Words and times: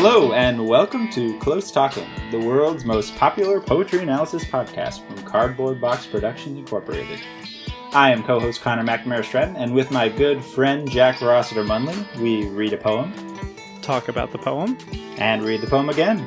Hello, 0.00 0.32
and 0.32 0.68
welcome 0.68 1.10
to 1.10 1.36
Close 1.40 1.72
Talking, 1.72 2.08
the 2.30 2.38
world's 2.38 2.84
most 2.84 3.16
popular 3.16 3.60
poetry 3.60 3.98
analysis 3.98 4.44
podcast 4.44 5.04
from 5.04 5.20
Cardboard 5.24 5.80
Box 5.80 6.06
Productions 6.06 6.56
Incorporated. 6.56 7.18
I 7.92 8.12
am 8.12 8.22
co 8.22 8.38
host 8.38 8.60
Connor 8.60 8.84
McNamara 8.84 9.24
Stratton, 9.24 9.56
and 9.56 9.74
with 9.74 9.90
my 9.90 10.08
good 10.08 10.44
friend 10.44 10.88
Jack 10.88 11.20
Rossiter 11.20 11.64
Munley, 11.64 12.16
we 12.20 12.46
read 12.46 12.74
a 12.74 12.76
poem, 12.76 13.12
talk 13.82 14.06
about 14.06 14.30
the 14.30 14.38
poem, 14.38 14.78
and 15.18 15.42
read 15.42 15.62
the 15.62 15.66
poem 15.66 15.88
again. 15.88 16.24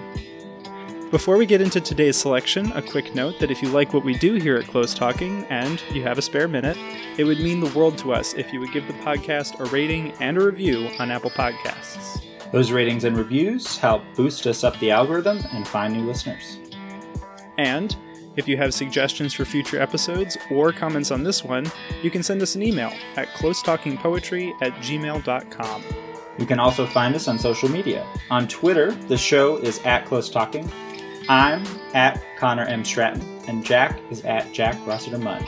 Before 1.09 1.37
we 1.37 1.45
get 1.45 1.61
into 1.61 1.79
today's 1.79 2.17
selection, 2.17 2.73
a 2.73 2.81
quick 2.81 3.15
note 3.15 3.39
that 3.39 3.51
if 3.51 3.61
you 3.61 3.69
like 3.69 3.93
what 3.93 4.03
we 4.03 4.15
do 4.15 4.33
here 4.33 4.57
at 4.57 4.67
Close 4.67 4.93
Talking 4.93 5.45
and 5.45 5.81
you 5.93 6.03
have 6.03 6.17
a 6.17 6.21
spare 6.21 6.49
minute, 6.49 6.77
it 7.17 7.23
would 7.23 7.39
mean 7.39 7.61
the 7.61 7.71
world 7.71 7.97
to 7.99 8.11
us 8.11 8.33
if 8.33 8.51
you 8.51 8.59
would 8.59 8.73
give 8.73 8.87
the 8.87 8.93
podcast 8.95 9.61
a 9.61 9.65
rating 9.71 10.11
and 10.19 10.37
a 10.37 10.43
review 10.43 10.89
on 10.99 11.09
Apple 11.09 11.31
Podcasts. 11.31 12.21
Those 12.51 12.71
ratings 12.71 13.05
and 13.05 13.17
reviews 13.17 13.77
help 13.77 14.03
boost 14.15 14.45
us 14.45 14.63
up 14.63 14.77
the 14.79 14.91
algorithm 14.91 15.39
and 15.51 15.67
find 15.67 15.93
new 15.93 16.05
listeners. 16.05 16.59
And 17.57 17.95
if 18.35 18.47
you 18.47 18.57
have 18.57 18.73
suggestions 18.73 19.33
for 19.33 19.45
future 19.45 19.81
episodes 19.81 20.37
or 20.49 20.71
comments 20.71 21.11
on 21.11 21.23
this 21.23 21.43
one, 21.43 21.69
you 22.01 22.09
can 22.09 22.23
send 22.23 22.41
us 22.41 22.55
an 22.55 22.63
email 22.63 22.91
at 23.15 23.27
closetalkingpoetry 23.29 24.61
at 24.61 24.73
gmail.com. 24.75 25.83
You 26.39 26.45
can 26.45 26.59
also 26.59 26.85
find 26.85 27.13
us 27.13 27.27
on 27.27 27.37
social 27.37 27.69
media. 27.69 28.07
On 28.29 28.47
Twitter, 28.47 28.91
the 29.07 29.17
show 29.17 29.57
is 29.57 29.79
at 29.79 30.05
Close 30.05 30.29
Talking. 30.29 30.71
I'm 31.29 31.63
at 31.93 32.21
Connor 32.37 32.65
M. 32.65 32.83
Stratton, 32.83 33.21
and 33.47 33.65
Jack 33.65 33.99
is 34.09 34.23
at 34.23 34.51
Jack 34.53 34.75
Rossiter 34.87 35.17
Munn. 35.17 35.45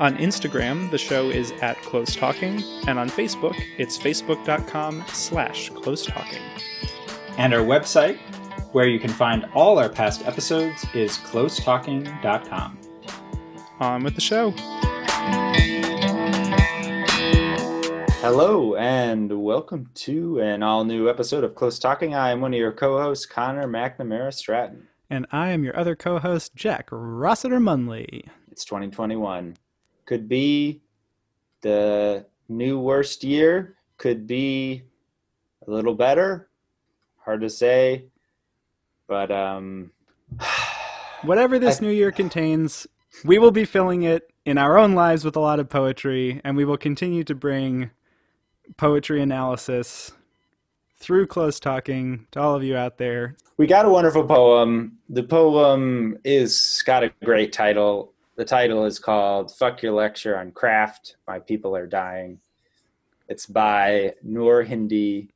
On 0.00 0.16
Instagram, 0.16 0.90
the 0.90 0.98
show 0.98 1.30
is 1.30 1.52
at 1.62 1.80
Close 1.82 2.16
Talking, 2.16 2.64
and 2.88 2.98
on 2.98 3.08
Facebook, 3.08 3.54
it's 3.78 3.96
facebook.com 3.96 5.04
slash 5.12 5.70
close 5.70 6.04
talking. 6.04 6.42
And 7.38 7.54
our 7.54 7.60
website, 7.60 8.18
where 8.72 8.88
you 8.88 8.98
can 8.98 9.10
find 9.10 9.46
all 9.54 9.78
our 9.78 9.88
past 9.88 10.26
episodes, 10.26 10.84
is 10.94 11.18
closetalking.com. 11.18 12.78
On 13.78 14.02
with 14.02 14.16
the 14.16 14.20
show. 14.20 14.50
Hello, 18.20 18.74
and 18.74 19.44
welcome 19.44 19.90
to 19.94 20.40
an 20.40 20.64
all 20.64 20.84
new 20.84 21.08
episode 21.08 21.44
of 21.44 21.54
Close 21.54 21.78
Talking. 21.78 22.16
I 22.16 22.32
am 22.32 22.40
one 22.40 22.52
of 22.52 22.58
your 22.58 22.72
co 22.72 22.98
hosts, 22.98 23.26
Connor 23.26 23.68
McNamara 23.68 24.34
Stratton. 24.34 24.88
And 25.08 25.24
I 25.30 25.50
am 25.50 25.62
your 25.62 25.78
other 25.78 25.94
co 25.94 26.18
host, 26.18 26.56
Jack 26.56 26.88
Rossiter 26.90 27.60
Munley. 27.60 28.26
It's 28.50 28.64
2021 28.64 29.54
could 30.04 30.28
be 30.28 30.82
the 31.62 32.26
new 32.48 32.78
worst 32.78 33.24
year, 33.24 33.76
could 33.96 34.26
be 34.26 34.82
a 35.66 35.70
little 35.70 35.94
better. 35.94 36.48
Hard 37.24 37.40
to 37.40 37.50
say, 37.50 38.04
but 39.06 39.30
um, 39.30 39.90
whatever 41.22 41.58
this 41.58 41.80
I, 41.80 41.86
new 41.86 41.92
year 41.92 42.12
contains, 42.12 42.86
we 43.24 43.38
will 43.38 43.50
be 43.50 43.64
filling 43.64 44.02
it 44.02 44.30
in 44.44 44.58
our 44.58 44.76
own 44.76 44.94
lives 44.94 45.24
with 45.24 45.36
a 45.36 45.40
lot 45.40 45.58
of 45.58 45.68
poetry, 45.68 46.40
and 46.44 46.56
we 46.56 46.64
will 46.64 46.76
continue 46.76 47.24
to 47.24 47.34
bring 47.34 47.90
poetry 48.76 49.22
analysis 49.22 50.12
through 50.98 51.26
close 51.26 51.60
talking 51.60 52.26
to 52.32 52.40
all 52.40 52.54
of 52.54 52.62
you 52.62 52.76
out 52.76 52.98
there. 52.98 53.36
We 53.56 53.66
got 53.66 53.86
a 53.86 53.90
wonderful 53.90 54.24
poem. 54.24 54.98
The 55.08 55.22
poem 55.22 56.18
is 56.24 56.82
got 56.86 57.04
a 57.04 57.12
great 57.22 57.52
title 57.52 58.13
the 58.36 58.44
title 58.44 58.84
is 58.84 58.98
called 58.98 59.54
Fuck 59.56 59.82
Your 59.82 59.92
Lecture 59.92 60.36
on 60.38 60.50
Craft 60.50 61.16
My 61.26 61.38
People 61.38 61.76
Are 61.76 61.86
Dying. 61.86 62.40
It's 63.28 63.46
by 63.46 64.14
Noor 64.22 64.62
Hindi, 64.62 65.30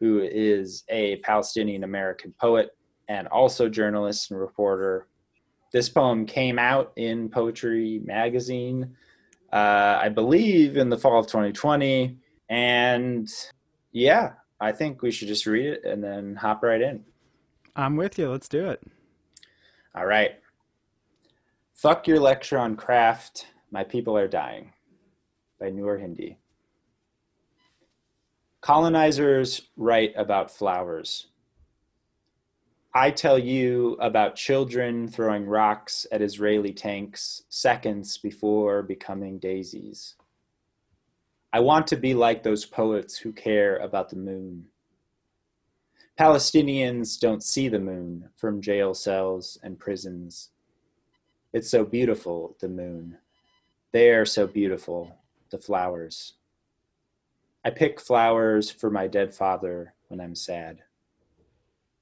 who 0.00 0.20
is 0.20 0.84
a 0.88 1.16
Palestinian 1.16 1.82
American 1.82 2.34
poet 2.38 2.76
and 3.08 3.26
also 3.28 3.68
journalist 3.68 4.30
and 4.30 4.38
reporter. 4.38 5.08
This 5.72 5.88
poem 5.88 6.26
came 6.26 6.58
out 6.58 6.92
in 6.96 7.30
Poetry 7.30 8.02
Magazine, 8.04 8.94
uh, 9.52 9.98
I 10.02 10.10
believe, 10.10 10.76
in 10.76 10.90
the 10.90 10.98
fall 10.98 11.18
of 11.18 11.26
2020. 11.26 12.18
And 12.50 13.32
yeah, 13.92 14.32
I 14.60 14.72
think 14.72 15.00
we 15.00 15.10
should 15.10 15.28
just 15.28 15.46
read 15.46 15.66
it 15.66 15.84
and 15.84 16.04
then 16.04 16.36
hop 16.36 16.62
right 16.62 16.82
in. 16.82 17.02
I'm 17.74 17.96
with 17.96 18.18
you. 18.18 18.30
Let's 18.30 18.48
do 18.48 18.68
it. 18.68 18.82
All 19.94 20.04
right. 20.04 20.41
Fuck 21.82 22.06
your 22.06 22.20
lecture 22.20 22.58
on 22.58 22.76
craft. 22.76 23.48
My 23.72 23.82
people 23.82 24.16
are 24.16 24.28
dying 24.28 24.72
by 25.58 25.70
Noor 25.70 25.98
Hindi. 25.98 26.38
Colonizers 28.60 29.62
write 29.76 30.12
about 30.16 30.48
flowers. 30.48 31.26
I 32.94 33.10
tell 33.10 33.36
you 33.36 33.94
about 33.94 34.36
children 34.36 35.08
throwing 35.08 35.44
rocks 35.44 36.06
at 36.12 36.22
Israeli 36.22 36.72
tanks 36.72 37.42
seconds 37.48 38.16
before 38.16 38.84
becoming 38.84 39.40
daisies. 39.40 40.14
I 41.52 41.58
want 41.58 41.88
to 41.88 41.96
be 41.96 42.14
like 42.14 42.44
those 42.44 42.64
poets 42.64 43.16
who 43.16 43.32
care 43.32 43.78
about 43.78 44.08
the 44.08 44.14
moon. 44.14 44.66
Palestinians 46.16 47.18
don't 47.18 47.42
see 47.42 47.66
the 47.66 47.80
moon 47.80 48.28
from 48.36 48.62
jail 48.62 48.94
cells 48.94 49.58
and 49.64 49.80
prisons. 49.80 50.51
It's 51.52 51.70
so 51.70 51.84
beautiful, 51.84 52.56
the 52.60 52.68
moon. 52.68 53.18
They 53.92 54.10
are 54.10 54.24
so 54.24 54.46
beautiful, 54.46 55.18
the 55.50 55.58
flowers. 55.58 56.34
I 57.64 57.70
pick 57.70 58.00
flowers 58.00 58.70
for 58.70 58.90
my 58.90 59.06
dead 59.06 59.34
father 59.34 59.94
when 60.08 60.20
I'm 60.20 60.34
sad. 60.34 60.82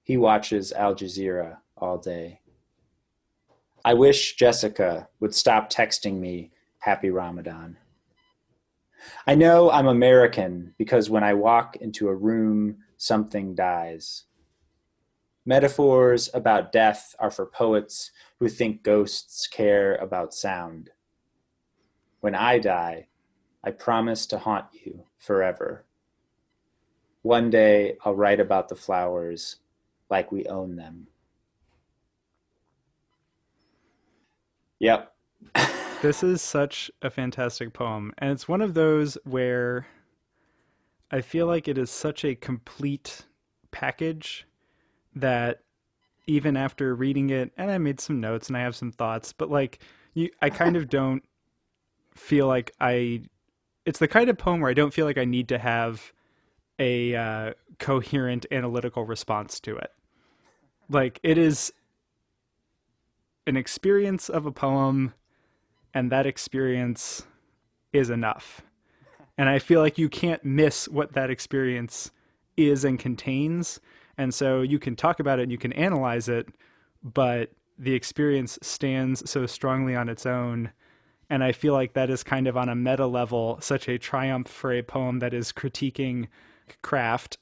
He 0.05 0.17
watches 0.17 0.73
Al 0.73 0.95
Jazeera 0.95 1.59
all 1.77 1.99
day. 1.99 2.41
I 3.85 3.95
wish 3.95 4.37
Jessica 4.37 5.09
would 5.19 5.35
stop 5.35 5.71
texting 5.71 6.21
me 6.21 6.53
Happy 6.79 7.11
Ramadan. 7.11 7.77
I 9.27 9.35
know 9.35 9.71
I'm 9.71 9.89
American 9.89 10.75
because 10.79 11.11
when 11.11 11.25
I 11.25 11.35
walk 11.35 11.77
into 11.77 12.09
a 12.09 12.15
room, 12.15 12.79
something 12.99 13.55
dies. 13.55 14.25
Metaphors 15.47 16.29
about 16.35 16.71
death 16.71 17.15
are 17.19 17.31
for 17.31 17.47
poets 17.47 18.11
who 18.39 18.49
think 18.49 18.83
ghosts 18.83 19.47
care 19.47 19.95
about 19.97 20.35
sound. 20.35 20.91
When 22.21 22.35
I 22.35 22.59
die, 22.59 23.07
I 23.65 23.71
promise 23.71 24.27
to 24.27 24.39
haunt 24.39 24.67
you 24.73 25.05
forever. 25.19 25.87
One 27.23 27.49
day 27.49 27.97
I'll 28.05 28.15
write 28.15 28.41
about 28.41 28.69
the 28.69 28.75
flowers 28.75 29.57
like 30.11 30.31
we 30.31 30.45
own 30.47 30.77
them. 30.77 31.07
Yep. 34.79 35.13
this 36.03 36.23
is 36.23 36.43
such 36.43 36.91
a 37.01 37.11
fantastic 37.11 37.73
poem. 37.73 38.13
And 38.19 38.31
it's 38.31 38.49
one 38.49 38.63
of 38.63 38.75
those 38.75 39.17
where 39.25 39.87
I 41.11 41.23
feel 41.23 41.47
like 41.47 41.69
it 41.69 41.79
is 41.79 41.91
such 41.91 42.25
a 42.25 42.35
complete 42.35 43.27
package 43.71 44.47
that 45.15 45.61
even 46.27 46.57
after 46.57 46.95
reading 46.95 47.31
it, 47.31 47.53
and 47.57 47.71
I 47.71 47.79
made 47.79 48.01
some 48.01 48.21
notes 48.21 48.49
and 48.49 48.57
I 48.57 48.61
have 48.61 48.77
some 48.77 48.93
thoughts, 48.93 49.33
but 49.33 49.51
like 49.51 49.81
you, 50.15 50.31
I 50.41 50.51
kind 50.51 50.77
of 50.77 50.89
don't 50.89 51.23
feel 52.15 52.47
like 52.47 52.73
I. 52.81 53.23
It's 53.87 53.99
the 53.99 54.09
kind 54.09 54.29
of 54.29 54.39
poem 54.39 54.61
where 54.61 54.71
I 54.71 54.75
don't 54.75 54.93
feel 54.93 55.07
like 55.07 55.19
I 55.19 55.25
need 55.25 55.49
to 55.49 55.59
have 55.59 56.13
a 56.79 57.15
uh, 57.15 57.53
coherent 57.79 58.47
analytical 58.51 59.05
response 59.05 59.59
to 59.61 59.77
it. 59.77 59.91
Like 60.89 61.19
it 61.23 61.39
is 61.39 61.73
an 63.47 63.57
experience 63.57 64.29
of 64.29 64.47
a 64.47 64.53
poem, 64.53 65.15
and 65.95 66.13
that 66.13 66.27
experience 66.27 67.27
is 67.93 68.11
enough. 68.11 68.63
And 69.37 69.49
I 69.49 69.59
feel 69.59 69.81
like 69.81 69.99
you 69.99 70.09
can't 70.09 70.45
miss 70.45 70.87
what 70.87 71.15
that 71.15 71.31
experience 71.31 72.11
is 72.57 72.85
and 72.85 72.99
contains 72.99 73.81
and 74.21 74.35
so 74.35 74.61
you 74.61 74.79
can 74.79 74.97
talk 74.97 75.19
about 75.19 75.39
it 75.39 75.45
and 75.45 75.51
you 75.51 75.57
can 75.57 75.73
analyze 75.73 76.29
it, 76.29 76.47
but 77.03 77.53
the 77.79 77.95
experience 77.95 78.59
stands 78.61 79.29
so 79.29 79.47
strongly 79.47 79.97
on 79.97 80.11
its 80.11 80.27
own. 80.27 80.73
And 81.31 81.43
I 81.43 81.53
feel 81.53 81.73
like 81.73 81.95
that 81.95 82.11
is 82.11 82.23
kind 82.23 82.47
of 82.47 82.55
on 82.55 82.69
a 82.69 82.75
meta 82.75 83.07
level 83.07 83.57
such 83.63 83.89
a 83.89 83.97
triumph 83.97 84.47
for 84.47 84.75
a 84.75 84.83
poem 84.83 85.21
that 85.21 85.33
is 85.33 85.53
critiquing 85.53 86.29
craft. 86.83 87.39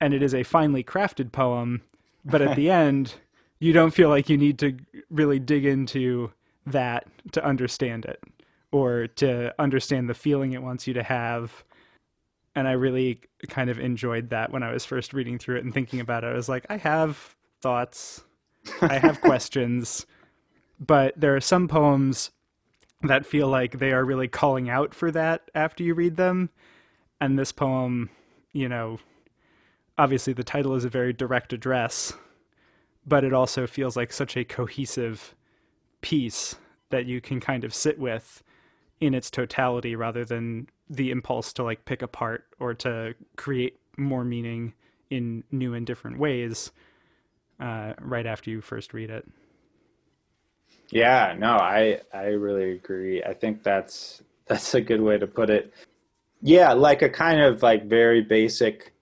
And 0.00 0.12
it 0.12 0.20
is 0.20 0.34
a 0.34 0.42
finely 0.42 0.82
crafted 0.82 1.30
poem, 1.30 1.82
but 2.24 2.42
at 2.42 2.56
the 2.56 2.68
end, 2.84 3.14
you 3.60 3.72
don't 3.72 3.94
feel 3.94 4.08
like 4.08 4.28
you 4.28 4.36
need 4.36 4.58
to 4.58 4.76
really 5.10 5.38
dig 5.38 5.64
into 5.64 6.32
that 6.66 7.06
to 7.30 7.44
understand 7.44 8.06
it 8.06 8.20
or 8.72 9.06
to 9.06 9.54
understand 9.60 10.10
the 10.10 10.14
feeling 10.14 10.50
it 10.50 10.64
wants 10.64 10.88
you 10.88 10.94
to 10.94 11.04
have 11.04 11.62
and 12.58 12.66
I 12.66 12.72
really 12.72 13.20
kind 13.48 13.70
of 13.70 13.78
enjoyed 13.78 14.30
that 14.30 14.50
when 14.50 14.64
I 14.64 14.72
was 14.72 14.84
first 14.84 15.12
reading 15.12 15.38
through 15.38 15.58
it 15.58 15.64
and 15.64 15.72
thinking 15.72 16.00
about 16.00 16.24
it. 16.24 16.32
I 16.32 16.32
was 16.32 16.48
like, 16.48 16.66
I 16.68 16.76
have 16.76 17.36
thoughts, 17.62 18.24
I 18.82 18.98
have 18.98 19.20
questions, 19.20 20.06
but 20.80 21.14
there 21.16 21.36
are 21.36 21.40
some 21.40 21.68
poems 21.68 22.32
that 23.04 23.24
feel 23.24 23.46
like 23.46 23.78
they 23.78 23.92
are 23.92 24.04
really 24.04 24.26
calling 24.26 24.68
out 24.68 24.92
for 24.92 25.12
that 25.12 25.52
after 25.54 25.84
you 25.84 25.94
read 25.94 26.16
them. 26.16 26.50
And 27.20 27.38
this 27.38 27.52
poem, 27.52 28.10
you 28.52 28.68
know, 28.68 28.98
obviously 29.96 30.32
the 30.32 30.42
title 30.42 30.74
is 30.74 30.84
a 30.84 30.88
very 30.88 31.12
direct 31.12 31.52
address, 31.52 32.12
but 33.06 33.22
it 33.22 33.32
also 33.32 33.68
feels 33.68 33.96
like 33.96 34.12
such 34.12 34.36
a 34.36 34.44
cohesive 34.44 35.36
piece 36.00 36.56
that 36.90 37.06
you 37.06 37.20
can 37.20 37.38
kind 37.38 37.62
of 37.62 37.72
sit 37.72 38.00
with 38.00 38.42
in 39.00 39.14
its 39.14 39.30
totality 39.30 39.94
rather 39.94 40.24
than 40.24 40.66
the 40.90 41.10
impulse 41.10 41.52
to 41.54 41.62
like 41.62 41.84
pick 41.84 42.02
apart 42.02 42.44
or 42.58 42.74
to 42.74 43.14
create 43.36 43.78
more 43.96 44.24
meaning 44.24 44.74
in 45.10 45.44
new 45.50 45.74
and 45.74 45.86
different 45.86 46.18
ways 46.18 46.72
uh, 47.60 47.94
right 48.00 48.26
after 48.26 48.50
you 48.50 48.60
first 48.60 48.94
read 48.94 49.10
it. 49.10 49.26
Yeah, 50.90 51.34
no, 51.38 51.56
I 51.56 52.00
I 52.14 52.26
really 52.28 52.72
agree. 52.72 53.22
I 53.22 53.34
think 53.34 53.62
that's 53.62 54.22
that's 54.46 54.74
a 54.74 54.80
good 54.80 55.02
way 55.02 55.18
to 55.18 55.26
put 55.26 55.50
it. 55.50 55.72
Yeah, 56.40 56.72
like 56.72 57.02
a 57.02 57.08
kind 57.10 57.40
of 57.40 57.62
like 57.62 57.86
very 57.86 58.22
basic 58.22 58.94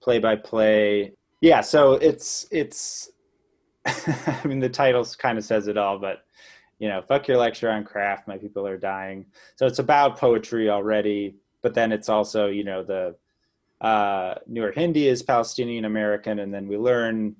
play 0.00 0.18
by 0.18 0.36
play. 0.36 1.12
Yeah, 1.40 1.60
so 1.60 1.94
it's 1.94 2.46
it's 2.50 3.10
I 3.86 4.40
mean 4.44 4.60
the 4.60 4.68
title 4.68 5.06
kind 5.18 5.36
of 5.36 5.44
says 5.44 5.68
it 5.68 5.76
all, 5.76 5.98
but 5.98 6.24
you 6.80 6.88
know, 6.88 7.00
fuck 7.02 7.28
your 7.28 7.36
lecture 7.36 7.70
on 7.70 7.84
craft, 7.84 8.26
my 8.26 8.38
people 8.38 8.66
are 8.66 8.78
dying. 8.78 9.26
So 9.54 9.66
it's 9.66 9.78
about 9.78 10.18
poetry 10.18 10.68
already, 10.68 11.36
but 11.62 11.74
then 11.74 11.92
it's 11.92 12.08
also, 12.08 12.48
you 12.48 12.64
know, 12.64 12.82
the 12.82 13.14
uh 13.80 14.34
Noor 14.46 14.72
Hindi 14.72 15.06
is 15.06 15.22
Palestinian 15.22 15.84
American 15.84 16.40
and 16.40 16.52
then 16.52 16.66
we 16.66 16.76
learn 16.76 17.36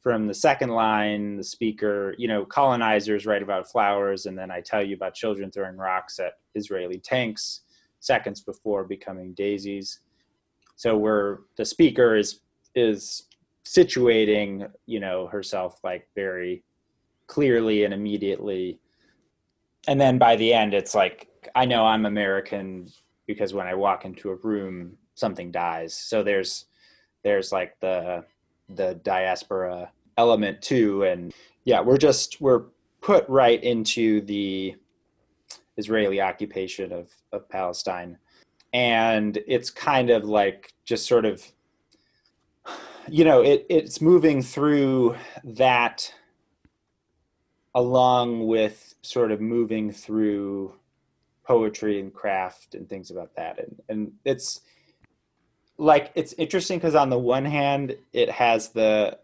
from 0.00 0.26
the 0.26 0.34
second 0.34 0.68
line, 0.70 1.38
the 1.38 1.44
speaker, 1.44 2.14
you 2.18 2.28
know, 2.28 2.44
colonizers 2.44 3.24
write 3.24 3.42
about 3.42 3.70
flowers, 3.70 4.26
and 4.26 4.36
then 4.36 4.50
I 4.50 4.60
tell 4.60 4.82
you 4.82 4.94
about 4.94 5.14
children 5.14 5.50
throwing 5.50 5.78
rocks 5.78 6.18
at 6.18 6.34
Israeli 6.54 6.98
tanks 6.98 7.62
seconds 8.00 8.42
before 8.42 8.84
becoming 8.84 9.32
daisies. 9.32 10.00
So 10.76 10.96
where 10.96 11.40
the 11.56 11.64
speaker 11.64 12.16
is 12.16 12.40
is 12.74 13.28
situating, 13.66 14.68
you 14.86 15.00
know, 15.00 15.26
herself 15.26 15.80
like 15.82 16.06
very 16.14 16.62
clearly 17.26 17.84
and 17.84 17.94
immediately. 17.94 18.78
And 19.86 20.00
then 20.00 20.18
by 20.18 20.36
the 20.36 20.52
end, 20.52 20.74
it's 20.74 20.94
like 20.94 21.28
I 21.54 21.64
know 21.64 21.84
I'm 21.86 22.06
American 22.06 22.90
because 23.26 23.54
when 23.54 23.66
I 23.66 23.74
walk 23.74 24.04
into 24.04 24.30
a 24.30 24.36
room, 24.36 24.96
something 25.14 25.50
dies. 25.50 25.94
So 25.94 26.22
there's 26.22 26.66
there's 27.22 27.52
like 27.52 27.78
the 27.80 28.24
the 28.68 28.94
diaspora 29.02 29.90
element 30.16 30.62
too 30.62 31.02
and 31.04 31.34
yeah 31.64 31.80
we're 31.80 31.98
just 31.98 32.40
we're 32.40 32.62
put 33.00 33.28
right 33.28 33.62
into 33.64 34.20
the 34.22 34.74
israeli 35.76 36.20
occupation 36.20 36.92
of 36.92 37.10
of 37.32 37.48
palestine 37.48 38.16
and 38.72 39.38
it's 39.46 39.70
kind 39.70 40.10
of 40.10 40.24
like 40.24 40.72
just 40.84 41.06
sort 41.06 41.24
of 41.24 41.44
you 43.08 43.24
know 43.24 43.42
it 43.42 43.66
it's 43.68 44.00
moving 44.00 44.40
through 44.40 45.16
that 45.42 46.12
along 47.74 48.46
with 48.46 48.94
sort 49.02 49.32
of 49.32 49.40
moving 49.40 49.90
through 49.90 50.74
poetry 51.44 52.00
and 52.00 52.12
craft 52.12 52.74
and 52.74 52.88
things 52.88 53.10
about 53.10 53.34
that. 53.36 53.58
And 53.58 53.82
and 53.88 54.12
it's 54.24 54.60
like 55.76 56.12
it's 56.14 56.32
interesting 56.34 56.78
because 56.78 56.94
on 56.94 57.10
the 57.10 57.18
one 57.18 57.44
hand 57.44 57.96
it 58.12 58.30
has 58.30 58.68
the 58.68 59.18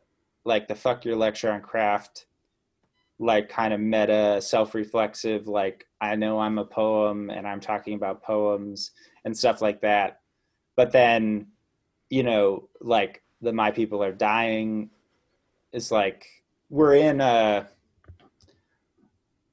like 0.45 0.67
the 0.67 0.75
fuck 0.75 1.05
your 1.05 1.15
lecture 1.15 1.51
on 1.51 1.61
craft 1.61 2.27
like 3.21 3.49
kind 3.49 3.73
of 3.73 3.79
meta 3.79 4.41
self-reflexive 4.43 5.47
like 5.47 5.87
i 6.01 6.17
know 6.17 6.41
i'm 6.41 6.59
a 6.59 6.65
poem 6.65 7.31
and 7.31 7.47
i'm 7.47 7.61
talking 7.61 7.95
about 7.95 8.23
poems 8.23 8.91
and 9.25 9.37
stuff 9.37 9.61
like 9.61 9.81
that. 9.83 10.21
But 10.77 10.93
then 10.93 11.49
you 12.09 12.23
know 12.23 12.69
like 12.81 13.23
the 13.41 13.53
my 13.53 13.71
people 13.71 14.03
are 14.03 14.13
dying 14.13 14.91
is 15.73 15.93
like 15.93 16.27
we're 16.69 16.95
in 16.95 17.21
a 17.21 17.69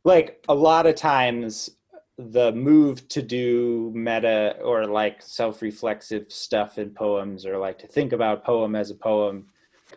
like 0.08 0.42
a 0.48 0.56
lot 0.56 0.86
of 0.86 0.96
times 0.96 1.70
the 2.18 2.54
move 2.54 3.08
to 3.10 3.22
do 3.22 3.92
meta 3.94 4.56
or 4.64 4.86
like 4.86 5.22
self-reflexive 5.22 6.32
stuff 6.32 6.78
in 6.78 6.90
poems 6.90 7.46
or 7.46 7.58
like 7.58 7.78
to 7.78 7.88
think 7.88 8.14
about 8.14 8.46
poem 8.46 8.74
as 8.74 8.90
a 8.90 8.96
poem 8.96 9.46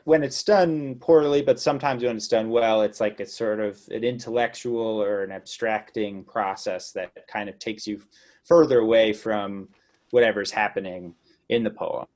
when 0.05 0.25
it's 0.25 0.43
done 0.43 0.97
poorly 0.97 1.43
but 1.43 1.61
sometimes 1.61 2.03
when 2.03 2.17
it's 2.17 2.29
done 2.29 2.51
well 2.51 2.83
it's 2.83 3.01
like 3.01 3.21
it's 3.21 3.33
sort 3.33 3.61
of 3.61 3.81
an 3.93 4.03
intellectual 4.03 5.01
or 5.01 5.23
an 5.23 5.31
abstracting 5.31 6.25
process 6.25 6.91
that 6.91 7.13
kind 7.29 7.49
of 7.49 7.57
takes 7.61 7.87
you 7.87 8.03
further 8.45 8.81
away 8.81 9.13
from 9.13 9.69
whatever's 10.11 10.51
happening 10.51 11.15
in 11.49 11.63
the 11.63 11.71
poem. 11.71 12.07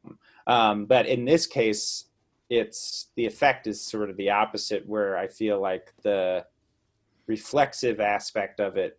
Um, 0.49 0.87
but 0.87 1.07
in 1.07 1.25
this 1.25 1.47
case 1.47 2.07
it's 2.51 3.09
the 3.15 3.25
effect 3.25 3.67
is 3.69 3.81
sort 3.81 4.11
of 4.11 4.17
the 4.19 4.29
opposite 4.29 4.87
where 4.87 5.17
i 5.17 5.27
feel 5.27 5.59
like 5.61 5.95
the 6.03 6.45
reflexive 7.27 8.01
aspect 8.01 8.61
of 8.61 8.77
it 8.77 8.99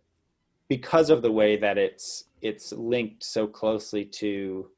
because 0.68 1.10
of 1.10 1.22
the 1.22 1.32
way 1.32 1.56
that 1.56 1.78
it's 1.78 2.24
it's 2.42 2.72
linked 2.72 3.22
so 3.22 3.46
closely 3.46 4.04
to 4.04 4.68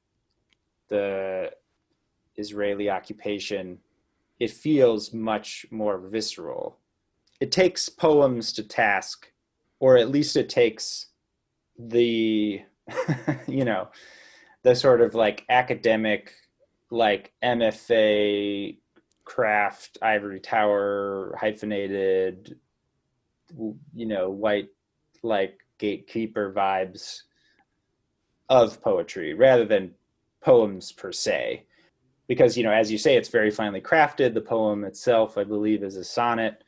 the 0.88 1.50
Israeli 2.36 2.88
occupation, 2.88 3.78
it 4.38 4.50
feels 4.50 5.12
much 5.12 5.66
more 5.70 5.98
visceral. 5.98 6.78
It 7.40 7.52
takes 7.52 7.88
poems 7.88 8.52
to 8.54 8.62
task, 8.62 9.30
or 9.80 9.96
at 9.96 10.10
least 10.10 10.36
it 10.36 10.48
takes 10.48 11.06
the, 11.78 12.62
you 13.46 13.64
know, 13.64 13.88
the 14.62 14.74
sort 14.74 15.00
of 15.00 15.14
like 15.14 15.44
academic, 15.48 16.32
like 16.90 17.32
MFA 17.42 18.78
craft, 19.24 19.98
ivory 20.00 20.40
tower, 20.40 21.36
hyphenated, 21.38 22.56
you 23.94 24.06
know, 24.06 24.30
white, 24.30 24.68
like 25.22 25.58
gatekeeper 25.78 26.52
vibes 26.52 27.22
of 28.48 28.80
poetry 28.82 29.34
rather 29.34 29.64
than 29.64 29.92
poems 30.40 30.92
per 30.92 31.12
se. 31.12 31.64
Because 32.26 32.56
you 32.56 32.64
know 32.64 32.72
as 32.72 32.92
you 32.92 32.98
say 32.98 33.16
it's 33.16 33.28
very 33.28 33.50
finely 33.50 33.80
crafted. 33.80 34.34
The 34.34 34.40
poem 34.40 34.84
itself 34.84 35.38
i 35.38 35.44
believe 35.44 35.82
is 35.82 35.96
a 35.96 36.04
sonnet. 36.04 36.62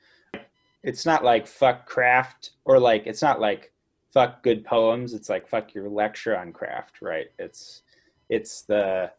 It's 0.83 1.05
not 1.05 1.25
like 1.25 1.47
fuck 1.47 1.87
craft 1.87 2.53
or 2.65 2.79
like 2.79 3.07
it's 3.07 3.23
not 3.23 3.41
like 3.41 3.73
fuck 4.13 4.43
good 4.43 4.65
poems. 4.65 5.13
It's 5.13 5.29
like 5.29 5.47
fuck 5.47 5.75
your 5.75 5.89
lecture 5.89 6.37
on 6.37 6.53
craft 6.53 7.03
right? 7.03 7.27
It's 7.39 7.83
it's 8.29 8.63
the 8.63 9.11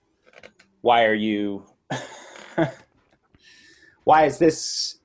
why 0.82 1.06
are 1.06 1.14
you 1.14 1.66
why 4.04 4.26
is 4.26 4.40
this 4.40 5.00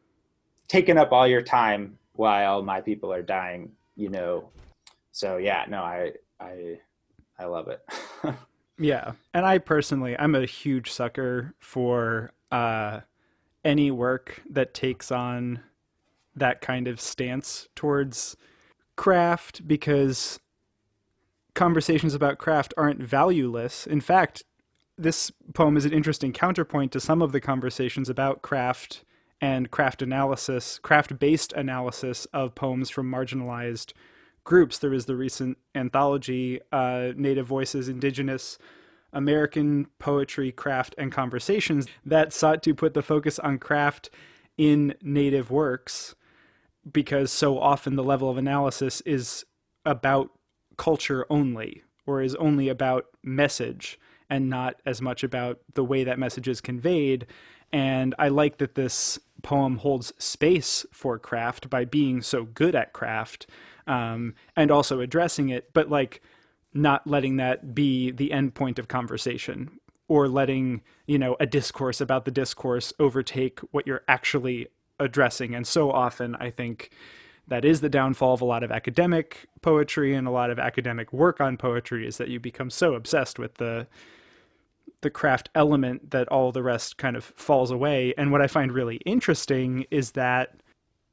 taking 0.69 0.97
up 0.97 1.13
all 1.13 1.29
your 1.29 1.43
time 1.43 1.99
while 2.17 2.63
my 2.63 2.81
people 2.81 3.13
are 3.13 3.23
dying 3.23 3.71
you 3.95 4.09
know 4.09 4.49
so 5.17 5.39
yeah, 5.39 5.65
no, 5.67 5.81
I 5.81 6.13
I 6.39 6.79
I 7.39 7.47
love 7.47 7.69
it. 7.69 7.81
yeah, 8.79 9.13
and 9.33 9.47
I 9.47 9.57
personally, 9.57 10.15
I'm 10.19 10.35
a 10.35 10.45
huge 10.45 10.93
sucker 10.93 11.55
for 11.59 12.33
uh, 12.53 13.01
any 13.65 13.91
work 13.91 14.43
that 14.51 14.75
takes 14.75 15.11
on 15.11 15.61
that 16.35 16.61
kind 16.61 16.87
of 16.87 17.01
stance 17.01 17.71
towards 17.75 18.37
craft 18.97 19.67
because 19.67 20.39
conversations 21.55 22.13
about 22.13 22.37
craft 22.37 22.75
aren't 22.77 23.01
valueless. 23.01 23.87
In 23.87 24.03
fact, 24.03 24.43
this 24.99 25.33
poem 25.55 25.79
is 25.79 25.87
an 25.87 25.95
interesting 25.95 26.35
counterpoint 26.35 26.93
to 26.93 27.01
some 27.01 27.23
of 27.23 27.33
the 27.33 27.41
conversations 27.41 28.11
about 28.11 28.43
craft 28.43 29.03
and 29.40 29.71
craft 29.71 30.02
analysis, 30.02 30.78
craft 30.78 31.19
based 31.19 31.52
analysis 31.52 32.26
of 32.26 32.55
poems 32.55 32.90
from 32.90 33.11
marginalized 33.11 33.93
groups. 34.45 34.78
There 34.78 34.95
is 34.95 35.07
the 35.07 35.16
recent 35.16 35.59
anthology, 35.75 36.61
uh, 36.73 37.12
Native 37.16 37.47
Voices, 37.47 37.88
Indigenous 37.88 38.59
American 39.12 39.87
Poetry, 39.99 40.52
Craft, 40.52 40.95
and 40.99 41.12
Conversations, 41.12 41.87
that 42.05 42.33
sought 42.33 42.62
to 42.62 42.75
put 42.75 42.95
the 42.95 43.02
focus 43.02 43.38
on 43.38 43.59
craft 43.59 44.11
in 44.57 44.95
Native 45.02 45.50
works 45.50 46.14
because 46.90 47.33
so 47.33 47.59
often 47.59 47.97
the 47.97 48.05
level 48.05 48.31
of 48.31 48.38
analysis 48.38 49.00
is 49.02 49.45
about 49.85 50.31
culture 50.76 51.26
only 51.31 51.83
or 52.07 52.23
is 52.23 52.35
only 52.37 52.69
about 52.69 53.07
message 53.23 53.99
and 54.31 54.49
not 54.49 54.81
as 54.85 55.02
much 55.02 55.23
about 55.23 55.61
the 55.75 55.85
way 55.85 56.05
that 56.05 56.19
message 56.19 56.49
is 56.49 56.61
conveyed. 56.61 57.26
And 57.73 58.14
I 58.19 58.28
like 58.28 58.59
that 58.59 58.75
this 58.75 59.19
poem 59.43 59.78
holds 59.78 60.12
space 60.19 60.85
for 60.93 61.19
craft 61.19 61.71
by 61.71 61.85
being 61.85 62.23
so 62.23 62.45
good 62.45 62.75
at 62.75 62.93
craft 62.93 63.47
um, 63.87 64.35
and 64.57 64.71
also 64.71 65.00
addressing 65.00 65.49
it, 65.49 65.73
but 65.73 65.88
like 65.90 66.23
not 66.75 67.07
letting 67.07 67.37
that 67.37 67.75
be 67.75 68.11
the 68.11 68.33
end 68.33 68.55
point 68.55 68.78
of 68.78 68.88
conversation 68.88 69.71
or 70.09 70.28
letting 70.28 70.83
you 71.07 71.19
know 71.19 71.37
a 71.40 71.47
discourse 71.47 72.00
about 72.00 72.25
the 72.25 72.31
discourse 72.31 72.93
overtake 72.99 73.61
what 73.73 73.87
you're 73.87 74.02
actually 74.09 74.69
addressing. 75.00 75.55
And 75.55 75.66
so 75.66 75.90
often, 75.90 76.37
I 76.37 76.50
think 76.50 76.90
that 77.49 77.64
is 77.64 77.81
the 77.81 77.88
downfall 77.88 78.35
of 78.35 78.40
a 78.40 78.45
lot 78.45 78.62
of 78.62 78.73
academic 78.73 79.49
poetry 79.62 80.14
and 80.14 80.26
a 80.26 80.31
lot 80.31 80.50
of 80.50 80.59
academic 80.59 81.12
work 81.12 81.40
on 81.40 81.57
poetry 81.57 82.07
is 82.07 82.19
that 82.19 82.28
you 82.28 82.40
become 82.40 82.71
so 82.71 82.95
obsessed 82.95 83.38
with 83.38 83.55
the 83.55 83.87
the 85.03 85.11
craft 85.11 85.49
element 85.55 86.11
that 86.11 86.29
all 86.29 86.53
the 86.53 86.62
rest 86.62 86.97
kind 86.97 87.17
of 87.17 87.25
falls 87.25 87.71
away. 87.71 88.15
And 88.17 88.33
what 88.33 88.43
I 88.43 88.47
find 88.47 88.73
really 88.73 88.97
interesting 89.07 89.85
is 89.91 90.12
that 90.12 90.55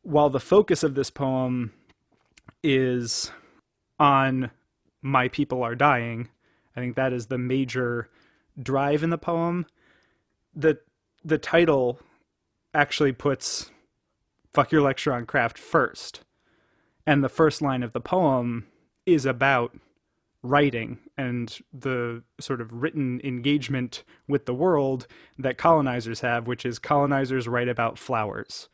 while 0.02 0.30
the 0.30 0.40
focus 0.40 0.84
of 0.84 0.96
this 0.96 1.10
poem 1.10 1.74
is 2.64 3.32
on 4.00 4.52
my 5.02 5.28
people 5.28 5.64
are 5.64 5.76
dying, 5.76 6.30
I 6.76 6.80
think 6.80 6.96
that 6.96 7.14
is 7.14 7.28
the 7.28 7.38
major 7.38 8.10
drive 8.62 9.04
in 9.04 9.10
the 9.10 9.18
poem. 9.18 9.66
The 10.56 10.80
the 11.26 11.38
title 11.38 12.00
actually 12.74 13.14
puts 13.14 13.72
fuck 14.54 14.72
your 14.72 14.82
lecture 14.82 15.14
on 15.14 15.26
craft 15.26 15.58
first. 15.58 16.22
And 17.06 17.24
the 17.24 17.30
first 17.30 17.62
line 17.62 17.84
of 17.84 17.94
the 17.94 18.00
poem 18.00 18.68
is 19.06 19.26
about 19.26 19.76
writing 20.44 21.00
and 21.18 21.60
the 21.74 22.22
sort 22.40 22.60
of 22.62 22.72
written 22.72 23.22
engagement 23.24 24.04
with 24.28 24.46
the 24.46 24.54
world 24.54 25.08
that 25.40 25.58
colonizers 25.58 26.20
have, 26.20 26.48
which 26.48 26.66
is 26.66 26.78
colonizers 26.78 27.48
write 27.48 27.70
about 27.70 27.98
flowers. 27.98 28.68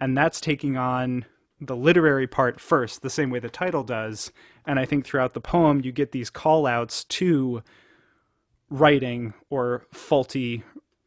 And 0.00 0.16
that's 0.16 0.40
taking 0.40 0.78
on 0.78 1.26
the 1.60 1.76
literary 1.76 2.26
part 2.26 2.58
first, 2.58 3.02
the 3.02 3.10
same 3.10 3.28
way 3.28 3.38
the 3.38 3.50
title 3.50 3.84
does. 3.84 4.32
And 4.66 4.78
I 4.78 4.86
think 4.86 5.04
throughout 5.04 5.34
the 5.34 5.40
poem, 5.40 5.82
you 5.84 5.92
get 5.92 6.12
these 6.12 6.30
call 6.30 6.66
outs 6.66 7.04
to 7.04 7.62
writing 8.70 9.34
or 9.50 9.84
faulty 9.92 10.64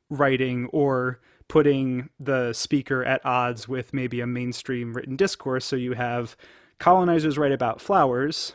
writing 0.10 0.68
or 0.68 1.20
putting 1.48 2.10
the 2.20 2.53
speaker 2.53 3.03
at 3.03 3.25
odds 3.25 3.68
with 3.68 3.94
maybe 3.94 4.22
a 4.22 4.27
mainstream 4.27 4.94
written 4.94 5.15
discourse. 5.15 5.65
So 5.65 5.75
you 5.75 5.94
have 5.94 6.38
colonizers 6.77 7.38
write 7.38 7.51
about 7.51 7.82
flowers, 7.82 8.53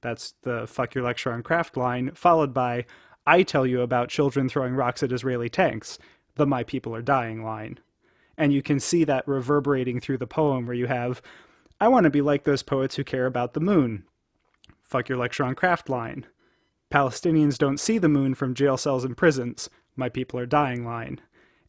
that's 0.00 0.34
the 0.42 0.66
fuck 0.66 0.94
your 0.94 1.04
lecture 1.04 1.32
on 1.32 1.42
craft 1.42 1.76
line, 1.76 2.12
followed 2.14 2.54
by 2.54 2.86
I 3.26 3.42
tell 3.42 3.66
you 3.66 3.82
about 3.82 4.08
children 4.08 4.48
throwing 4.48 4.74
rocks 4.74 5.02
at 5.02 5.12
Israeli 5.12 5.48
tanks, 5.48 5.98
the 6.36 6.46
my 6.46 6.64
people 6.64 6.94
are 6.94 7.02
dying 7.02 7.44
line. 7.44 7.78
And 8.36 8.52
you 8.52 8.62
can 8.62 8.80
see 8.80 9.04
that 9.04 9.28
reverberating 9.28 10.00
through 10.00 10.18
the 10.18 10.26
poem 10.26 10.66
where 10.66 10.76
you 10.76 10.86
have 10.86 11.20
I 11.80 11.88
want 11.88 12.04
to 12.04 12.10
be 12.10 12.20
like 12.20 12.44
those 12.44 12.62
poets 12.62 12.96
who 12.96 13.04
care 13.04 13.24
about 13.24 13.54
the 13.54 13.60
moon. 13.60 14.04
Fuck 14.82 15.08
your 15.08 15.16
lecture 15.16 15.44
on 15.44 15.54
craft 15.54 15.88
line. 15.88 16.26
Palestinians 16.92 17.56
don't 17.56 17.80
see 17.80 17.96
the 17.96 18.08
moon 18.08 18.34
from 18.34 18.54
jail 18.54 18.76
cells 18.76 19.04
and 19.04 19.16
prisons. 19.16 19.70
My 19.96 20.08
people 20.08 20.38
are 20.38 20.46
dying 20.46 20.84
line. 20.84 21.20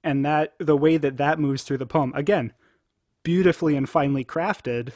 And 0.04 0.26
that 0.26 0.54
the 0.58 0.76
way 0.76 0.98
that 0.98 1.18
that 1.18 1.40
moves 1.40 1.64
through 1.64 1.78
the 1.78 1.86
poem, 1.86 2.12
again, 2.16 2.52
beautifully 3.24 3.78
and 3.78 3.88
finely 3.88 4.26
crafted, 4.26 4.94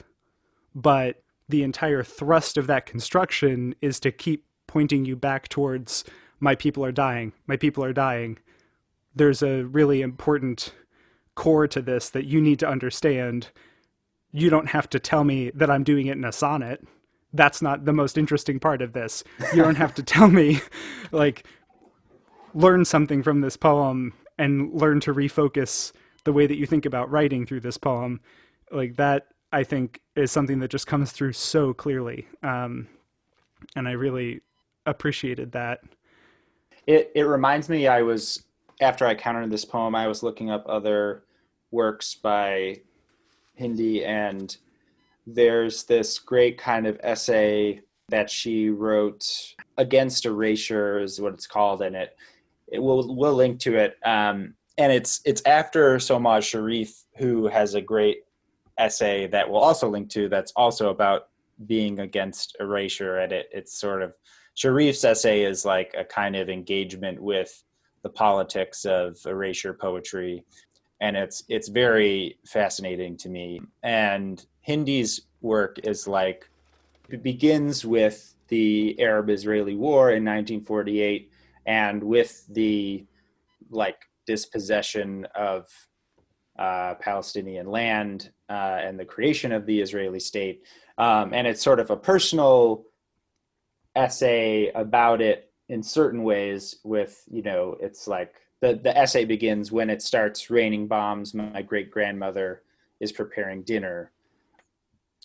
but 0.73 1.21
the 1.47 1.63
entire 1.63 2.03
thrust 2.03 2.57
of 2.57 2.67
that 2.67 2.85
construction 2.85 3.75
is 3.81 3.99
to 3.99 4.11
keep 4.11 4.45
pointing 4.67 5.05
you 5.05 5.15
back 5.15 5.47
towards 5.47 6.03
my 6.39 6.55
people 6.55 6.83
are 6.83 6.91
dying, 6.91 7.33
my 7.47 7.57
people 7.57 7.83
are 7.83 7.93
dying. 7.93 8.37
There's 9.15 9.41
a 9.41 9.63
really 9.63 10.01
important 10.01 10.73
core 11.35 11.67
to 11.67 11.81
this 11.81 12.09
that 12.09 12.25
you 12.25 12.41
need 12.41 12.59
to 12.59 12.67
understand. 12.67 13.49
You 14.31 14.49
don't 14.49 14.69
have 14.69 14.89
to 14.89 14.99
tell 14.99 15.23
me 15.23 15.51
that 15.51 15.69
I'm 15.69 15.83
doing 15.83 16.07
it 16.07 16.17
in 16.17 16.25
a 16.25 16.31
sonnet. 16.31 16.85
That's 17.33 17.61
not 17.61 17.85
the 17.85 17.93
most 17.93 18.17
interesting 18.17 18.59
part 18.59 18.81
of 18.81 18.93
this. 18.93 19.23
You 19.53 19.63
don't 19.63 19.75
have 19.75 19.93
to 19.95 20.03
tell 20.15 20.27
me, 20.27 20.61
like, 21.11 21.45
learn 22.53 22.85
something 22.85 23.23
from 23.23 23.41
this 23.41 23.57
poem 23.57 24.13
and 24.37 24.73
learn 24.73 24.99
to 25.01 25.13
refocus 25.13 25.91
the 26.23 26.33
way 26.33 26.47
that 26.47 26.57
you 26.57 26.65
think 26.65 26.85
about 26.85 27.11
writing 27.11 27.45
through 27.45 27.61
this 27.61 27.77
poem. 27.77 28.19
Like, 28.71 28.95
that 28.97 29.27
I 29.55 29.63
think 29.63 30.01
is 30.17 30.33
something 30.33 30.59
that 30.59 30.69
just 30.69 30.85
comes 30.85 31.13
through 31.13 31.31
so 31.31 31.73
clearly. 31.73 32.27
Um, 32.43 32.89
and 33.77 33.87
I 33.87 33.93
really 33.93 34.41
appreciated 34.85 35.53
that. 35.53 35.79
It 36.87 37.09
it 37.15 37.23
reminds 37.23 37.69
me 37.69 37.87
I 37.87 38.01
was 38.01 38.43
after 38.81 39.07
I 39.07 39.15
countered 39.15 39.49
this 39.49 39.63
poem, 39.63 39.95
I 39.95 40.09
was 40.09 40.23
looking 40.23 40.51
up 40.51 40.65
other 40.67 41.23
works 41.71 42.15
by 42.15 42.81
Hindi 43.53 44.03
and 44.03 44.57
there's 45.25 45.85
this 45.85 46.19
great 46.19 46.57
kind 46.57 46.85
of 46.85 46.99
essay 47.01 47.79
that 48.09 48.29
she 48.29 48.69
wrote 48.69 49.55
against 49.77 50.25
erasure 50.25 50.99
is 50.99 51.21
what 51.21 51.33
it's 51.33 51.47
called 51.47 51.81
and 51.81 51.95
it 51.95 52.17
it 52.67 52.79
will 52.79 53.15
we'll 53.15 53.33
link 53.33 53.61
to 53.61 53.77
it 53.77 53.97
um, 54.03 54.53
and 54.77 54.91
it's 54.91 55.21
it's 55.23 55.41
after 55.45 55.95
Solmaz 55.95 56.43
Sharif 56.43 57.05
who 57.17 57.47
has 57.47 57.73
a 57.73 57.81
great 57.81 58.24
essay 58.77 59.27
that 59.27 59.49
we'll 59.49 59.61
also 59.61 59.89
link 59.89 60.09
to 60.09 60.27
that's 60.27 60.51
also 60.55 60.89
about 60.89 61.29
being 61.65 61.99
against 61.99 62.55
erasure 62.59 63.19
and 63.19 63.31
it 63.31 63.47
it's 63.51 63.79
sort 63.79 64.01
of 64.01 64.13
Sharif's 64.57 65.03
essay 65.03 65.43
is 65.43 65.65
like 65.65 65.93
a 65.97 66.03
kind 66.03 66.35
of 66.35 66.49
engagement 66.49 67.21
with 67.21 67.63
the 68.03 68.09
politics 68.09 68.85
of 68.85 69.17
erasure 69.25 69.73
poetry 69.73 70.45
and 71.01 71.15
it's 71.17 71.43
it's 71.49 71.67
very 71.67 72.37
fascinating 72.45 73.17
to 73.17 73.29
me. 73.29 73.61
And 73.83 74.45
Hindi's 74.61 75.21
work 75.41 75.79
is 75.83 76.07
like 76.07 76.49
it 77.09 77.21
begins 77.21 77.85
with 77.85 78.35
the 78.47 78.99
Arab 78.99 79.29
Israeli 79.29 79.75
war 79.75 80.11
in 80.11 80.23
1948 80.23 81.31
and 81.65 82.03
with 82.03 82.45
the 82.49 83.05
like 83.69 83.97
dispossession 84.25 85.27
of 85.35 85.67
uh, 86.57 86.95
Palestinian 86.95 87.67
land 87.67 88.31
uh, 88.49 88.79
and 88.81 88.99
the 88.99 89.05
creation 89.05 89.51
of 89.51 89.65
the 89.65 89.79
Israeli 89.79 90.19
state. 90.19 90.63
Um, 90.97 91.33
and 91.33 91.45
it's 91.47 91.61
sort 91.61 91.79
of 91.79 91.89
a 91.89 91.97
personal 91.97 92.85
essay 93.95 94.71
about 94.73 95.21
it 95.21 95.51
in 95.67 95.81
certain 95.81 96.23
ways 96.23 96.77
with, 96.83 97.23
you 97.29 97.41
know, 97.41 97.75
it's 97.79 98.07
like 98.07 98.35
the, 98.61 98.75
the 98.75 98.95
essay 98.97 99.25
begins 99.25 99.71
when 99.71 99.89
it 99.89 100.01
starts 100.01 100.49
raining 100.49 100.87
bombs, 100.87 101.33
my 101.33 101.61
great 101.61 101.91
grandmother 101.91 102.61
is 102.99 103.11
preparing 103.11 103.63
dinner. 103.63 104.11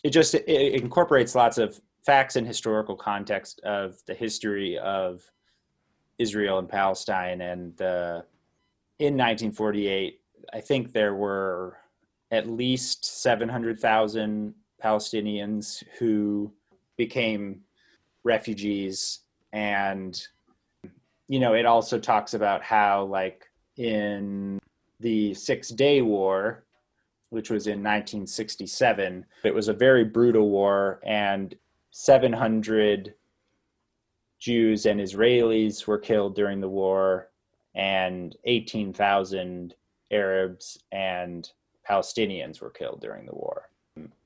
It 0.02 0.10
just 0.10 0.34
it 0.34 0.48
incorporates 0.48 1.34
lots 1.34 1.58
of 1.58 1.80
facts 2.04 2.36
and 2.36 2.46
historical 2.46 2.96
context 2.96 3.60
of 3.60 3.96
the 4.06 4.14
history 4.14 4.78
of 4.78 5.22
Israel 6.18 6.58
and 6.58 6.68
Palestine 6.68 7.40
and 7.40 7.76
the 7.76 8.24
in 8.98 9.14
1948 9.14 10.19
I 10.52 10.60
think 10.60 10.92
there 10.92 11.14
were 11.14 11.78
at 12.30 12.48
least 12.48 13.04
700,000 13.22 14.54
Palestinians 14.82 15.82
who 15.98 16.52
became 16.96 17.60
refugees. 18.24 19.20
And, 19.52 20.20
you 21.28 21.40
know, 21.40 21.54
it 21.54 21.66
also 21.66 21.98
talks 21.98 22.34
about 22.34 22.62
how, 22.62 23.04
like, 23.04 23.50
in 23.76 24.58
the 25.00 25.34
Six 25.34 25.70
Day 25.70 26.02
War, 26.02 26.64
which 27.30 27.50
was 27.50 27.66
in 27.66 27.78
1967, 27.78 29.24
it 29.44 29.54
was 29.54 29.68
a 29.68 29.72
very 29.72 30.04
brutal 30.04 30.50
war, 30.50 31.00
and 31.04 31.54
700 31.90 33.14
Jews 34.38 34.86
and 34.86 35.00
Israelis 35.00 35.86
were 35.86 35.98
killed 35.98 36.34
during 36.34 36.60
the 36.60 36.68
war, 36.68 37.30
and 37.74 38.36
18,000 38.44 39.74
Arabs 40.10 40.78
and 40.92 41.50
Palestinians 41.88 42.60
were 42.60 42.70
killed 42.70 43.00
during 43.00 43.26
the 43.26 43.34
war. 43.34 43.70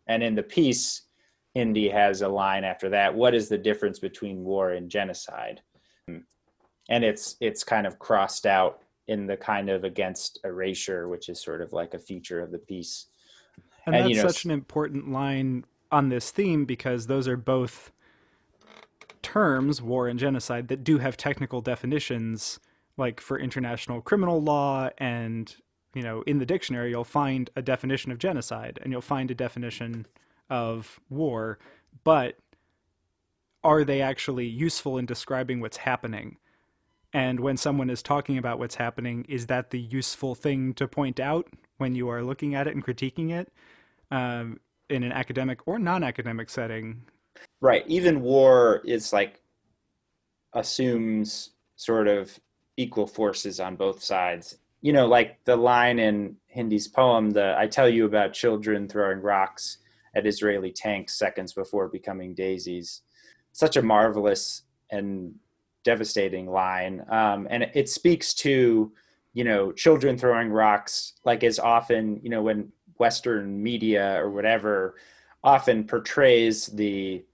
And 0.07 0.23
in 0.23 0.35
the 0.35 0.43
piece, 0.43 1.03
Hindi 1.55 1.89
has 1.89 2.23
a 2.23 2.29
line 2.29 2.65
after 2.65 2.89
that 2.91 3.15
what 3.15 3.35
is 3.35 3.49
the 3.49 3.59
difference 3.59 3.99
between 3.99 4.45
war 4.45 4.73
and 4.73 4.91
genocide? 4.91 5.63
And 6.91 7.03
it's 7.03 7.37
it's 7.41 7.65
kind 7.65 7.87
of 7.87 7.99
crossed 7.99 8.45
out 8.45 8.83
in 9.09 9.27
the 9.27 9.37
kind 9.37 9.71
of 9.71 9.85
against 9.85 10.41
erasure, 10.45 11.09
which 11.09 11.29
is 11.29 11.41
sort 11.41 11.63
of 11.63 11.73
like 11.73 11.95
a 11.95 11.99
feature 11.99 12.41
of 12.41 12.51
the 12.51 12.59
piece. 12.59 13.07
And, 13.87 13.95
and 13.95 14.05
that's 14.05 14.11
you 14.11 14.23
know, 14.23 14.29
such 14.29 14.45
an 14.45 14.51
important 14.51 15.11
line 15.11 15.65
on 15.91 16.09
this 16.09 16.31
theme 16.31 16.65
because 16.65 17.07
those 17.07 17.29
are 17.29 17.37
both 17.37 17.93
terms, 19.23 19.81
war 19.81 20.09
and 20.09 20.19
genocide, 20.19 20.69
that 20.69 20.85
do 20.85 20.99
have 20.99 21.17
technical 21.17 21.61
definitions, 21.61 22.61
like 22.97 23.21
for 23.21 23.39
international 23.39 24.01
criminal 24.03 24.43
law 24.43 24.91
and 24.99 25.57
you 25.95 26.03
know, 26.03 26.23
in 26.23 26.39
the 26.39 26.47
dictionary, 26.47 26.91
you'll 26.91 27.05
find 27.05 27.51
a 27.57 27.63
definition 27.63 28.11
of 28.13 28.19
genocide 28.19 28.79
and 28.83 28.93
you'll 28.93 29.01
find 29.01 29.31
a 29.31 29.35
definition 29.35 30.07
of 30.51 31.01
war, 31.09 31.59
but 32.03 32.37
are 33.63 33.85
they 33.85 34.03
actually 34.03 34.47
useful 34.47 34.99
in 34.99 35.07
describing 35.07 35.61
what's 35.61 35.79
happening? 35.79 36.37
And 37.13 37.41
when 37.41 37.57
someone 37.57 37.91
is 37.91 38.03
talking 38.03 38.39
about 38.39 38.59
what's 38.59 38.75
happening, 38.75 39.25
is 39.29 39.47
that 39.47 39.71
the 39.71 39.81
useful 39.81 40.35
thing 40.35 40.75
to 40.75 40.89
point 40.89 41.21
out 41.21 41.47
when 41.79 41.95
you 41.95 42.09
are 42.09 42.23
looking 42.23 42.55
at 42.55 42.67
it 42.67 42.75
and 42.75 42.85
critiquing 42.85 43.31
it 43.31 43.53
um, 44.11 44.59
in 44.91 45.05
an 45.05 45.13
academic 45.13 45.61
or 45.67 45.79
non 45.79 46.03
academic 46.03 46.51
setting? 46.51 47.03
Right. 47.61 47.85
Even 47.87 48.21
war 48.21 48.83
is 48.85 49.13
like 49.13 49.41
assumes 50.53 51.51
sort 51.77 52.09
of 52.09 52.39
equal 52.77 53.07
forces 53.07 53.61
on 53.61 53.77
both 53.77 54.03
sides 54.03 54.59
you 54.85 54.93
know, 54.93 55.07
like 55.07 55.43
the 55.47 55.57
line 55.57 55.99
in 55.99 56.37
Hindi's 56.47 56.89
poem, 56.89 57.31
the 57.31 57.55
I 57.57 57.67
tell 57.67 57.89
you 57.89 58.05
about 58.05 58.35
children 58.35 58.87
throwing 58.87 59.23
rocks 59.23 59.79
at 60.15 60.27
Israeli 60.27 60.73
tanks 60.73 61.19
seconds 61.19 61.55
before 61.55 61.89
becoming 61.89 62.35
daisies. 62.35 63.01
Such 63.53 63.79
a 63.79 63.83
marvelous 63.83 64.65
and 64.91 65.35
devastating 65.85 66.51
line, 66.51 67.03
um, 67.09 67.47
and 67.49 67.63
it 67.73 67.89
speaks 67.89 68.35
to 68.35 68.93
you 69.33 69.43
know 69.43 69.73
children 69.73 70.19
throwing 70.19 70.51
rocks 70.51 71.15
like 71.25 71.45
as 71.45 71.59
often 71.59 72.21
you 72.23 72.29
know 72.29 72.43
when 72.43 72.71
Western 72.99 73.63
media 73.63 74.23
or 74.23 74.31
whatever 74.31 74.97
often 75.43 75.85
portrays 75.85 76.67
the 76.67 77.25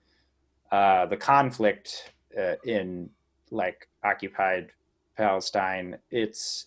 uh, 0.71 1.07
the 1.07 1.16
conflict 1.16 2.12
uh, 2.38 2.54
in 2.62 3.11
like 3.50 3.88
occupied 4.04 4.71
Palestine. 5.16 5.99
It's 6.12 6.66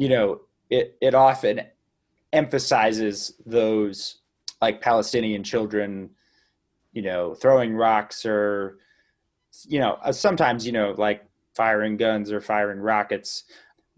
you 0.00 0.08
know 0.08 0.40
it 0.70 0.96
it 1.02 1.14
often 1.14 1.60
emphasizes 2.32 3.34
those 3.44 4.20
like 4.62 4.80
Palestinian 4.80 5.44
children, 5.44 6.10
you 6.92 7.02
know, 7.02 7.34
throwing 7.34 7.74
rocks 7.74 8.24
or 8.24 8.78
you 9.66 9.78
know 9.78 9.98
uh, 10.02 10.10
sometimes 10.10 10.64
you 10.64 10.72
know 10.72 10.94
like 10.96 11.26
firing 11.54 11.98
guns 11.98 12.32
or 12.32 12.40
firing 12.40 12.80
rockets. 12.80 13.44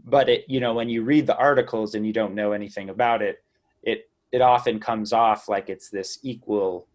But 0.05 0.29
it 0.29 0.45
you 0.49 0.59
know 0.59 0.75
when 0.75 0.89
you 0.89 1.05
read 1.05 1.29
the 1.29 1.37
articles 1.37 1.95
and 1.95 2.05
you 2.05 2.13
don't 2.13 2.35
know 2.35 2.51
anything 2.51 2.91
about 2.91 3.23
it 3.23 3.45
it 3.85 4.11
it 4.33 4.41
often 4.41 4.81
comes 4.81 5.13
off 5.13 5.49
like 5.49 5.69
it's 5.69 5.89
this 5.89 6.19
equal 6.23 6.89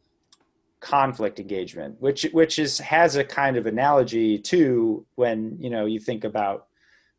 conflict 0.82 1.40
engagement 1.40 1.96
which 2.00 2.24
which 2.34 2.60
is 2.60 2.78
has 2.80 3.16
a 3.16 3.24
kind 3.24 3.56
of 3.58 3.66
analogy 3.66 4.38
to 4.38 5.06
when 5.16 5.58
you 5.60 5.70
know 5.70 5.86
you 5.86 6.00
think 6.00 6.24
about 6.24 6.68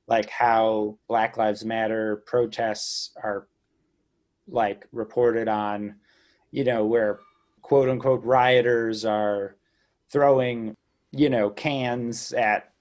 like 0.09 0.29
how 0.31 0.99
black 1.07 1.37
lives 1.37 1.65
matter 1.65 2.23
protests 2.27 3.13
are 3.23 3.47
like 4.49 4.87
reported 4.93 5.49
on 5.49 5.95
you 6.51 6.65
know 6.65 6.85
where 6.85 7.21
quote 7.63 7.89
unquote 7.89 8.25
rioters 8.25 9.05
are 9.05 9.57
throwing 10.11 10.75
you 11.13 11.29
know 11.29 11.51
cans 11.51 12.33
at 12.33 12.73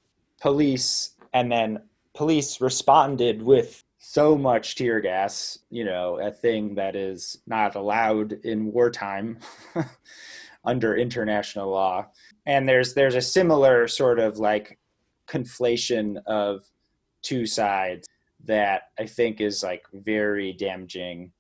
police 0.42 1.12
and 1.34 1.52
then 1.52 1.80
police 2.14 2.62
responded 2.62 3.42
with 3.44 3.84
so 4.00 4.38
much 4.38 4.76
tear 4.76 5.02
gas, 5.02 5.60
you 5.70 5.84
know, 5.84 6.18
a 6.20 6.32
thing 6.32 6.76
that 6.76 6.96
is 6.96 7.40
not 7.46 7.76
allowed 7.76 8.32
in 8.44 8.72
wartime 8.72 9.38
under 10.66 10.96
international 10.96 11.70
law. 11.70 12.08
And 12.46 12.68
there's 12.68 12.94
there's 12.94 13.16
a 13.16 13.22
similar 13.22 13.88
sort 13.88 14.20
of 14.20 14.38
like 14.38 14.80
conflation 15.28 16.22
of 16.26 16.64
two 17.28 17.46
sides 17.46 18.08
that 18.46 18.84
I 18.98 19.06
think 19.06 19.42
is 19.42 19.64
like 19.64 19.86
very 19.94 20.54
damaging. 20.54 21.34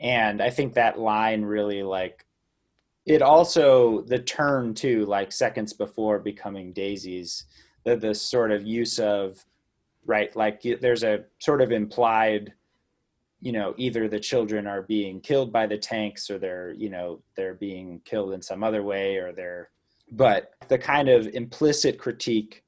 And 0.00 0.40
I 0.40 0.48
think 0.48 0.74
that 0.74 0.98
line 0.98 1.42
really 1.42 1.82
like 1.82 2.24
it 3.06 3.22
also 3.22 4.02
the 4.02 4.18
turn 4.18 4.74
to 4.74 5.04
like 5.06 5.32
seconds 5.32 5.72
before 5.72 6.18
becoming 6.18 6.72
daisies 6.72 7.44
the, 7.84 7.96
the 7.96 8.14
sort 8.14 8.52
of 8.52 8.66
use 8.66 8.98
of 8.98 9.44
right 10.06 10.34
like 10.36 10.62
there's 10.80 11.02
a 11.02 11.24
sort 11.38 11.62
of 11.62 11.72
implied 11.72 12.52
you 13.40 13.52
know 13.52 13.74
either 13.78 14.06
the 14.06 14.20
children 14.20 14.66
are 14.66 14.82
being 14.82 15.20
killed 15.20 15.50
by 15.50 15.66
the 15.66 15.78
tanks 15.78 16.30
or 16.30 16.38
they're 16.38 16.72
you 16.72 16.90
know 16.90 17.20
they're 17.36 17.54
being 17.54 18.00
killed 18.04 18.32
in 18.32 18.42
some 18.42 18.62
other 18.62 18.82
way 18.82 19.16
or 19.16 19.32
they're 19.32 19.70
but 20.12 20.52
the 20.68 20.78
kind 20.78 21.08
of 21.08 21.26
implicit 21.28 21.98
critique 21.98 22.62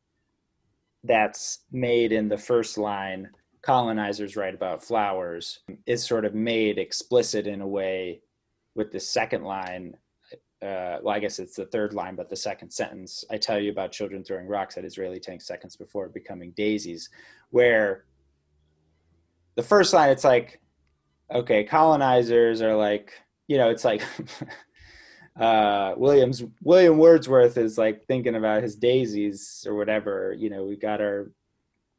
that's 1.04 1.60
made 1.72 2.12
in 2.12 2.28
the 2.28 2.38
first 2.38 2.78
line 2.78 3.28
colonizers 3.62 4.36
write 4.36 4.54
about 4.54 4.82
flowers 4.82 5.60
is 5.86 6.04
sort 6.04 6.24
of 6.24 6.34
made 6.34 6.78
explicit 6.78 7.46
in 7.46 7.60
a 7.60 7.66
way 7.66 8.20
with 8.74 8.90
the 8.90 9.00
second 9.00 9.44
line. 9.44 9.94
Uh, 10.60 10.98
well, 11.02 11.14
I 11.14 11.18
guess 11.18 11.38
it's 11.38 11.56
the 11.56 11.66
third 11.66 11.94
line, 11.94 12.14
but 12.16 12.28
the 12.28 12.36
second 12.36 12.70
sentence, 12.70 13.24
I 13.30 13.36
tell 13.36 13.58
you 13.58 13.70
about 13.70 13.92
children 13.92 14.22
throwing 14.22 14.46
rocks 14.46 14.76
at 14.76 14.84
Israeli 14.84 15.20
tanks 15.20 15.46
seconds 15.46 15.76
before 15.76 16.08
becoming 16.08 16.52
daisies, 16.56 17.08
where 17.50 18.04
the 19.54 19.62
first 19.62 19.92
line, 19.92 20.10
it's 20.10 20.24
like, 20.24 20.60
okay, 21.32 21.64
colonizers 21.64 22.62
are 22.62 22.76
like, 22.76 23.12
you 23.48 23.58
know, 23.58 23.70
it's 23.70 23.84
like 23.84 24.02
uh, 25.38 25.94
Williams, 25.96 26.44
William 26.62 26.98
Wordsworth 26.98 27.56
is 27.56 27.78
like 27.78 28.04
thinking 28.06 28.34
about 28.34 28.62
his 28.62 28.76
daisies 28.76 29.64
or 29.66 29.74
whatever, 29.74 30.34
you 30.38 30.50
know, 30.50 30.64
we 30.64 30.76
got 30.76 31.00
our 31.00 31.30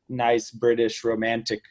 nice 0.10 0.52
British 0.52 1.04
romantic 1.04 1.62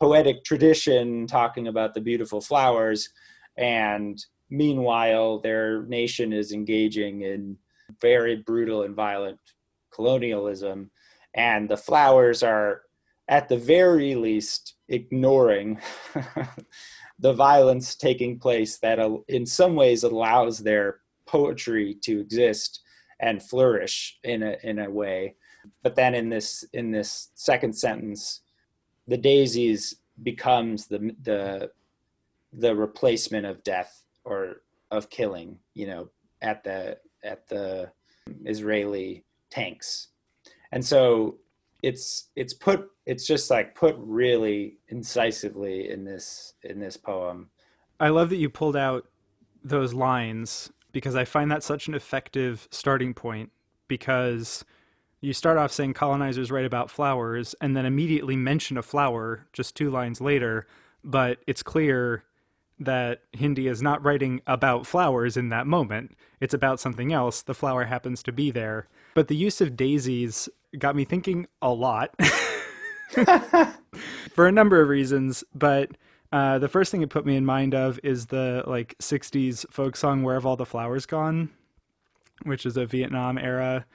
poetic 0.00 0.44
tradition 0.44 1.26
talking 1.26 1.66
about 1.66 1.94
the 1.94 2.00
beautiful 2.00 2.40
flowers. 2.40 3.08
And 3.56 4.24
Meanwhile, 4.50 5.40
their 5.40 5.82
nation 5.84 6.32
is 6.32 6.52
engaging 6.52 7.22
in 7.22 7.56
very 8.00 8.36
brutal 8.36 8.82
and 8.82 8.94
violent 8.94 9.38
colonialism, 9.92 10.90
and 11.34 11.68
the 11.68 11.76
flowers 11.76 12.42
are, 12.42 12.82
at 13.28 13.48
the 13.48 13.58
very 13.58 14.14
least, 14.14 14.74
ignoring 14.88 15.80
the 17.18 17.32
violence 17.32 17.96
taking 17.96 18.38
place 18.38 18.78
that, 18.78 18.98
uh, 18.98 19.18
in 19.28 19.44
some 19.44 19.74
ways, 19.74 20.04
allows 20.04 20.58
their 20.58 21.00
poetry 21.26 21.94
to 22.02 22.20
exist 22.20 22.80
and 23.20 23.42
flourish 23.42 24.18
in 24.24 24.42
a 24.42 24.56
in 24.62 24.78
a 24.78 24.90
way. 24.90 25.34
But 25.82 25.96
then 25.96 26.14
in 26.14 26.28
this 26.28 26.64
in 26.72 26.90
this 26.90 27.30
second 27.34 27.74
sentence, 27.74 28.42
the 29.06 29.16
daisies 29.16 29.96
becomes 30.22 30.86
the 30.86 31.14
the 31.22 31.70
the 32.52 32.74
replacement 32.74 33.46
of 33.46 33.62
death 33.62 34.02
or 34.24 34.62
of 34.90 35.10
killing, 35.10 35.58
you 35.74 35.86
know, 35.86 36.08
at 36.40 36.64
the 36.64 36.98
at 37.24 37.48
the 37.48 37.90
Israeli 38.44 39.24
tanks. 39.50 40.08
And 40.72 40.84
so 40.84 41.38
it's 41.82 42.28
it's 42.36 42.54
put 42.54 42.90
it's 43.08 43.26
just 43.26 43.50
like 43.50 43.74
put 43.74 43.96
really 43.98 44.76
incisively 44.88 45.90
in 45.90 46.04
this 46.04 46.52
in 46.62 46.78
this 46.78 46.98
poem. 46.98 47.48
I 47.98 48.10
love 48.10 48.28
that 48.28 48.36
you 48.36 48.50
pulled 48.50 48.76
out 48.76 49.08
those 49.64 49.94
lines 49.94 50.70
because 50.92 51.16
I 51.16 51.24
find 51.24 51.50
that 51.50 51.62
such 51.62 51.88
an 51.88 51.94
effective 51.94 52.68
starting 52.70 53.14
point 53.14 53.50
because 53.88 54.62
you 55.22 55.32
start 55.32 55.56
off 55.56 55.72
saying 55.72 55.94
colonizers 55.94 56.50
write 56.50 56.66
about 56.66 56.90
flowers 56.90 57.54
and 57.62 57.74
then 57.74 57.86
immediately 57.86 58.36
mention 58.36 58.76
a 58.76 58.82
flower 58.82 59.46
just 59.54 59.74
two 59.74 59.90
lines 59.90 60.20
later, 60.20 60.66
but 61.02 61.38
it's 61.46 61.62
clear 61.62 62.24
that 62.78 63.22
Hindi 63.32 63.68
is 63.68 63.80
not 63.80 64.04
writing 64.04 64.42
about 64.46 64.86
flowers 64.86 65.36
in 65.36 65.48
that 65.48 65.66
moment. 65.66 66.14
It's 66.40 66.54
about 66.54 66.78
something 66.78 67.12
else. 67.12 67.40
The 67.40 67.54
flower 67.54 67.84
happens 67.84 68.22
to 68.24 68.32
be 68.32 68.50
there. 68.50 68.86
But 69.14 69.28
the 69.28 69.34
use 69.34 69.62
of 69.62 69.76
daisies 69.76 70.48
got 70.78 70.94
me 70.94 71.04
thinking 71.04 71.46
a 71.62 71.72
lot 71.72 72.14
for 74.34 74.46
a 74.46 74.52
number 74.52 74.80
of 74.80 74.88
reasons. 74.88 75.44
But 75.54 75.92
uh, 76.32 76.58
the 76.58 76.68
first 76.68 76.90
thing 76.90 77.02
it 77.02 77.10
put 77.10 77.26
me 77.26 77.36
in 77.36 77.46
mind 77.46 77.74
of 77.74 77.98
is 78.02 78.26
the 78.26 78.64
like 78.66 78.96
60s 78.98 79.64
folk 79.70 79.96
song 79.96 80.22
Where 80.22 80.34
Have 80.34 80.46
All 80.46 80.56
the 80.56 80.66
Flowers 80.66 81.06
Gone, 81.06 81.50
which 82.44 82.66
is 82.66 82.76
a 82.76 82.86
Vietnam 82.86 83.38
era 83.38 83.86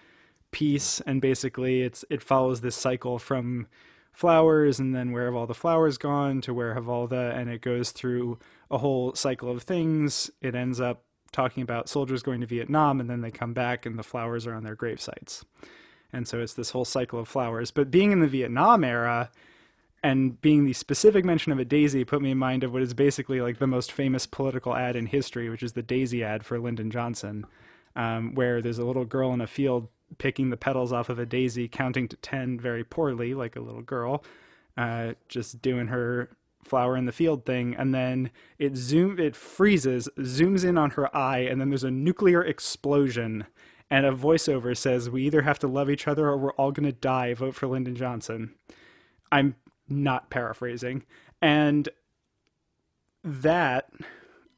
piece. 0.52 1.02
And 1.02 1.22
basically, 1.22 1.82
it's 1.82 2.06
it 2.10 2.22
follows 2.22 2.62
this 2.62 2.76
cycle 2.76 3.20
from 3.20 3.68
flowers 4.14 4.80
and 4.80 4.96
then 4.96 5.12
where 5.12 5.26
have 5.26 5.36
all 5.36 5.48
the 5.48 5.56
flowers 5.56 5.98
gone 5.98 6.40
to 6.40 6.54
where 6.54 6.76
have 6.76 6.88
all 6.88 7.08
the 7.08 7.32
and 7.36 7.50
it 7.50 7.62
goes 7.62 7.92
through 7.92 8.38
a 8.70 8.78
whole 8.78 9.14
cycle 9.16 9.50
of 9.50 9.64
things 9.64 10.30
it 10.40 10.54
ends 10.54 10.80
up 10.80 11.04
talking 11.32 11.64
about 11.64 11.90
soldiers 11.90 12.22
going 12.22 12.40
to 12.40 12.46
vietnam 12.46 13.00
and 13.00 13.10
then 13.10 13.22
they 13.22 13.32
come 13.32 13.54
back 13.54 13.88
and 13.88 13.98
the 13.98 14.04
flowers 14.04 14.46
are 14.46 14.54
on 14.54 14.64
their 14.64 14.76
grave 14.76 15.02
sites 15.02 15.44
and 16.14 16.28
so 16.28 16.40
it's 16.40 16.54
this 16.54 16.70
whole 16.70 16.86
cycle 16.86 17.20
of 17.20 17.28
flowers 17.28 17.72
but 17.72 17.92
being 17.92 18.12
in 18.12 18.20
the 18.20 18.28
vietnam 18.28 18.84
era 18.84 19.30
and 20.02 20.42
being 20.42 20.66
the 20.66 20.74
specific 20.74 21.26
mention 21.26 21.52
of 21.52 21.60
a 21.60 21.66
daisy 21.66 22.06
put 22.06 22.22
me 22.22 22.32
in 22.32 22.38
mind 22.38 22.64
of 22.64 22.72
what 22.72 22.82
is 22.82 22.94
basically 22.94 23.42
like 23.42 23.60
the 23.60 23.68
most 23.68 23.92
famous 23.92 24.26
political 24.26 24.76
ad 24.76 24.96
in 24.96 25.08
history 25.08 25.50
which 25.50 25.64
is 25.64 25.74
the 25.74 25.84
daisy 25.84 26.24
ad 26.24 26.46
for 26.46 26.60
lyndon 26.60 26.90
johnson 26.92 27.46
um, 27.96 28.34
where 28.36 28.62
there's 28.62 28.80
a 28.80 28.86
little 28.86 29.06
girl 29.06 29.34
in 29.34 29.42
a 29.42 29.48
field 29.48 29.88
picking 30.18 30.50
the 30.50 30.58
petals 30.58 30.92
off 30.94 31.10
of 31.10 31.20
a 31.20 31.26
daisy, 31.26 31.68
counting 31.68 32.08
to 32.08 32.16
10 32.18 32.60
very 32.60 32.84
poorly, 32.84 33.34
like 33.34 33.56
a 33.56 33.62
little 33.62 33.82
girl, 33.82 34.24
uh, 34.78 35.14
just 35.28 35.62
doing 35.62 35.88
her 35.88 36.30
flower 36.64 36.96
in 36.96 37.06
the 37.06 37.12
field 37.12 37.46
thing. 37.46 37.76
And 37.76 37.94
then 37.94 38.32
it 38.58 38.76
zoom, 38.76 39.20
it 39.20 39.36
freezes, 39.36 40.10
zooms 40.20 40.64
in 40.64 40.78
on 40.78 40.92
her 40.92 41.16
eye, 41.16 41.40
and 41.40 41.60
then 41.60 41.70
there's 41.70 41.84
a 41.84 41.92
nuclear 41.92 42.44
explosion. 42.44 43.46
And 43.90 44.06
a 44.06 44.12
voiceover 44.12 44.76
says, 44.76 45.10
We 45.10 45.24
either 45.24 45.42
have 45.44 45.60
to 45.60 45.68
love 45.68 45.90
each 45.90 46.08
other 46.08 46.28
or 46.28 46.38
we're 46.38 46.54
all 46.54 46.72
going 46.72 46.86
to 46.86 46.92
die. 46.92 47.34
Vote 47.34 47.56
for 47.56 47.68
Lyndon 47.68 47.96
Johnson. 47.96 48.56
I'm 49.32 49.56
not 49.88 50.30
paraphrasing. 50.30 51.04
And 51.42 51.90
that 53.24 53.90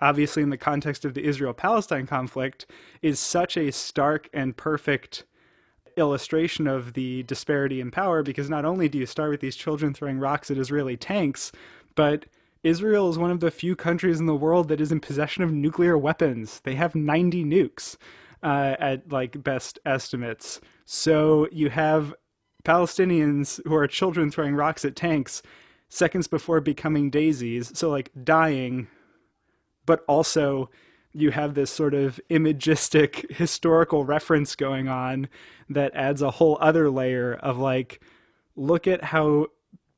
obviously 0.02 0.44
in 0.44 0.50
the 0.50 0.58
context 0.58 1.06
of 1.06 1.14
the 1.14 1.24
Israel 1.24 1.54
Palestine 1.54 2.06
conflict, 2.06 2.66
is 3.02 3.20
such 3.20 3.58
a 3.58 3.72
stark 3.72 4.30
and 4.34 4.56
perfect 4.58 5.24
illustration 5.98 6.68
of 6.68 6.94
the 6.94 7.24
disparity 7.24 7.80
in 7.80 7.90
power 7.90 8.22
because 8.22 8.50
not 8.50 8.66
only 8.66 8.90
do 8.90 8.98
you 8.98 9.06
start 9.06 9.32
with 9.32 9.40
these 9.40 9.56
children 9.56 9.94
throwing 9.94 10.20
rocks 10.20 10.52
at 10.52 10.58
Israeli 10.58 10.98
tanks, 10.98 11.52
but 11.96 12.26
Israel 12.64 13.10
is 13.10 13.18
one 13.18 13.32
of 13.32 13.40
the 13.40 13.52
few 13.52 13.76
countries 13.76 14.20
in 14.20 14.26
the 14.26 14.36
world 14.36 14.68
that 14.68 14.82
is 14.82 14.92
in 14.92 15.00
possession 15.00 15.44
of 15.44 15.54
nuclear 15.54 15.98
weapons. 15.98 16.60
They 16.62 16.76
have 16.76 16.96
90 16.96 17.46
nukes. 17.46 17.96
Uh, 18.46 18.76
at 18.80 19.12
like 19.12 19.44
best 19.44 19.80
estimates. 19.86 20.62
So 20.86 21.50
you 21.52 21.72
have 21.72 22.14
Palestinians 22.64 23.60
who 23.66 23.74
are 23.74 23.88
children 23.88 24.30
throwing 24.30 24.56
rocks 24.56 24.86
at 24.86 24.96
tanks 24.96 25.42
seconds 25.90 26.28
before 26.28 26.62
becoming 26.62 27.10
daisies, 27.10 27.78
so 27.78 27.90
like 27.90 28.12
dying, 28.24 28.88
but 29.86 30.06
also 30.08 30.70
you 31.12 31.32
have 31.32 31.56
this 31.56 31.72
sort 31.72 31.96
of 31.96 32.20
imagistic 32.30 33.26
historical 33.32 34.06
reference 34.06 34.56
going 34.56 34.88
on 34.88 35.28
that 35.70 35.96
adds 35.96 36.22
a 36.22 36.32
whole 36.32 36.58
other 36.62 36.90
layer 36.90 37.34
of 37.34 37.58
like, 37.58 38.00
look 38.56 38.86
at 38.86 39.06
how 39.06 39.48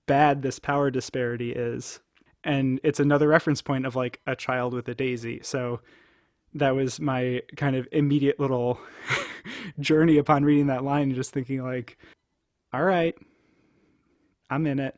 bad 0.06 0.42
this 0.42 0.58
power 0.58 0.90
disparity 0.90 1.52
is. 1.52 2.00
And 2.46 2.80
it's 2.82 3.00
another 3.00 3.28
reference 3.28 3.62
point 3.62 3.86
of 3.86 3.96
like 3.96 4.22
a 4.26 4.38
child 4.38 4.74
with 4.74 4.88
a 4.88 4.96
daisy. 4.96 5.42
So 5.44 5.82
that 6.60 6.76
was 6.76 7.00
my 7.00 7.42
kind 7.56 7.76
of 7.76 7.88
immediate 7.92 8.40
little 8.40 8.80
journey 9.80 10.18
upon 10.18 10.44
reading 10.44 10.68
that 10.68 10.84
line, 10.84 11.04
and 11.04 11.16
just 11.16 11.32
thinking 11.32 11.64
like, 11.64 11.98
all 12.74 12.84
right, 12.84 13.16
I'm 14.50 14.66
in 14.68 14.80
it. 14.80 14.96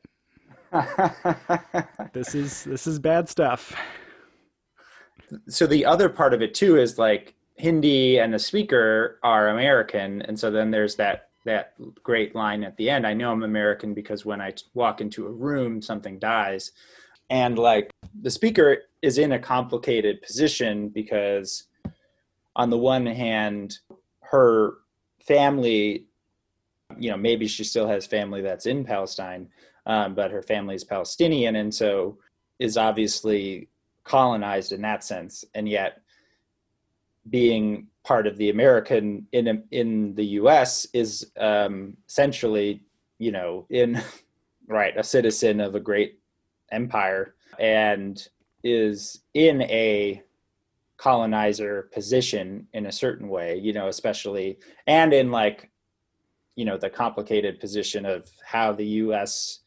this 2.13 2.35
is 2.35 2.63
this 2.63 2.87
is 2.87 2.99
bad 2.99 3.29
stuff. 3.29 3.75
So 5.47 5.67
the 5.67 5.85
other 5.85 6.09
part 6.09 6.33
of 6.33 6.41
it 6.41 6.53
too 6.53 6.77
is 6.77 6.97
like 6.97 7.35
Hindi 7.55 8.19
and 8.19 8.33
the 8.33 8.39
speaker 8.39 9.19
are 9.23 9.49
American, 9.49 10.21
and 10.23 10.39
so 10.39 10.51
then 10.51 10.71
there's 10.71 10.95
that 10.95 11.29
that 11.45 11.73
great 12.03 12.35
line 12.35 12.63
at 12.63 12.77
the 12.77 12.89
end. 12.89 13.07
I 13.07 13.13
know 13.13 13.31
I'm 13.31 13.43
American 13.43 13.93
because 13.93 14.25
when 14.25 14.41
I 14.41 14.53
walk 14.73 15.01
into 15.01 15.25
a 15.27 15.31
room, 15.31 15.81
something 15.81 16.19
dies, 16.19 16.71
and 17.29 17.57
like 17.57 17.89
the 18.21 18.31
speaker 18.31 18.77
is 19.01 19.17
in 19.17 19.33
a 19.33 19.39
complicated 19.39 20.21
position 20.21 20.89
because 20.89 21.65
on 22.55 22.69
the 22.69 22.77
one 22.77 23.05
hand, 23.05 23.79
her 24.21 24.75
family 25.25 26.05
you 26.97 27.09
know 27.11 27.17
maybe 27.17 27.47
she 27.47 27.63
still 27.63 27.87
has 27.87 28.07
family 28.07 28.41
that's 28.41 28.65
in 28.65 28.83
palestine 28.83 29.47
um, 29.85 30.15
but 30.15 30.31
her 30.31 30.41
family 30.41 30.73
is 30.73 30.83
palestinian 30.83 31.57
and 31.57 31.73
so 31.73 32.17
is 32.57 32.77
obviously 32.77 33.69
colonized 34.09 34.71
in 34.71 34.81
that 34.81 35.03
sense. 35.03 35.45
And 35.53 35.69
yet 35.69 36.01
being 37.29 37.87
part 38.03 38.25
of 38.25 38.37
the 38.37 38.49
american 38.49 39.27
in 39.33 39.63
in 39.71 40.15
the 40.15 40.23
us 40.23 40.87
is 40.93 41.31
um, 41.37 41.95
essentially 42.07 42.81
you 43.19 43.31
know 43.31 43.67
in 43.69 44.01
right 44.67 44.97
a 44.97 45.03
citizen 45.03 45.59
of 45.59 45.75
a 45.75 45.79
great 45.79 46.18
empire 46.71 47.35
and 47.59 48.27
is 48.63 49.21
in 49.33 49.61
a 49.63 50.21
colonizer 50.97 51.89
position 51.93 52.67
in 52.73 52.87
a 52.87 52.91
certain 52.91 53.29
way 53.29 53.57
you 53.57 53.71
know 53.71 53.87
especially 53.87 54.57
and 54.85 55.13
in 55.13 55.31
like 55.31 55.69
you 56.59 56.65
know 56.65 56.77
the 56.77 56.89
complicated 56.89 57.57
position 57.57 58.05
of 58.05 58.29
how 58.43 58.73
the 58.73 58.85
U.S. 59.03 59.59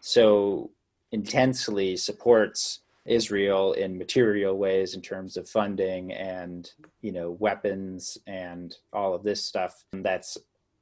so 0.00 0.70
intensely 1.10 1.96
supports 1.96 2.80
Israel 3.06 3.72
in 3.72 3.96
material 3.96 4.58
ways 4.58 4.92
in 4.94 5.00
terms 5.00 5.38
of 5.38 5.48
funding 5.48 6.12
and 6.12 6.70
you 7.00 7.12
know 7.12 7.30
weapons 7.40 8.18
and 8.26 8.76
all 8.92 9.14
of 9.14 9.22
this 9.22 9.42
stuff 9.42 9.86
that's 9.90 10.36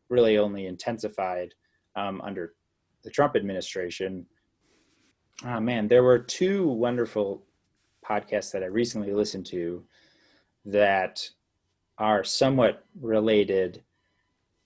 really 0.09 0.37
only 0.37 0.67
intensified 0.67 1.55
um, 1.95 2.21
under 2.23 2.55
the 3.05 3.11
Trump 3.11 3.37
administration. 3.37 4.27
Oh 5.47 5.61
man, 5.61 5.89
there 5.89 6.03
were 6.03 6.19
two 6.19 6.69
wonderful 6.69 7.43
podcasts 8.05 8.53
that 8.53 8.63
I 8.63 8.67
recently 8.67 9.13
listened 9.13 9.47
to 9.47 9.83
that 10.67 11.27
are 11.97 12.25
somewhat 12.25 12.85
related 13.01 13.83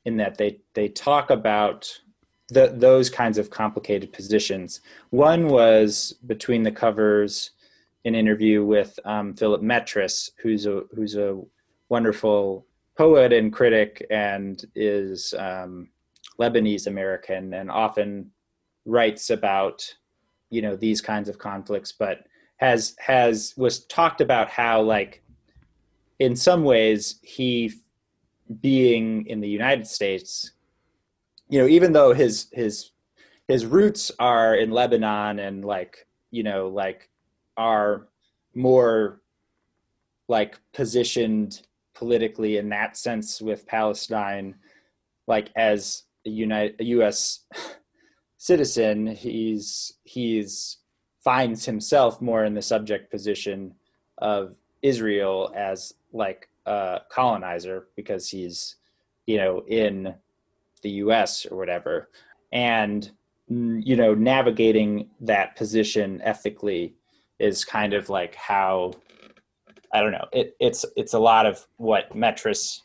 in 0.05 0.17
that 0.17 0.37
they 0.37 0.61
they 0.75 0.89
talk 0.89 1.31
about 1.31 2.01
the, 2.49 2.73
those 2.77 3.09
kinds 3.09 3.39
of 3.39 3.51
complicated 3.51 4.13
positions. 4.13 4.81
One 5.11 5.49
was 5.49 6.15
between 6.27 6.63
the 6.63 6.73
covers, 6.73 7.51
an 8.05 8.15
interview 8.15 8.65
with 8.65 8.99
um, 9.05 9.35
Philip 9.35 9.63
Metres, 9.63 10.31
who's 10.43 10.67
a 10.67 10.83
who's 10.95 11.17
a 11.17 11.41
wonderful 11.89 12.67
poet 12.97 13.33
and 13.33 13.53
critic, 13.53 14.05
and 14.11 14.65
is 14.75 15.35
um, 15.39 15.89
Lebanese 16.41 16.89
American, 16.89 17.55
and 17.55 17.71
often 17.71 18.33
writes 18.85 19.31
about 19.31 19.95
you 20.55 20.63
know 20.63 20.77
these 20.77 21.01
kinds 21.01 21.29
of 21.29 21.39
conflicts, 21.39 21.93
but 21.93 22.27
has 22.57 22.95
has 23.01 23.53
was 23.57 23.85
talked 23.87 24.21
about 24.21 24.49
how 24.49 24.81
like 24.81 25.23
in 26.21 26.37
some 26.37 26.63
ways 26.63 27.17
he 27.23 27.73
being 28.61 29.27
in 29.27 29.41
the 29.41 29.49
United 29.49 29.87
States, 29.87 30.53
you 31.49 31.59
know, 31.59 31.67
even 31.67 31.93
though 31.93 32.15
his 32.15 32.47
his 32.53 32.93
his 33.49 33.67
roots 33.67 34.13
are 34.21 34.55
in 34.55 34.71
Lebanon 34.71 35.41
and 35.41 35.65
like 35.65 36.07
you 36.31 36.45
know 36.45 36.69
like 36.69 37.11
are 37.57 38.07
more 38.55 39.21
like 40.29 40.59
positioned 40.73 41.63
politically 41.95 42.59
in 42.59 42.69
that 42.69 42.97
sense 42.97 43.43
with 43.43 43.67
Palestine, 43.67 44.55
like 45.27 45.51
as 45.57 46.05
a 46.27 46.31
United 46.31 46.81
a 46.81 46.85
U.S. 46.85 47.41
citizen, 48.45 49.07
he's 49.07 49.95
he's 50.05 50.77
finds 51.19 51.65
himself 51.65 52.21
more 52.21 52.45
in 52.45 52.53
the 52.53 52.61
subject 52.61 53.11
position 53.11 53.75
of 54.19 54.55
Israel 54.83 55.51
as 55.57 55.95
like 56.13 56.51
a 56.67 57.01
colonizer 57.11 57.87
because 57.97 58.29
he's 58.29 58.77
you 59.27 59.39
know 59.39 59.65
in 59.67 60.15
the 60.83 60.91
U.S. 60.91 61.47
or 61.51 61.57
whatever, 61.57 62.11
and 62.53 63.11
you 63.49 63.97
know 63.97 64.13
navigating 64.13 65.09
that 65.23 65.57
position 65.57 66.21
ethically 66.23 66.95
is 67.39 67.65
kind 67.65 67.95
of 67.95 68.11
like 68.11 68.35
how 68.35 68.93
I 69.91 70.01
don't 70.03 70.13
know. 70.13 70.29
It, 70.33 70.55
it's 70.61 70.85
it's 70.97 71.15
a 71.15 71.19
lot 71.19 71.47
of 71.47 71.67
what 71.79 72.15
Metres 72.15 72.83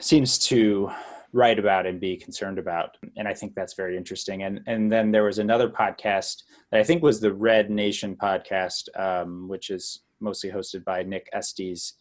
seems 0.00 0.38
to 0.38 0.90
write 1.34 1.58
about 1.58 1.84
and 1.84 2.00
be 2.00 2.16
concerned 2.16 2.58
about, 2.58 2.96
and 3.16 3.26
I 3.26 3.34
think 3.34 3.54
that's 3.54 3.74
very 3.74 3.96
interesting. 3.96 4.44
And 4.44 4.60
and 4.66 4.90
then 4.90 5.10
there 5.10 5.24
was 5.24 5.38
another 5.38 5.68
podcast 5.68 6.44
that 6.70 6.80
I 6.80 6.84
think 6.84 7.02
was 7.02 7.20
the 7.20 7.34
Red 7.34 7.70
Nation 7.70 8.16
podcast, 8.16 8.84
um, 8.96 9.48
which 9.48 9.68
is 9.70 10.02
mostly 10.20 10.50
hosted 10.50 10.84
by 10.84 11.02
Nick 11.02 11.28
Estes, 11.32 11.94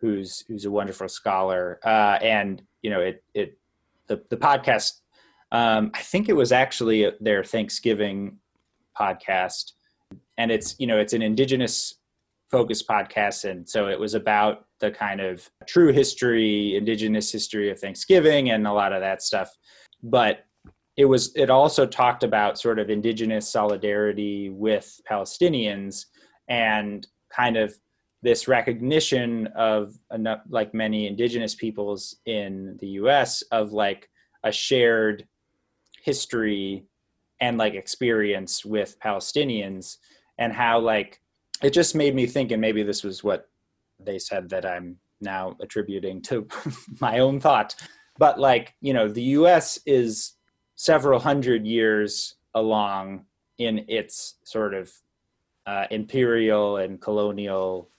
who's 0.00 0.42
who's 0.48 0.64
a 0.64 0.70
wonderful 0.70 1.08
scholar, 1.08 1.78
uh, 1.84 2.18
and 2.22 2.62
you 2.82 2.90
know 2.90 3.00
it 3.00 3.22
it 3.34 3.58
the 4.08 4.22
the 4.30 4.36
podcast. 4.36 4.92
Um, 5.52 5.90
I 5.94 6.00
think 6.00 6.28
it 6.28 6.36
was 6.36 6.52
actually 6.52 7.10
their 7.20 7.44
Thanksgiving 7.44 8.38
podcast, 8.98 9.72
and 10.38 10.50
it's 10.50 10.74
you 10.78 10.86
know 10.86 10.98
it's 10.98 11.12
an 11.12 11.22
indigenous 11.22 11.99
focused 12.50 12.88
podcast, 12.88 13.48
and 13.48 13.68
so 13.68 13.88
it 13.88 13.98
was 13.98 14.14
about 14.14 14.66
the 14.80 14.90
kind 14.90 15.20
of 15.20 15.48
true 15.66 15.92
history, 15.92 16.76
indigenous 16.76 17.30
history 17.30 17.70
of 17.70 17.78
Thanksgiving, 17.78 18.50
and 18.50 18.66
a 18.66 18.72
lot 18.72 18.92
of 18.92 19.00
that 19.00 19.22
stuff. 19.22 19.50
But 20.02 20.44
it 20.96 21.04
was 21.04 21.34
it 21.36 21.50
also 21.50 21.86
talked 21.86 22.22
about 22.24 22.58
sort 22.58 22.78
of 22.78 22.90
indigenous 22.90 23.48
solidarity 23.48 24.50
with 24.50 25.00
Palestinians 25.08 26.06
and 26.48 27.06
kind 27.34 27.56
of 27.56 27.74
this 28.22 28.48
recognition 28.48 29.46
of 29.56 29.94
enough, 30.12 30.40
like 30.48 30.74
many 30.74 31.06
indigenous 31.06 31.54
peoples 31.54 32.16
in 32.26 32.76
the 32.80 32.88
US 32.88 33.42
of 33.50 33.72
like 33.72 34.10
a 34.44 34.52
shared 34.52 35.26
history 36.02 36.84
and 37.40 37.56
like 37.56 37.74
experience 37.74 38.64
with 38.64 38.98
Palestinians 39.00 39.96
and 40.38 40.52
how 40.52 40.78
like 40.78 41.19
it 41.62 41.70
just 41.70 41.94
made 41.94 42.14
me 42.14 42.26
think 42.26 42.52
and 42.52 42.60
maybe 42.60 42.82
this 42.82 43.02
was 43.02 43.22
what 43.22 43.48
they 43.98 44.18
said 44.18 44.48
that 44.48 44.64
I'm 44.64 44.96
now 45.20 45.56
attributing 45.60 46.22
to 46.22 46.46
my 47.00 47.18
own 47.18 47.40
thought 47.40 47.74
but 48.18 48.38
like 48.38 48.74
you 48.80 48.92
know 48.92 49.08
the 49.08 49.22
US 49.22 49.78
is 49.86 50.34
several 50.76 51.20
hundred 51.20 51.66
years 51.66 52.36
along 52.54 53.24
in 53.58 53.84
its 53.88 54.36
sort 54.44 54.74
of 54.74 54.90
uh, 55.66 55.86
imperial 55.90 56.78
and 56.78 57.00
colonial 57.00 57.90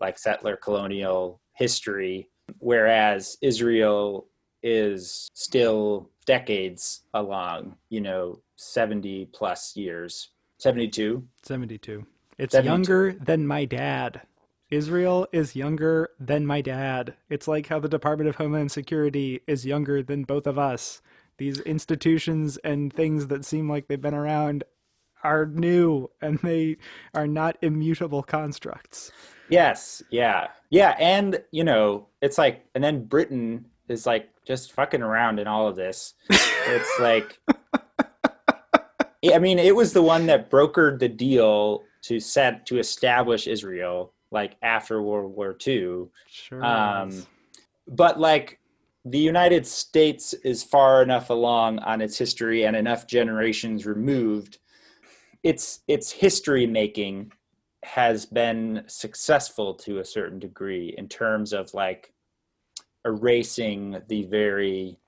like 0.00 0.18
settler 0.18 0.56
colonial 0.56 1.40
history, 1.54 2.28
whereas 2.58 3.38
Israel 3.40 4.26
is 4.62 5.28
still 5.34 6.10
decades 6.26 7.02
along, 7.14 7.76
you 7.90 8.00
know, 8.00 8.40
70 8.56 9.26
plus 9.32 9.76
years. 9.76 10.30
72? 10.58 11.22
72. 11.42 12.04
It's 12.38 12.52
72. 12.52 12.70
younger 12.70 13.12
than 13.12 13.46
my 13.46 13.64
dad. 13.64 14.22
Israel 14.70 15.26
is 15.32 15.54
younger 15.54 16.10
than 16.18 16.46
my 16.46 16.60
dad. 16.60 17.14
It's 17.28 17.46
like 17.46 17.68
how 17.68 17.78
the 17.78 17.88
Department 17.88 18.28
of 18.28 18.36
Homeland 18.36 18.72
Security 18.72 19.40
is 19.46 19.66
younger 19.66 20.02
than 20.02 20.24
both 20.24 20.46
of 20.46 20.58
us. 20.58 21.00
These 21.38 21.60
institutions 21.60 22.56
and 22.58 22.92
things 22.92 23.28
that 23.28 23.44
seem 23.44 23.68
like 23.68 23.86
they've 23.86 24.00
been 24.00 24.14
around 24.14 24.64
are 25.22 25.46
new 25.46 26.10
and 26.20 26.38
they 26.40 26.76
are 27.14 27.26
not 27.26 27.56
immutable 27.62 28.22
constructs. 28.22 29.12
Yes, 29.48 30.02
yeah, 30.10 30.48
yeah, 30.70 30.96
and 30.98 31.42
you 31.50 31.64
know, 31.64 32.08
it's 32.22 32.38
like, 32.38 32.64
and 32.74 32.82
then 32.82 33.04
Britain 33.04 33.66
is 33.88 34.06
like 34.06 34.30
just 34.44 34.72
fucking 34.72 35.02
around 35.02 35.38
in 35.38 35.46
all 35.46 35.68
of 35.68 35.76
this. 35.76 36.14
It's 36.30 37.00
like, 37.00 37.38
I 39.32 39.38
mean, 39.38 39.58
it 39.58 39.76
was 39.76 39.92
the 39.92 40.02
one 40.02 40.26
that 40.26 40.50
brokered 40.50 40.98
the 40.98 41.08
deal 41.08 41.82
to 42.04 42.20
set 42.20 42.66
to 42.66 42.78
establish 42.78 43.46
Israel, 43.46 44.12
like 44.30 44.56
after 44.62 45.02
World 45.02 45.34
War 45.34 45.56
II. 45.66 46.06
Sure. 46.28 46.64
Um, 46.64 47.26
but 47.88 48.20
like 48.20 48.60
the 49.04 49.18
United 49.18 49.66
States 49.66 50.32
is 50.32 50.62
far 50.62 51.02
enough 51.02 51.30
along 51.30 51.78
on 51.80 52.00
its 52.00 52.16
history 52.16 52.64
and 52.64 52.76
enough 52.76 53.06
generations 53.06 53.86
removed. 53.86 54.58
Its 55.42 55.80
its 55.88 56.10
history 56.10 56.66
making 56.66 57.32
has 57.84 58.24
been 58.24 58.82
successful 58.86 59.74
to 59.74 59.98
a 59.98 60.04
certain 60.04 60.38
degree 60.38 60.94
in 60.96 61.06
terms 61.06 61.52
of 61.52 61.72
like 61.74 62.14
erasing 63.04 64.00
the 64.08 64.24
very 64.24 64.98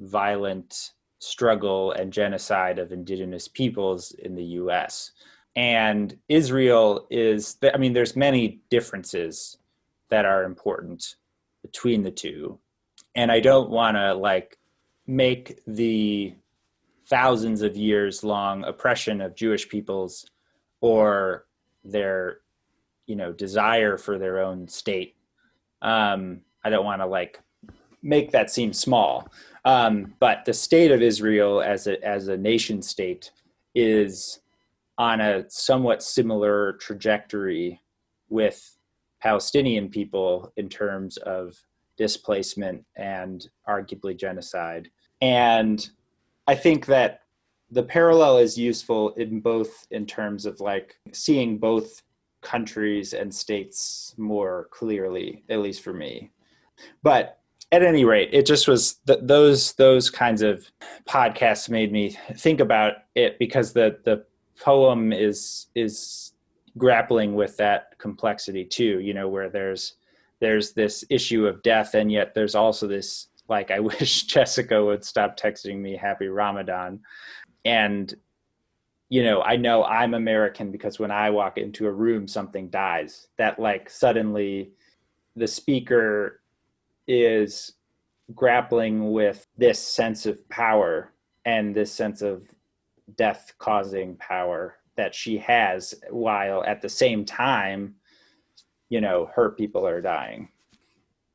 violent 0.00 0.92
struggle 1.18 1.92
and 1.92 2.10
genocide 2.10 2.78
of 2.78 2.92
indigenous 2.92 3.46
peoples 3.48 4.12
in 4.12 4.34
the 4.34 4.44
US. 4.44 5.12
And 5.56 6.16
Israel 6.28 7.06
is 7.10 7.56
I 7.74 7.76
mean 7.78 7.92
there's 7.92 8.16
many 8.16 8.60
differences 8.70 9.58
that 10.08 10.24
are 10.24 10.44
important 10.44 11.16
between 11.62 12.02
the 12.02 12.10
two. 12.10 12.58
And 13.14 13.30
I 13.30 13.40
don't 13.40 13.70
want 13.70 13.96
to 13.96 14.14
like 14.14 14.58
make 15.06 15.60
the 15.66 16.34
thousands 17.06 17.62
of 17.62 17.76
years 17.76 18.22
long 18.22 18.64
oppression 18.64 19.20
of 19.20 19.34
Jewish 19.34 19.68
peoples 19.68 20.30
or 20.80 21.46
their 21.84 22.38
you 23.06 23.16
know 23.16 23.32
desire 23.32 23.96
for 23.96 24.18
their 24.18 24.38
own 24.38 24.68
state 24.68 25.16
um 25.82 26.40
i 26.64 26.70
don't 26.70 26.84
want 26.84 27.00
to 27.00 27.06
like 27.06 27.40
make 28.02 28.30
that 28.30 28.50
seem 28.50 28.72
small 28.72 29.28
um 29.64 30.14
but 30.20 30.44
the 30.44 30.52
state 30.52 30.90
of 30.90 31.02
israel 31.02 31.60
as 31.60 31.86
a 31.86 32.02
as 32.06 32.28
a 32.28 32.36
nation 32.36 32.82
state 32.82 33.32
is 33.74 34.39
on 35.00 35.18
a 35.18 35.48
somewhat 35.48 36.02
similar 36.02 36.74
trajectory 36.74 37.80
with 38.28 38.76
palestinian 39.22 39.88
people 39.88 40.52
in 40.58 40.68
terms 40.68 41.16
of 41.16 41.56
displacement 41.96 42.84
and 42.96 43.48
arguably 43.66 44.14
genocide. 44.14 44.90
And 45.22 45.88
i 46.46 46.54
think 46.54 46.84
that 46.86 47.22
the 47.70 47.82
parallel 47.82 48.36
is 48.36 48.58
useful 48.58 49.14
in 49.14 49.40
both 49.40 49.86
in 49.90 50.04
terms 50.04 50.44
of 50.44 50.60
like 50.60 50.96
seeing 51.12 51.56
both 51.56 52.02
countries 52.42 53.14
and 53.14 53.34
states 53.34 54.14
more 54.18 54.68
clearly 54.70 55.44
at 55.48 55.60
least 55.60 55.80
for 55.80 55.94
me. 55.94 56.30
But 57.02 57.38
at 57.72 57.82
any 57.82 58.04
rate 58.04 58.28
it 58.32 58.44
just 58.44 58.68
was 58.68 58.96
th- 59.06 59.20
those 59.22 59.72
those 59.74 60.10
kinds 60.10 60.42
of 60.42 60.70
podcasts 61.08 61.70
made 61.70 61.90
me 61.90 62.18
think 62.36 62.60
about 62.60 62.92
it 63.14 63.38
because 63.38 63.72
the 63.72 63.98
the 64.04 64.24
poem 64.60 65.12
is 65.12 65.66
is 65.74 66.32
grappling 66.78 67.34
with 67.34 67.56
that 67.56 67.98
complexity 67.98 68.64
too 68.64 69.00
you 69.00 69.12
know 69.12 69.28
where 69.28 69.48
there's 69.48 69.94
there's 70.38 70.72
this 70.72 71.04
issue 71.10 71.46
of 71.46 71.62
death 71.62 71.94
and 71.94 72.12
yet 72.12 72.34
there's 72.34 72.54
also 72.54 72.86
this 72.86 73.28
like 73.48 73.70
i 73.76 73.80
wish 73.80 74.24
jessica 74.24 74.84
would 74.84 75.04
stop 75.04 75.38
texting 75.38 75.78
me 75.78 75.96
happy 75.96 76.28
ramadan. 76.28 77.00
And 77.66 78.14
you 79.10 79.22
know 79.24 79.42
i 79.42 79.56
know 79.56 79.84
i'm 79.84 80.14
american 80.14 80.70
because 80.70 80.98
when 80.98 81.10
i 81.10 81.28
walk 81.28 81.58
into 81.58 81.86
a 81.86 81.92
room 81.92 82.28
something 82.28 82.68
dies. 82.68 83.28
That 83.38 83.58
like 83.58 83.90
suddenly 83.90 84.70
the 85.36 85.48
speaker 85.48 86.40
is 87.06 87.72
grappling 88.34 89.12
with 89.12 89.46
this 89.58 89.78
sense 89.80 90.26
of 90.26 90.48
power 90.48 91.12
and 91.44 91.74
this 91.74 91.92
sense 91.92 92.22
of 92.22 92.42
death 93.16 93.52
causing 93.58 94.16
power 94.16 94.76
that 94.96 95.14
she 95.14 95.38
has 95.38 95.94
while 96.10 96.64
at 96.64 96.80
the 96.82 96.88
same 96.88 97.24
time 97.24 97.94
you 98.88 99.00
know 99.00 99.30
her 99.34 99.50
people 99.50 99.86
are 99.86 100.00
dying 100.00 100.48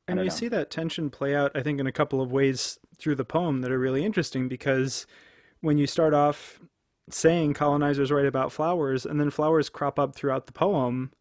And 0.08 0.20
you 0.20 0.26
know. 0.26 0.30
see 0.30 0.48
that 0.50 0.70
tension 0.70 1.10
play 1.10 1.36
out, 1.36 1.52
I 1.56 1.64
think, 1.64 1.80
in 1.80 1.88
a 1.88 1.92
couple 1.92 2.22
of 2.22 2.32
ways 2.32 2.80
through 2.98 3.16
the 3.16 3.26
poem 3.26 3.62
that 3.62 3.72
are 3.72 3.80
really 3.80 4.06
interesting 4.06 4.48
because 4.48 5.08
when 5.62 5.78
you 5.78 5.88
start 5.88 6.14
off 6.14 6.60
saying 7.10 7.54
colonizers 7.54 8.12
write 8.12 8.26
about 8.26 8.52
flowers 8.52 9.06
and 9.06 9.20
then 9.20 9.30
flowers 9.30 9.70
crop 9.70 10.00
up 10.00 10.16
throughout 10.16 10.46
the 10.48 10.54
poem, 10.54 11.12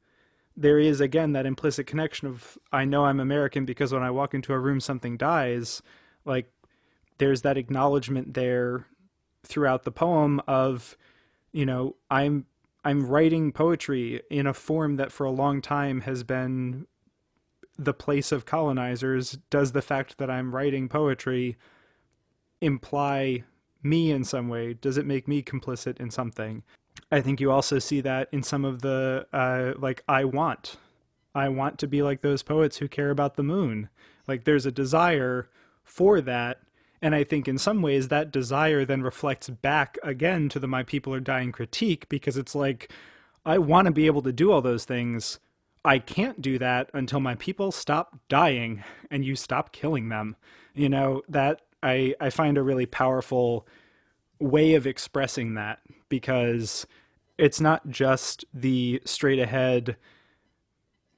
there 0.57 0.79
is 0.79 1.01
again 1.01 1.33
that 1.33 1.47
implicit 1.47 1.87
connection 1.87 2.29
of 2.29 2.59
I 2.73 2.85
know 2.85 3.05
I'm 3.07 3.21
American 3.21 3.65
because 3.65 3.93
when 3.93 4.03
I 4.03 4.11
walk 4.11 4.35
into 4.35 4.53
a 4.53 4.59
room 4.59 4.81
something 4.81 5.17
dies. 5.17 5.83
Like 6.25 6.51
there's 7.19 7.43
that 7.43 7.59
acknowledgement 7.59 8.35
there 8.35 8.87
throughout 9.45 9.85
the 9.85 9.93
poem 9.93 10.41
of, 10.47 10.97
you 11.53 11.67
know, 11.67 11.97
I'm 12.11 12.47
I'm 12.85 13.07
writing 13.07 13.53
poetry 13.53 14.23
in 14.31 14.47
a 14.47 14.55
form 14.55 14.97
that 14.97 15.13
for 15.13 15.25
a 15.25 15.31
long 15.31 15.63
time 15.63 16.03
has 16.03 16.23
been 16.23 16.87
the 17.79 17.95
place 17.95 18.31
of 18.31 18.45
colonizers, 18.45 19.39
does 19.51 19.73
the 19.73 19.83
fact 19.83 20.19
that 20.19 20.31
I'm 20.31 20.55
writing 20.55 20.89
poetry 20.89 21.57
imply 22.61 23.45
me 23.83 24.11
in 24.11 24.25
some 24.25 24.49
way? 24.49 24.75
Does 24.75 24.97
it 24.97 25.07
make 25.07 25.27
me 25.27 25.43
complicit 25.43 25.99
in 25.99 26.11
something? 26.11 26.63
I 27.11 27.21
think 27.21 27.41
you 27.41 27.51
also 27.51 27.79
see 27.79 28.01
that 28.03 28.29
in 28.33 28.43
some 28.43 28.65
of 28.65 28.83
the, 28.83 29.27
uh, 29.33 29.73
like, 29.79 30.03
I 30.09 30.25
want. 30.25 30.77
I 31.35 31.49
want 31.49 31.79
to 31.81 31.89
be 31.89 32.03
like 32.03 32.21
those 32.23 32.43
poets 32.43 32.77
who 32.77 32.89
care 32.89 33.11
about 33.11 33.35
the 33.35 33.43
moon. 33.43 33.89
Like, 34.29 34.45
there's 34.45 34.67
a 34.67 34.73
desire 34.73 35.49
for 35.83 36.21
that. 36.21 36.61
And 37.05 37.15
I 37.15 37.23
think 37.23 37.47
in 37.47 37.59
some 37.59 37.83
ways 37.83 38.09
that 38.09 38.31
desire 38.31 38.87
then 38.87 39.03
reflects 39.03 39.51
back 39.51 39.99
again 40.03 40.49
to 40.49 40.59
the 40.59 40.67
My 40.67 40.83
People 40.83 41.13
Are 41.13 41.21
Dying 41.21 41.53
critique 41.53 42.09
because 42.09 42.39
it's 42.39 42.55
like, 42.55 42.91
I 43.45 43.59
want 43.59 43.85
to 43.85 43.93
be 43.93 44.07
able 44.07 44.23
to 44.23 44.33
do 44.33 44.51
all 44.51 44.63
those 44.63 44.87
things, 44.87 45.39
I 45.85 45.99
can't 45.99 46.41
do 46.41 46.59
that 46.61 46.89
until 46.95 47.21
my 47.21 47.35
people 47.35 47.73
stop 47.73 48.19
dying 48.31 48.83
and 49.11 49.23
you 49.23 49.37
stop 49.37 49.71
killing 49.71 50.09
them. 50.09 50.35
You 50.75 50.89
know, 50.89 51.21
that 51.29 51.61
I, 51.83 52.15
I 52.23 52.31
find 52.31 52.57
a 52.57 52.63
really 52.63 52.87
powerful 52.87 53.69
way 54.39 54.73
of 54.73 54.87
expressing 54.87 55.53
that 55.57 55.81
because 56.09 56.87
it's 57.37 57.61
not 57.61 57.87
just 57.91 58.47
the 58.55 59.03
straight 59.05 59.41
ahead, 59.41 59.99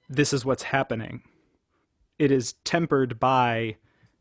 this 0.08 0.32
is 0.32 0.44
what's 0.44 0.64
happening. 0.64 1.22
It 2.18 2.32
is 2.32 2.54
tempered 2.64 3.20
by 3.20 3.76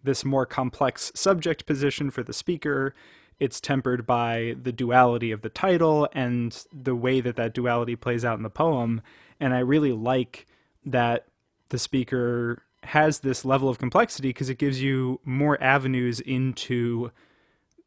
this 0.05 0.23
more 0.23 0.45
complex 0.45 1.11
subject 1.15 1.65
position 1.65 2.09
for 2.11 2.23
the 2.23 2.33
speaker. 2.33 2.93
It's 3.39 3.59
tempered 3.59 4.05
by 4.05 4.55
the 4.61 4.71
duality 4.71 5.31
of 5.31 5.41
the 5.41 5.49
title 5.49 6.07
and 6.13 6.65
the 6.71 6.95
way 6.95 7.19
that 7.21 7.35
that 7.35 7.53
duality 7.53 7.95
plays 7.95 8.23
out 8.23 8.37
in 8.37 8.43
the 8.43 8.49
poem. 8.49 9.01
And 9.39 9.53
I 9.53 9.59
really 9.59 9.91
like 9.91 10.47
that 10.85 11.27
the 11.69 11.79
speaker 11.79 12.63
has 12.83 13.19
this 13.19 13.43
level 13.43 13.67
of 13.67 13.79
complexity 13.79 14.29
because 14.29 14.49
it 14.49 14.57
gives 14.57 14.81
you 14.81 15.19
more 15.25 15.61
avenues 15.61 16.19
into 16.19 17.11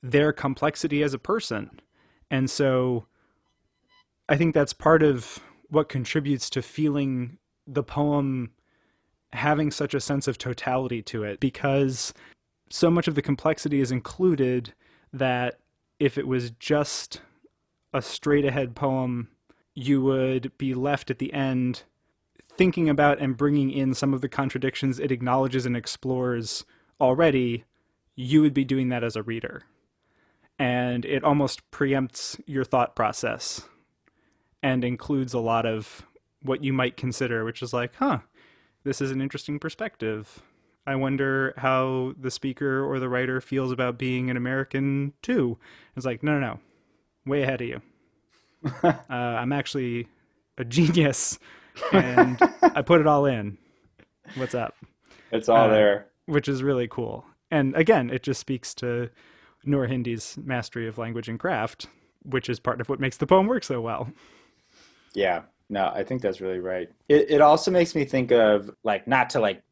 their 0.02 0.32
complexity 0.32 1.02
as 1.02 1.14
a 1.14 1.18
person. 1.18 1.80
And 2.30 2.50
so 2.50 3.06
I 4.28 4.36
think 4.36 4.54
that's 4.54 4.72
part 4.72 5.02
of 5.02 5.38
what 5.70 5.88
contributes 5.88 6.50
to 6.50 6.62
feeling 6.62 7.38
the 7.66 7.82
poem 7.82 8.50
having 9.32 9.70
such 9.70 9.94
a 9.94 10.00
sense 10.00 10.26
of 10.26 10.38
totality 10.38 11.02
to 11.02 11.22
it 11.22 11.40
because 11.40 12.14
so 12.70 12.90
much 12.90 13.08
of 13.08 13.14
the 13.14 13.22
complexity 13.22 13.80
is 13.80 13.92
included 13.92 14.72
that 15.12 15.58
if 15.98 16.16
it 16.16 16.26
was 16.26 16.50
just 16.52 17.20
a 17.92 18.02
straight 18.02 18.44
ahead 18.44 18.74
poem, 18.74 19.28
you 19.74 20.02
would 20.02 20.56
be 20.58 20.74
left 20.74 21.10
at 21.10 21.18
the 21.18 21.32
end 21.32 21.82
thinking 22.58 22.88
about 22.88 23.20
and 23.20 23.36
bringing 23.36 23.70
in 23.70 23.94
some 23.94 24.12
of 24.12 24.20
the 24.20 24.28
contradictions 24.28 24.98
it 24.98 25.12
acknowledges 25.12 25.64
and 25.64 25.76
explores 25.76 26.64
already. 27.00 27.64
You 28.16 28.42
would 28.42 28.54
be 28.54 28.64
doing 28.64 28.88
that 28.88 29.04
as 29.04 29.14
a 29.14 29.22
reader. 29.22 29.62
And 30.58 31.04
it 31.04 31.22
almost 31.22 31.70
preempts 31.70 32.40
your 32.46 32.64
thought 32.64 32.96
process 32.96 33.62
and 34.60 34.82
includes 34.82 35.32
a 35.32 35.38
lot 35.38 35.64
of 35.64 36.04
what 36.42 36.64
you 36.64 36.72
might 36.72 36.96
consider, 36.96 37.44
which 37.44 37.62
is 37.62 37.72
like, 37.72 37.94
huh, 37.94 38.18
this 38.84 39.00
is 39.00 39.10
an 39.10 39.20
interesting 39.20 39.58
perspective. 39.58 40.42
I 40.86 40.96
wonder 40.96 41.52
how 41.56 42.14
the 42.18 42.30
speaker 42.30 42.84
or 42.84 42.98
the 42.98 43.08
writer 43.08 43.40
feels 43.40 43.72
about 43.72 43.98
being 43.98 44.30
an 44.30 44.36
American 44.36 45.12
too. 45.22 45.58
It's 45.96 46.06
like, 46.06 46.22
no, 46.22 46.38
no, 46.38 46.40
no, 46.40 46.60
way 47.26 47.42
ahead 47.42 47.60
of 47.60 47.68
you. 47.68 47.82
uh, 48.82 48.92
I'm 49.10 49.52
actually 49.52 50.08
a 50.56 50.64
genius, 50.64 51.38
and 51.92 52.38
I 52.62 52.82
put 52.82 53.00
it 53.00 53.06
all 53.06 53.26
in. 53.26 53.58
What's 54.36 54.54
up? 54.54 54.74
it's 55.30 55.48
all 55.48 55.66
Uh, 55.66 55.68
there 55.68 56.06
Which 56.26 56.48
is 56.48 56.62
really 56.62 56.88
cool. 56.88 57.24
And 57.50 57.74
again, 57.76 58.10
it 58.10 58.22
just 58.22 58.40
speaks 58.40 58.74
to 58.76 59.10
Noor 59.64 59.86
Hindi's 59.86 60.38
mastery 60.42 60.86
of 60.88 60.98
language 60.98 61.28
and 61.28 61.38
craft, 61.38 61.86
which 62.22 62.48
is 62.48 62.60
part 62.60 62.80
of 62.80 62.88
what 62.88 63.00
makes 63.00 63.16
the 63.16 63.26
poem 63.26 63.46
work 63.46 63.64
so 63.64 63.80
well. 63.80 64.10
Yeah. 65.14 65.42
No, 65.70 65.92
I 65.94 66.02
think 66.02 66.22
that's 66.22 66.40
really 66.40 66.60
right. 66.60 66.88
It, 67.08 67.30
it 67.30 67.40
also 67.40 67.70
makes 67.70 67.94
me 67.94 68.04
think 68.04 68.32
of 68.32 68.70
like 68.84 69.06
not 69.06 69.28
to 69.30 69.40
like 69.40 69.62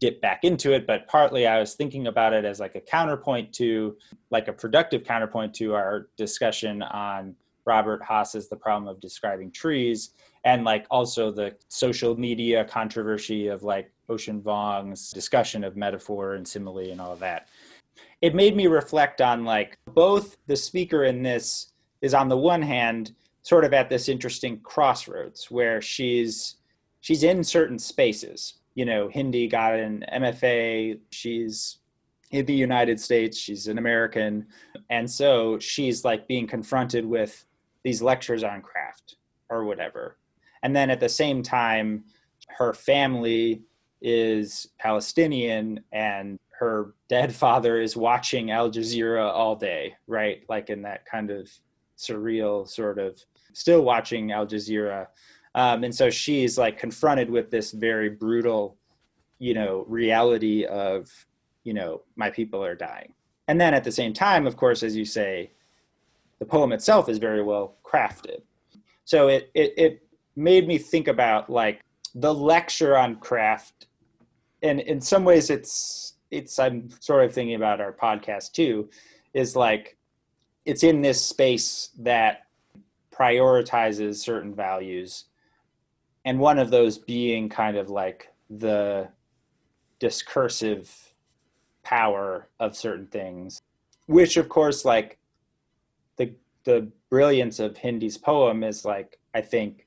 dip 0.00 0.20
back 0.20 0.44
into 0.44 0.74
it, 0.74 0.86
but 0.86 1.08
partly 1.08 1.46
I 1.46 1.58
was 1.58 1.74
thinking 1.74 2.06
about 2.06 2.34
it 2.34 2.44
as 2.44 2.60
like 2.60 2.74
a 2.74 2.80
counterpoint 2.80 3.52
to 3.54 3.96
like 4.30 4.48
a 4.48 4.52
productive 4.52 5.04
counterpoint 5.04 5.54
to 5.54 5.74
our 5.74 6.08
discussion 6.16 6.82
on 6.82 7.34
Robert 7.64 8.02
Hass's 8.06 8.48
The 8.48 8.56
Problem 8.56 8.88
of 8.88 9.00
Describing 9.00 9.50
Trees 9.50 10.10
and 10.44 10.64
like 10.64 10.86
also 10.90 11.30
the 11.30 11.56
social 11.68 12.18
media 12.18 12.64
controversy 12.64 13.48
of 13.48 13.62
like 13.62 13.90
Ocean 14.08 14.40
Vuong's 14.40 15.10
discussion 15.10 15.64
of 15.64 15.76
metaphor 15.76 16.34
and 16.34 16.46
simile 16.46 16.90
and 16.90 17.00
all 17.00 17.12
of 17.12 17.18
that. 17.18 17.48
It 18.22 18.34
made 18.34 18.54
me 18.54 18.66
reflect 18.66 19.20
on 19.20 19.44
like 19.44 19.78
both 19.86 20.36
the 20.46 20.56
speaker 20.56 21.04
in 21.04 21.22
this 21.22 21.72
is 22.02 22.14
on 22.14 22.28
the 22.28 22.36
one 22.36 22.62
hand 22.62 23.14
sort 23.46 23.64
of 23.64 23.72
at 23.72 23.88
this 23.88 24.08
interesting 24.08 24.58
crossroads 24.58 25.52
where 25.52 25.80
she's 25.80 26.56
she's 27.00 27.22
in 27.22 27.44
certain 27.44 27.78
spaces. 27.78 28.54
You 28.74 28.84
know, 28.84 29.06
Hindi 29.06 29.46
got 29.46 29.74
an 29.74 30.04
MFA, 30.12 30.98
she's 31.10 31.78
in 32.32 32.44
the 32.44 32.52
United 32.52 32.98
States, 32.98 33.38
she's 33.38 33.68
an 33.68 33.78
American, 33.78 34.46
and 34.90 35.08
so 35.08 35.60
she's 35.60 36.04
like 36.04 36.26
being 36.26 36.48
confronted 36.48 37.06
with 37.06 37.46
these 37.84 38.02
lectures 38.02 38.42
on 38.42 38.62
craft 38.62 39.14
or 39.48 39.64
whatever. 39.64 40.16
And 40.64 40.74
then 40.74 40.90
at 40.90 40.98
the 40.98 41.08
same 41.08 41.44
time, 41.44 42.02
her 42.48 42.74
family 42.74 43.62
is 44.02 44.66
Palestinian 44.80 45.84
and 45.92 46.40
her 46.58 46.94
dead 47.08 47.32
father 47.44 47.80
is 47.80 47.96
watching 47.96 48.50
Al 48.50 48.72
Jazeera 48.72 49.30
all 49.30 49.54
day, 49.54 49.94
right? 50.08 50.42
Like 50.48 50.68
in 50.68 50.82
that 50.82 51.06
kind 51.06 51.30
of 51.30 51.48
surreal 51.96 52.68
sort 52.68 52.98
of 52.98 53.24
still 53.56 53.80
watching 53.80 54.32
Al 54.32 54.46
Jazeera. 54.46 55.06
Um, 55.54 55.82
and 55.82 55.94
so 55.94 56.10
she's 56.10 56.58
like 56.58 56.78
confronted 56.78 57.30
with 57.30 57.50
this 57.50 57.72
very 57.72 58.10
brutal, 58.10 58.76
you 59.38 59.54
know, 59.54 59.86
reality 59.88 60.66
of, 60.66 61.08
you 61.64 61.72
know, 61.72 62.02
my 62.16 62.30
people 62.30 62.62
are 62.62 62.74
dying. 62.74 63.14
And 63.48 63.58
then 63.58 63.72
at 63.72 63.82
the 63.82 63.92
same 63.92 64.12
time, 64.12 64.46
of 64.46 64.56
course, 64.56 64.82
as 64.82 64.94
you 64.94 65.06
say, 65.06 65.52
the 66.38 66.44
poem 66.44 66.72
itself 66.72 67.08
is 67.08 67.16
very 67.16 67.42
well 67.42 67.78
crafted. 67.82 68.42
So 69.06 69.28
it, 69.28 69.50
it, 69.54 69.72
it 69.78 70.02
made 70.36 70.68
me 70.68 70.76
think 70.76 71.08
about 71.08 71.48
like 71.48 71.80
the 72.14 72.34
lecture 72.34 72.94
on 72.98 73.16
craft. 73.16 73.86
And 74.62 74.80
in 74.80 75.00
some 75.00 75.24
ways 75.24 75.48
it's, 75.48 76.14
it's, 76.30 76.58
I'm 76.58 76.90
sort 77.00 77.24
of 77.24 77.32
thinking 77.32 77.54
about 77.54 77.80
our 77.80 77.92
podcast 77.92 78.52
too, 78.52 78.90
is 79.32 79.56
like, 79.56 79.96
it's 80.66 80.82
in 80.82 81.00
this 81.00 81.24
space 81.24 81.90
that 82.00 82.45
prioritizes 83.16 84.16
certain 84.16 84.54
values. 84.54 85.24
And 86.24 86.38
one 86.38 86.58
of 86.58 86.70
those 86.70 86.98
being 86.98 87.48
kind 87.48 87.76
of 87.76 87.88
like 87.88 88.28
the 88.50 89.08
discursive 89.98 91.14
power 91.82 92.48
of 92.58 92.76
certain 92.76 93.06
things 93.06 93.60
which 94.06 94.36
of 94.36 94.48
course 94.48 94.84
like 94.84 95.18
the 96.16 96.34
the 96.64 96.90
brilliance 97.10 97.60
of 97.60 97.76
hindi's 97.76 98.18
poem 98.18 98.64
is 98.64 98.84
like 98.84 99.18
i 99.34 99.40
think 99.40 99.86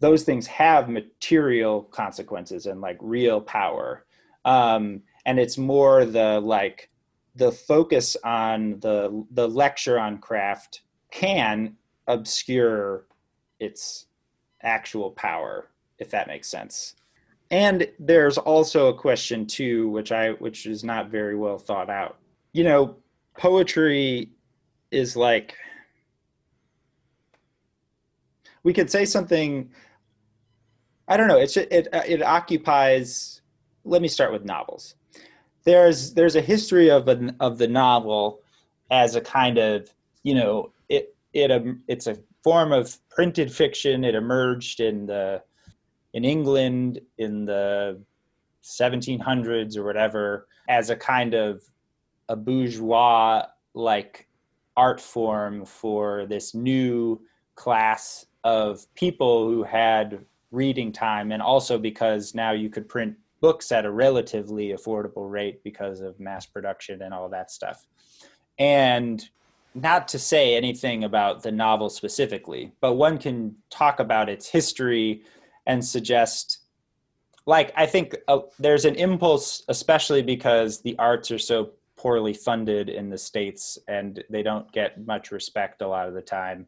those 0.00 0.24
things 0.24 0.46
have 0.46 0.88
material 0.88 1.82
consequences 1.82 2.66
and 2.66 2.80
like 2.80 2.98
real 3.00 3.40
power. 3.40 4.04
Um 4.44 5.02
and 5.24 5.38
it's 5.40 5.58
more 5.58 6.04
the 6.04 6.40
like 6.40 6.90
the 7.34 7.50
focus 7.50 8.16
on 8.24 8.78
the 8.80 9.24
the 9.30 9.48
lecture 9.48 9.98
on 9.98 10.18
craft 10.18 10.82
can 11.20 11.74
obscure 12.08 13.06
its 13.58 14.06
actual 14.62 15.10
power 15.10 15.70
if 15.98 16.10
that 16.10 16.26
makes 16.26 16.46
sense. 16.46 16.94
And 17.50 17.88
there's 17.98 18.36
also 18.36 18.88
a 18.88 18.94
question 18.94 19.46
too 19.46 19.88
which 19.88 20.12
i 20.12 20.32
which 20.32 20.66
is 20.66 20.84
not 20.84 21.10
very 21.10 21.36
well 21.36 21.58
thought 21.58 21.88
out. 21.88 22.18
You 22.52 22.64
know 22.64 22.96
poetry 23.38 24.30
is 24.90 25.16
like 25.16 25.54
we 28.62 28.72
could 28.72 28.90
say 28.90 29.04
something 29.04 29.70
i 31.08 31.16
don't 31.16 31.28
know 31.28 31.38
it's 31.38 31.56
it 31.56 31.88
it 31.92 32.22
occupies 32.22 33.42
let 33.84 34.02
me 34.02 34.08
start 34.08 34.32
with 34.32 34.44
novels. 34.44 34.96
There's 35.64 36.12
there's 36.14 36.36
a 36.36 36.40
history 36.40 36.90
of 36.90 37.08
an 37.08 37.36
of 37.40 37.56
the 37.58 37.68
novel 37.68 38.40
as 38.90 39.14
a 39.16 39.20
kind 39.20 39.58
of 39.58 39.92
you 40.22 40.34
know 40.34 40.72
it 41.36 41.50
um, 41.50 41.82
it's 41.86 42.06
a 42.06 42.16
form 42.42 42.72
of 42.72 42.96
printed 43.10 43.52
fiction. 43.52 44.04
It 44.04 44.14
emerged 44.14 44.80
in 44.80 45.06
the 45.06 45.42
in 46.14 46.24
England 46.24 47.00
in 47.18 47.44
the 47.44 48.00
1700s 48.64 49.76
or 49.76 49.84
whatever 49.84 50.48
as 50.68 50.88
a 50.88 50.96
kind 50.96 51.34
of 51.34 51.62
a 52.28 52.36
bourgeois 52.36 53.44
like 53.74 54.26
art 54.76 55.00
form 55.00 55.64
for 55.64 56.26
this 56.26 56.54
new 56.54 57.20
class 57.54 58.26
of 58.42 58.86
people 58.94 59.46
who 59.46 59.62
had 59.62 60.24
reading 60.50 60.90
time 60.90 61.32
and 61.32 61.42
also 61.42 61.78
because 61.78 62.34
now 62.34 62.52
you 62.52 62.70
could 62.70 62.88
print 62.88 63.14
books 63.40 63.70
at 63.70 63.84
a 63.84 63.90
relatively 63.90 64.68
affordable 64.68 65.30
rate 65.30 65.62
because 65.62 66.00
of 66.00 66.18
mass 66.18 66.46
production 66.46 67.02
and 67.02 67.12
all 67.12 67.28
that 67.28 67.50
stuff 67.50 67.86
and 68.58 69.28
not 69.76 70.08
to 70.08 70.18
say 70.18 70.56
anything 70.56 71.04
about 71.04 71.42
the 71.42 71.52
novel 71.52 71.90
specifically, 71.90 72.72
but 72.80 72.94
one 72.94 73.18
can 73.18 73.54
talk 73.70 74.00
about 74.00 74.28
its 74.28 74.48
history 74.48 75.22
and 75.66 75.84
suggest, 75.84 76.60
like, 77.44 77.72
I 77.76 77.86
think 77.86 78.16
uh, 78.26 78.40
there's 78.58 78.86
an 78.86 78.94
impulse, 78.94 79.62
especially 79.68 80.22
because 80.22 80.80
the 80.80 80.98
arts 80.98 81.30
are 81.30 81.38
so 81.38 81.72
poorly 81.96 82.32
funded 82.32 82.88
in 82.88 83.10
the 83.10 83.18
States 83.18 83.78
and 83.86 84.24
they 84.30 84.42
don't 84.42 84.70
get 84.72 85.04
much 85.06 85.30
respect 85.30 85.82
a 85.82 85.88
lot 85.88 86.08
of 86.08 86.14
the 86.14 86.22
time, 86.22 86.66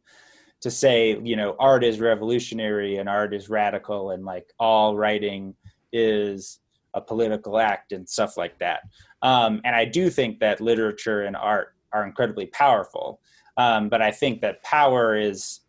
to 0.60 0.70
say, 0.70 1.18
you 1.22 1.36
know, 1.36 1.56
art 1.58 1.84
is 1.84 2.00
revolutionary 2.00 2.96
and 2.96 3.08
art 3.08 3.32
is 3.32 3.48
radical 3.48 4.10
and 4.10 4.24
like 4.24 4.52
all 4.58 4.96
writing 4.96 5.54
is 5.92 6.58
a 6.94 7.00
political 7.00 7.58
act 7.58 7.92
and 7.92 8.08
stuff 8.08 8.36
like 8.36 8.58
that. 8.58 8.80
Um, 9.22 9.60
and 9.64 9.74
I 9.74 9.84
do 9.84 10.10
think 10.10 10.40
that 10.40 10.60
literature 10.60 11.22
and 11.22 11.36
art 11.36 11.74
are 11.92 12.06
incredibly 12.06 12.46
powerful. 12.46 13.20
Um, 13.56 13.88
but 13.88 14.02
I 14.02 14.10
think 14.10 14.40
that 14.40 14.62
power 14.62 15.16
is 15.16 15.60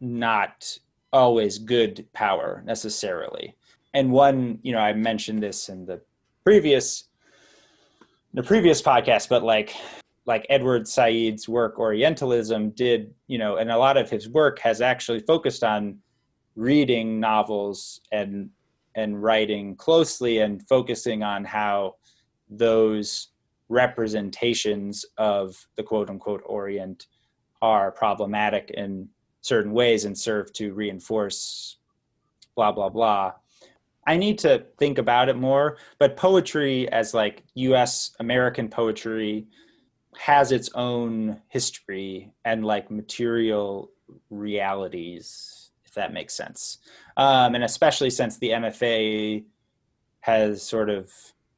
not 0.00 0.78
always 1.12 1.58
good 1.58 2.06
power 2.12 2.62
necessarily. 2.66 3.56
And 3.94 4.10
one, 4.10 4.58
you 4.62 4.72
know, 4.72 4.78
I 4.78 4.92
mentioned 4.92 5.42
this 5.42 5.68
in 5.68 5.84
the 5.84 6.00
previous 6.44 7.04
the 8.34 8.42
previous 8.42 8.80
podcast, 8.80 9.28
but 9.28 9.42
like 9.42 9.74
like 10.24 10.46
Edward 10.48 10.86
Said's 10.86 11.48
work 11.48 11.78
Orientalism 11.78 12.70
did, 12.70 13.12
you 13.26 13.38
know, 13.38 13.56
and 13.56 13.70
a 13.70 13.76
lot 13.76 13.96
of 13.96 14.08
his 14.08 14.28
work 14.28 14.58
has 14.60 14.80
actually 14.80 15.20
focused 15.20 15.64
on 15.64 15.98
reading 16.54 17.18
novels 17.18 18.00
and 18.12 18.48
and 18.94 19.22
writing 19.22 19.74
closely 19.76 20.38
and 20.38 20.66
focusing 20.68 21.22
on 21.22 21.44
how 21.44 21.96
those 22.48 23.28
representations 23.72 25.04
of 25.16 25.66
the 25.76 25.82
quote 25.82 26.10
unquote 26.10 26.42
Orient 26.44 27.06
are 27.62 27.90
problematic 27.90 28.70
in 28.74 29.08
certain 29.40 29.72
ways 29.72 30.04
and 30.04 30.16
serve 30.16 30.52
to 30.52 30.74
reinforce 30.74 31.78
blah 32.54 32.70
blah 32.70 32.90
blah. 32.90 33.32
I 34.06 34.16
need 34.16 34.38
to 34.40 34.66
think 34.78 34.98
about 34.98 35.28
it 35.28 35.36
more 35.36 35.78
but 35.98 36.16
poetry 36.16 36.90
as 36.92 37.14
like 37.14 37.44
us 37.56 38.14
american 38.20 38.68
poetry 38.68 39.46
has 40.18 40.52
its 40.52 40.68
own 40.74 41.40
history 41.48 42.32
and 42.44 42.64
like 42.64 42.90
material 42.90 43.90
realities 44.28 45.70
if 45.86 45.94
that 45.94 46.14
makes 46.14 46.32
sense. 46.32 46.78
Um, 47.18 47.54
and 47.54 47.64
especially 47.64 48.10
since 48.10 48.38
the 48.38 48.50
mfa 48.50 49.44
has 50.20 50.62
sort 50.62 50.90
of 50.90 51.10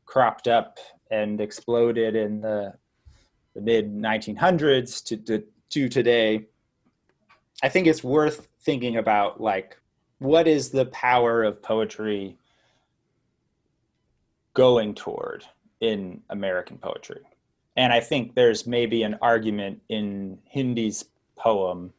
cropped 0.06 0.48
up 0.48 0.78
and 1.10 1.40
exploded 1.40 2.16
in 2.16 2.40
the, 2.40 2.74
the 3.54 3.60
mid 3.60 3.92
1900s 3.92 5.04
to, 5.04 5.16
to, 5.16 5.44
to 5.70 5.88
today, 5.88 6.46
I 7.62 7.68
think 7.68 7.86
it's 7.86 8.04
worth 8.04 8.48
thinking 8.60 8.96
about 8.96 9.40
like 9.40 9.78
what 10.18 10.48
is 10.48 10.70
the 10.70 10.86
power 10.86 11.42
of 11.42 11.62
poetry 11.62 12.36
going 14.54 14.94
toward 14.94 15.44
in 15.80 16.22
American 16.30 16.78
poetry? 16.78 17.20
And 17.76 17.92
I 17.92 18.00
think 18.00 18.34
there's 18.34 18.66
maybe 18.66 19.02
an 19.02 19.18
argument 19.20 19.82
in 19.88 20.38
Hindi's 20.44 21.04
poem, 21.36 21.92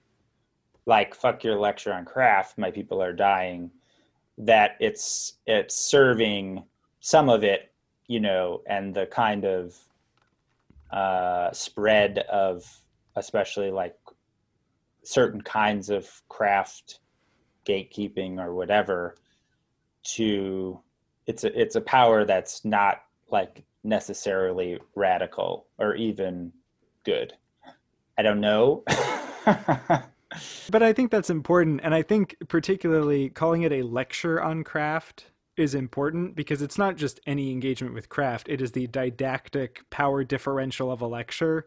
like 0.85 1.13
"fuck 1.13 1.43
your 1.43 1.57
lecture 1.57 1.93
on 1.93 2.05
craft," 2.05 2.57
my 2.57 2.71
people 2.71 3.01
are 3.01 3.13
dying, 3.13 3.69
that 4.37 4.77
it's 4.79 5.33
it's 5.45 5.75
serving 5.75 6.63
some 7.01 7.29
of 7.29 7.43
it 7.43 7.71
you 8.07 8.19
know, 8.19 8.61
and 8.67 8.93
the 8.93 9.05
kind 9.07 9.45
of 9.45 9.75
uh, 10.91 11.51
spread 11.51 12.19
of 12.19 12.63
especially 13.15 13.71
like 13.71 13.95
certain 15.03 15.41
kinds 15.41 15.89
of 15.89 16.09
craft 16.29 16.99
gatekeeping 17.65 18.39
or 18.39 18.53
whatever 18.53 19.15
to 20.03 20.79
it's 21.25 21.43
a 21.43 21.59
it's 21.59 21.75
a 21.75 21.81
power 21.81 22.25
that's 22.25 22.63
not 22.63 23.01
like 23.31 23.63
necessarily 23.83 24.79
radical 24.95 25.67
or 25.77 25.95
even 25.95 26.51
good. 27.03 27.33
I 28.17 28.21
don't 28.21 28.41
know. 28.41 28.83
But 30.69 30.83
i 30.83 30.91
think 30.91 31.11
that's 31.11 31.29
important 31.29 31.79
and 31.83 31.95
i 31.95 32.01
think 32.01 32.35
particularly 32.49 33.29
calling 33.29 33.61
it 33.61 33.71
a 33.71 33.83
lecture 33.83 34.41
on 34.41 34.63
craft 34.63 35.27
is 35.57 35.75
important 35.75 36.35
because 36.35 36.61
it's 36.61 36.77
not 36.77 36.97
just 36.97 37.19
any 37.25 37.51
engagement 37.51 37.93
with 37.93 38.09
craft 38.09 38.47
it 38.49 38.61
is 38.61 38.73
the 38.73 38.87
didactic 38.87 39.83
power 39.89 40.23
differential 40.23 40.91
of 40.91 41.01
a 41.01 41.07
lecture 41.07 41.65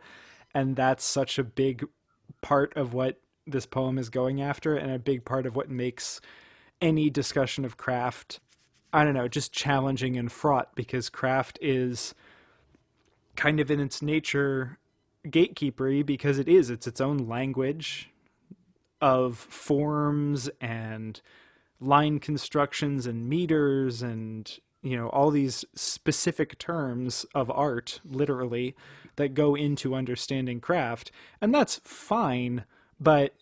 and 0.55 0.77
that's 0.77 1.05
such 1.05 1.39
a 1.39 1.45
big 1.45 1.87
part 2.41 2.77
of 2.77 2.93
what 2.93 3.21
this 3.47 3.67
poem 3.67 3.99
is 3.99 4.11
going 4.11 4.43
after 4.43 4.77
and 4.77 4.93
a 4.93 4.99
big 4.99 5.25
part 5.25 5.47
of 5.47 5.57
what 5.57 5.71
makes 5.71 6.21
any 6.81 7.09
discussion 7.09 7.65
of 7.65 7.77
craft 7.77 8.41
i 8.93 9.05
don't 9.05 9.15
know 9.15 9.29
just 9.29 9.53
challenging 9.53 10.17
and 10.17 10.31
fraught 10.31 10.75
because 10.75 11.09
craft 11.09 11.59
is 11.63 12.15
kind 13.37 13.61
of 13.61 13.71
in 13.71 13.81
its 13.81 14.03
nature 14.03 14.79
gatekeepery 15.27 16.05
because 16.05 16.39
it 16.39 16.49
is. 16.49 16.71
It's 16.71 16.87
its 16.87 17.01
own 17.01 17.19
language 17.29 18.11
of 19.01 19.39
forms 19.39 20.51
and 20.61 21.21
line 21.81 22.19
constructions 22.19 23.07
and 23.07 23.29
meters 23.29 24.03
and 24.03 24.59
you 24.83 24.97
know 24.97 25.09
all 25.09 25.31
these 25.31 25.65
specific 25.75 26.59
terms 26.59 27.27
of 27.35 27.51
art 27.51 28.01
literally 28.05 28.75
that 29.17 29.35
go 29.35 29.55
into 29.55 29.95
understanding 29.95 30.61
craft. 30.61 31.11
And 31.41 31.55
that's 31.55 31.81
fine 31.85 32.65
but 33.01 33.35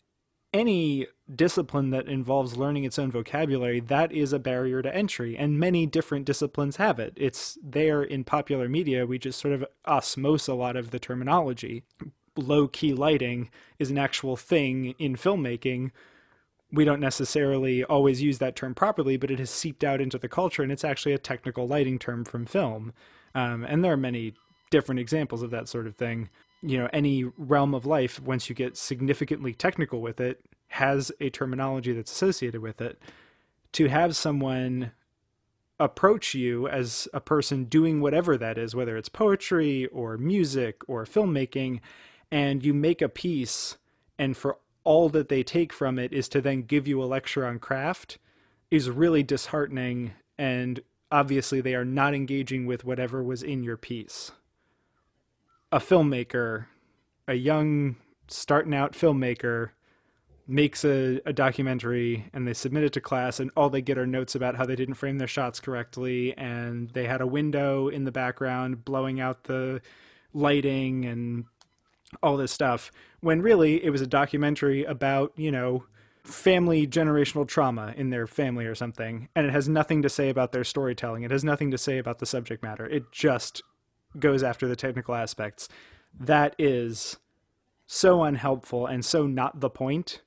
any 0.53 1.07
discipline 1.34 1.91
that 1.91 2.09
involves 2.09 2.57
learning 2.57 2.84
its 2.84 2.99
own 2.99 3.11
vocabulary 3.11 3.80
that 3.80 4.12
is 4.12 4.32
a 4.32 4.39
barrier 4.39 4.80
to 4.80 4.95
entry 4.95 5.37
and 5.37 5.59
many 5.59 5.87
different 5.87 6.24
disciplines 6.24 6.76
have 6.76 6.99
it. 6.99 7.12
It's 7.16 7.59
there 7.62 8.03
in 8.03 8.24
popular 8.24 8.68
media. 8.68 9.07
We 9.07 9.18
just 9.18 9.41
sort 9.41 9.55
of 9.55 9.64
osmose 9.87 10.49
a 10.49 10.55
lot 10.55 10.76
of 10.76 10.91
the 10.91 10.99
terminology. 10.99 11.82
Low 12.37 12.68
key 12.68 12.95
lighting 12.95 13.51
is 13.78 13.91
an 13.91 13.99
actual 13.99 14.37
thing 14.37 14.95
in 14.99 15.16
filmmaking 15.16 15.91
we 16.72 16.84
don't 16.84 17.00
necessarily 17.00 17.84
always 17.84 18.22
use 18.22 18.38
that 18.38 18.56
term 18.56 18.74
properly, 18.74 19.16
but 19.16 19.30
it 19.30 19.38
has 19.38 19.50
seeped 19.50 19.84
out 19.84 20.00
into 20.00 20.18
the 20.18 20.28
culture, 20.28 20.62
and 20.62 20.72
it's 20.72 20.84
actually 20.84 21.12
a 21.12 21.18
technical 21.18 21.66
lighting 21.66 21.98
term 21.98 22.24
from 22.24 22.46
film. 22.46 22.92
Um, 23.34 23.64
and 23.64 23.84
there 23.84 23.92
are 23.92 23.96
many 23.96 24.34
different 24.70 24.98
examples 24.98 25.42
of 25.42 25.50
that 25.50 25.68
sort 25.68 25.86
of 25.86 25.96
thing. 25.96 26.28
You 26.62 26.78
know, 26.78 26.88
any 26.92 27.24
realm 27.36 27.74
of 27.74 27.86
life, 27.86 28.20
once 28.20 28.48
you 28.48 28.54
get 28.54 28.76
significantly 28.76 29.54
technical 29.54 30.00
with 30.00 30.20
it, 30.20 30.40
has 30.68 31.12
a 31.20 31.30
terminology 31.30 31.92
that's 31.92 32.10
associated 32.10 32.60
with 32.60 32.80
it. 32.80 33.00
To 33.72 33.86
have 33.86 34.16
someone 34.16 34.92
approach 35.78 36.34
you 36.34 36.66
as 36.68 37.06
a 37.12 37.20
person 37.20 37.64
doing 37.64 38.00
whatever 38.00 38.36
that 38.38 38.58
is, 38.58 38.74
whether 38.74 38.96
it's 38.96 39.08
poetry 39.08 39.86
or 39.86 40.16
music 40.16 40.80
or 40.88 41.04
filmmaking, 41.04 41.80
and 42.32 42.64
you 42.64 42.74
make 42.74 43.02
a 43.02 43.08
piece, 43.08 43.76
and 44.18 44.36
for 44.36 44.58
all 44.87 45.09
that 45.11 45.28
they 45.28 45.43
take 45.43 45.72
from 45.72 45.99
it 45.99 46.12
is 46.12 46.28
to 46.30 46.41
then 46.41 46.62
give 46.62 46.87
you 46.87 47.03
a 47.03 47.05
lecture 47.05 47.45
on 47.45 47.59
craft 47.59 48.18
is 48.70 48.89
really 48.89 49.22
disheartening 49.22 50.12
and 50.39 50.80
obviously 51.11 51.61
they 51.61 51.74
are 51.74 51.84
not 51.84 52.14
engaging 52.14 52.66
with 52.66 52.84
whatever 52.84 53.22
was 53.22 53.43
in 53.43 53.62
your 53.62 53.76
piece. 53.76 54.30
A 55.72 55.78
filmmaker 55.78 56.66
a 57.28 57.34
young 57.34 57.97
starting 58.28 58.74
out 58.74 58.93
filmmaker 58.93 59.70
makes 60.49 60.84
a, 60.84 61.20
a 61.26 61.32
documentary 61.32 62.30
and 62.32 62.47
they 62.47 62.55
submit 62.55 62.84
it 62.84 62.93
to 62.93 63.01
class 63.01 63.41
and 63.41 63.51
all 63.57 63.68
they 63.68 63.82
get 63.82 63.99
are 63.99 64.07
notes 64.07 64.37
about 64.37 64.55
how 64.55 64.64
they 64.64 64.76
didn't 64.76 64.95
frame 64.95 65.18
their 65.18 65.26
shots 65.26 65.59
correctly 65.59 66.37
and 66.39 66.91
they 66.91 67.05
had 67.05 67.20
a 67.20 67.26
window 67.26 67.89
in 67.89 68.05
the 68.05 68.12
background 68.12 68.84
blowing 68.84 69.18
out 69.20 69.45
the 69.45 69.80
lighting 70.32 71.05
and 71.05 71.45
all 72.22 72.36
this 72.36 72.52
stuff 72.52 72.90
when 73.20 73.42
really 73.42 73.84
it 73.84 73.90
was 73.90 74.00
a 74.00 74.06
documentary 74.06 74.84
about 74.84 75.32
you 75.36 75.50
know 75.50 75.84
family 76.24 76.86
generational 76.86 77.46
trauma 77.46 77.94
in 77.96 78.10
their 78.10 78.26
family 78.26 78.66
or 78.66 78.74
something 78.74 79.28
and 79.34 79.46
it 79.46 79.52
has 79.52 79.68
nothing 79.68 80.02
to 80.02 80.08
say 80.08 80.28
about 80.28 80.52
their 80.52 80.64
storytelling. 80.64 81.22
It 81.22 81.30
has 81.30 81.44
nothing 81.44 81.70
to 81.70 81.78
say 81.78 81.98
about 81.98 82.18
the 82.18 82.26
subject 82.26 82.62
matter. 82.62 82.86
It 82.86 83.12
just 83.12 83.62
goes 84.18 84.42
after 84.42 84.66
the 84.66 84.76
technical 84.76 85.14
aspects. 85.14 85.68
That 86.18 86.56
is 86.58 87.18
so 87.86 88.24
unhelpful 88.24 88.86
and 88.86 89.04
so 89.04 89.26
not 89.26 89.60
the 89.60 89.70
point. 89.70 90.22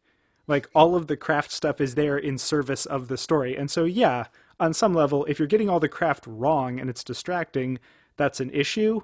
Like 0.48 0.70
all 0.74 0.96
of 0.96 1.08
the 1.08 1.18
craft 1.18 1.52
stuff 1.52 1.82
is 1.82 1.96
there 1.96 2.18
in 2.18 2.38
service 2.38 2.86
of 2.86 3.08
the 3.08 3.18
story. 3.18 3.58
And 3.58 3.70
so 3.70 3.84
yeah 3.84 4.28
on 4.60 4.74
some 4.74 4.94
level 4.94 5.26
if 5.26 5.40
you're 5.40 5.48
getting 5.48 5.70
all 5.70 5.80
the 5.80 5.90
craft 5.90 6.26
wrong 6.28 6.80
and 6.80 6.90
it's 6.90 7.04
distracting 7.04 7.80
that's 8.16 8.40
an 8.40 8.50
issue. 8.52 9.02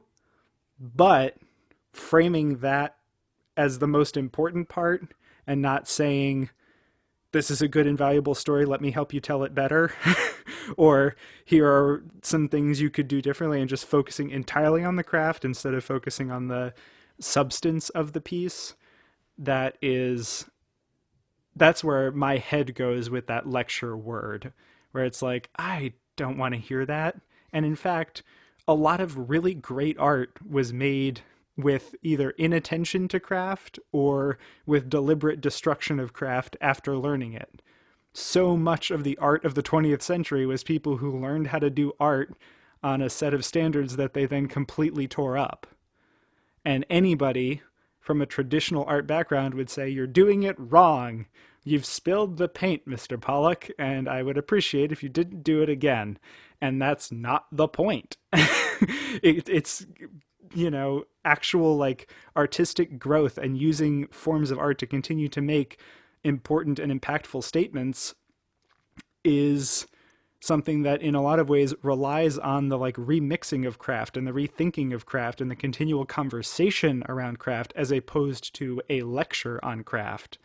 But 0.79 1.37
framing 1.95 2.57
that 2.59 2.95
as 3.57 3.79
the 3.79 3.87
most 3.87 4.17
important 4.17 4.67
part 4.69 5.13
and 5.47 5.61
not 5.61 5.87
saying 5.87 6.49
this 7.31 7.49
is 7.51 7.61
a 7.61 7.67
good 7.67 7.87
and 7.87 7.97
valuable 7.97 8.35
story 8.35 8.65
let 8.65 8.81
me 8.81 8.91
help 8.91 9.13
you 9.13 9.19
tell 9.19 9.43
it 9.43 9.55
better 9.55 9.93
or 10.77 11.15
here 11.43 11.67
are 11.67 12.03
some 12.21 12.47
things 12.47 12.81
you 12.81 12.89
could 12.89 13.07
do 13.07 13.21
differently 13.21 13.59
and 13.59 13.69
just 13.69 13.85
focusing 13.85 14.29
entirely 14.29 14.83
on 14.83 14.95
the 14.95 15.03
craft 15.03 15.45
instead 15.45 15.73
of 15.73 15.83
focusing 15.83 16.31
on 16.31 16.47
the 16.47 16.73
substance 17.19 17.89
of 17.89 18.13
the 18.13 18.21
piece. 18.21 18.75
That 19.37 19.77
is 19.81 20.45
that's 21.55 21.83
where 21.83 22.11
my 22.11 22.37
head 22.37 22.75
goes 22.75 23.09
with 23.09 23.27
that 23.27 23.47
lecture 23.47 23.95
word 23.95 24.51
where 24.91 25.05
it's 25.05 25.21
like 25.21 25.49
i 25.57 25.93
don't 26.17 26.37
want 26.37 26.53
to 26.53 26.59
hear 26.59 26.85
that. 26.85 27.19
And 27.51 27.65
in 27.65 27.75
fact 27.75 28.23
a 28.67 28.73
lot 28.73 28.99
of 28.99 29.29
really 29.29 29.53
great 29.53 29.97
art 29.99 30.37
was 30.47 30.73
made 30.73 31.21
with 31.57 31.95
either 32.03 32.31
inattention 32.31 33.07
to 33.07 33.19
craft 33.19 33.79
or 33.91 34.37
with 34.65 34.89
deliberate 34.89 35.41
destruction 35.41 35.99
of 35.99 36.13
craft 36.13 36.57
after 36.59 36.97
learning 36.97 37.33
it. 37.33 37.61
So 38.13 38.55
much 38.55 38.91
of 38.91 39.03
the 39.03 39.17
art 39.17 39.43
of 39.43 39.55
the 39.55 39.63
20th 39.63 40.01
century 40.01 40.45
was 40.45 40.63
people 40.63 40.97
who 40.97 41.19
learned 41.19 41.47
how 41.47 41.59
to 41.59 41.69
do 41.69 41.93
art 41.99 42.33
on 42.81 43.01
a 43.01 43.09
set 43.09 43.33
of 43.33 43.43
standards 43.43 43.95
that 43.95 44.13
they 44.13 44.25
then 44.25 44.47
completely 44.47 45.07
tore 45.07 45.37
up. 45.37 45.67
And 46.63 46.85
anybody 46.89 47.61
from 47.99 48.21
a 48.21 48.25
traditional 48.25 48.85
art 48.85 49.07
background 49.07 49.53
would 49.53 49.69
say, 49.69 49.89
You're 49.89 50.07
doing 50.07 50.43
it 50.43 50.55
wrong. 50.57 51.25
You've 51.63 51.85
spilled 51.85 52.37
the 52.37 52.47
paint, 52.47 52.87
Mr. 52.87 53.19
Pollock, 53.19 53.69
and 53.79 54.07
I 54.07 54.21
would 54.21 54.37
appreciate 54.37 54.91
if 54.91 55.01
you 55.01 55.09
didn't 55.09 55.43
do 55.43 55.63
it 55.63 55.69
again. 55.69 56.19
And 56.61 56.79
that's 56.79 57.11
not 57.11 57.47
the 57.51 57.67
point. 57.67 58.17
it, 58.31 59.49
it's 59.49 59.85
you 60.53 60.69
know 60.69 61.05
actual 61.23 61.77
like 61.77 62.11
artistic 62.35 62.99
growth 62.99 63.37
and 63.37 63.57
using 63.57 64.07
forms 64.07 64.51
of 64.51 64.59
art 64.59 64.77
to 64.77 64.85
continue 64.85 65.27
to 65.27 65.41
make 65.41 65.79
important 66.23 66.79
and 66.79 66.91
impactful 66.91 67.43
statements 67.43 68.15
is 69.23 69.87
something 70.39 70.83
that 70.83 71.01
in 71.01 71.15
a 71.15 71.21
lot 71.21 71.39
of 71.39 71.49
ways 71.49 71.73
relies 71.81 72.37
on 72.37 72.69
the 72.69 72.77
like 72.77 72.95
remixing 72.95 73.65
of 73.65 73.79
craft 73.79 74.15
and 74.15 74.27
the 74.27 74.31
rethinking 74.31 74.93
of 74.93 75.05
craft 75.05 75.41
and 75.41 75.49
the 75.49 75.55
continual 75.55 76.05
conversation 76.05 77.03
around 77.09 77.39
craft 77.39 77.73
as 77.75 77.91
opposed 77.91 78.53
to 78.53 78.81
a 78.89 79.01
lecture 79.01 79.63
on 79.63 79.83
craft. 79.83 80.37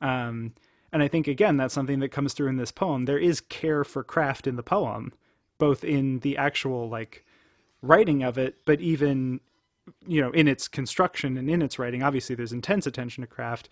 Um, 0.00 0.54
and 0.90 1.02
i 1.02 1.08
think 1.08 1.28
again 1.28 1.58
that's 1.58 1.74
something 1.74 1.98
that 2.00 2.08
comes 2.08 2.32
through 2.32 2.48
in 2.48 2.56
this 2.56 2.72
poem. 2.72 3.04
There 3.04 3.18
is 3.18 3.40
care 3.40 3.84
for 3.84 4.02
craft 4.02 4.46
in 4.46 4.56
the 4.56 4.62
poem 4.62 5.12
both 5.58 5.84
in 5.84 6.20
the 6.20 6.36
actual 6.36 6.88
like 6.88 7.24
writing 7.82 8.22
of 8.22 8.38
it, 8.38 8.56
but 8.64 8.80
even 8.80 9.40
you 10.06 10.20
know 10.20 10.30
in 10.30 10.48
its 10.48 10.68
construction 10.68 11.36
and 11.36 11.50
in 11.50 11.62
its 11.62 11.78
writing, 11.78 12.02
obviously 12.02 12.34
there's 12.34 12.52
intense 12.52 12.86
attention 12.86 13.22
to 13.22 13.26
craft 13.26 13.68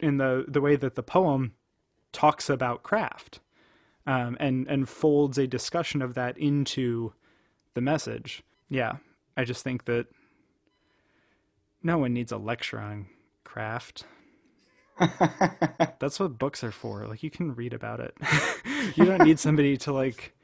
in 0.00 0.18
the 0.18 0.44
the 0.48 0.60
way 0.60 0.76
that 0.76 0.94
the 0.94 1.02
poem 1.02 1.54
talks 2.12 2.48
about 2.48 2.82
craft 2.82 3.40
um, 4.06 4.36
and 4.40 4.66
and 4.68 4.88
folds 4.88 5.38
a 5.38 5.46
discussion 5.46 6.02
of 6.02 6.14
that 6.14 6.36
into 6.38 7.12
the 7.74 7.80
message. 7.80 8.42
Yeah, 8.70 8.96
I 9.36 9.44
just 9.44 9.62
think 9.62 9.84
that 9.84 10.06
no 11.82 11.98
one 11.98 12.14
needs 12.14 12.32
a 12.32 12.38
lecture 12.38 12.78
on 12.78 13.06
craft. 13.44 14.04
That's 16.00 16.18
what 16.18 16.38
books 16.38 16.64
are 16.64 16.72
for. 16.72 17.06
Like 17.06 17.22
you 17.22 17.30
can 17.30 17.54
read 17.54 17.72
about 17.72 18.00
it. 18.00 18.16
you 18.96 19.04
don't 19.04 19.24
need 19.24 19.38
somebody 19.38 19.76
to 19.78 19.92
like 19.92 20.34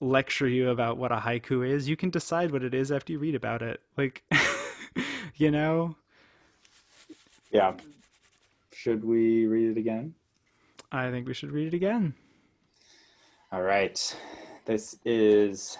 lecture 0.00 0.48
you 0.48 0.70
about 0.70 0.98
what 0.98 1.12
a 1.12 1.16
haiku 1.16 1.68
is. 1.68 1.88
You 1.88 1.96
can 1.96 2.10
decide 2.10 2.50
what 2.52 2.62
it 2.62 2.74
is 2.74 2.92
after 2.92 3.12
you 3.12 3.18
read 3.18 3.34
about 3.34 3.62
it. 3.62 3.80
Like, 3.96 4.24
you 5.36 5.50
know? 5.50 5.96
Yeah. 7.50 7.74
Should 8.72 9.04
we 9.04 9.46
read 9.46 9.76
it 9.76 9.78
again? 9.78 10.14
I 10.92 11.10
think 11.10 11.26
we 11.26 11.34
should 11.34 11.50
read 11.50 11.68
it 11.68 11.74
again. 11.74 12.14
All 13.52 13.62
right. 13.62 14.16
This 14.64 14.96
is 15.04 15.78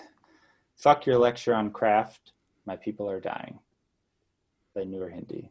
Fuck 0.77 1.07
Your 1.07 1.19
Lecture 1.19 1.55
on 1.55 1.71
Craft. 1.71 2.33
My 2.65 2.77
People 2.77 3.09
Are 3.09 3.21
Dying 3.21 3.61
by 4.75 4.85
Noor 4.85 5.09
Hindi. 5.09 5.51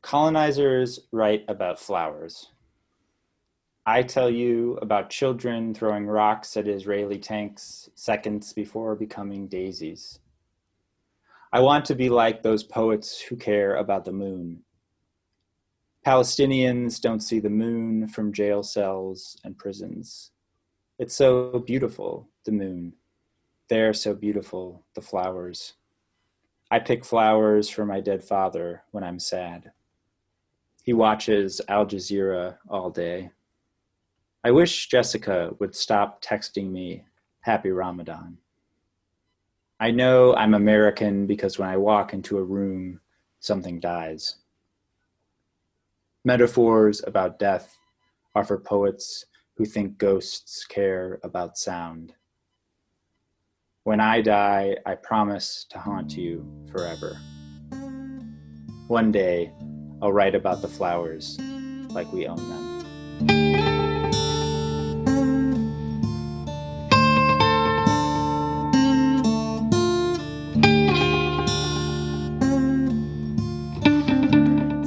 Colonizers 0.00 1.00
write 1.12 1.44
about 1.48 1.80
flowers. 1.80 2.50
I 3.86 4.02
tell 4.02 4.30
you 4.30 4.78
about 4.80 5.10
children 5.10 5.74
throwing 5.74 6.06
rocks 6.06 6.56
at 6.56 6.66
Israeli 6.66 7.18
tanks 7.18 7.90
seconds 7.94 8.54
before 8.54 8.96
becoming 8.96 9.46
daisies. 9.46 10.20
I 11.52 11.60
want 11.60 11.84
to 11.86 11.94
be 11.94 12.08
like 12.08 12.42
those 12.42 12.64
poets 12.64 13.20
who 13.20 13.36
care 13.36 13.76
about 13.76 14.06
the 14.06 14.12
moon. 14.12 14.62
Palestinians 16.06 16.98
don't 16.98 17.20
see 17.20 17.40
the 17.40 17.50
moon 17.50 18.08
from 18.08 18.32
jail 18.32 18.62
cells 18.62 19.36
and 19.44 19.56
prisons. 19.56 20.30
It's 20.98 21.14
so 21.14 21.58
beautiful, 21.58 22.30
the 22.46 22.52
moon. 22.52 22.94
They're 23.68 23.92
so 23.92 24.14
beautiful, 24.14 24.86
the 24.94 25.02
flowers. 25.02 25.74
I 26.70 26.78
pick 26.78 27.04
flowers 27.04 27.68
for 27.68 27.84
my 27.84 28.00
dead 28.00 28.24
father 28.24 28.82
when 28.92 29.04
I'm 29.04 29.18
sad. 29.18 29.72
He 30.82 30.94
watches 30.94 31.60
Al 31.68 31.84
Jazeera 31.84 32.56
all 32.68 32.90
day. 32.90 33.30
I 34.46 34.50
wish 34.50 34.88
Jessica 34.88 35.54
would 35.58 35.74
stop 35.74 36.22
texting 36.22 36.70
me 36.70 37.06
Happy 37.40 37.70
Ramadan. 37.70 38.36
I 39.80 39.90
know 39.90 40.34
I'm 40.34 40.52
American 40.52 41.26
because 41.26 41.58
when 41.58 41.70
I 41.70 41.78
walk 41.78 42.12
into 42.12 42.36
a 42.36 42.44
room, 42.44 43.00
something 43.40 43.80
dies. 43.80 44.36
Metaphors 46.26 47.02
about 47.06 47.38
death 47.38 47.74
are 48.34 48.44
for 48.44 48.58
poets 48.58 49.24
who 49.56 49.64
think 49.64 49.96
ghosts 49.96 50.66
care 50.66 51.20
about 51.24 51.56
sound. 51.56 52.12
When 53.84 53.98
I 53.98 54.20
die, 54.20 54.76
I 54.84 54.94
promise 54.94 55.64
to 55.70 55.78
haunt 55.78 56.18
you 56.18 56.46
forever. 56.70 57.18
One 58.88 59.10
day, 59.10 59.54
I'll 60.02 60.12
write 60.12 60.34
about 60.34 60.60
the 60.60 60.68
flowers 60.68 61.38
like 61.88 62.12
we 62.12 62.26
own 62.26 62.36
them. 62.36 62.73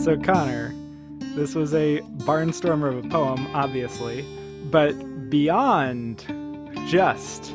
So, 0.08 0.16
Connor, 0.16 0.74
this 1.36 1.54
was 1.54 1.74
a 1.74 2.00
barnstormer 2.20 2.98
of 2.98 3.04
a 3.04 3.10
poem, 3.10 3.46
obviously, 3.54 4.22
but 4.72 4.94
beyond 5.30 6.24
just 6.88 7.54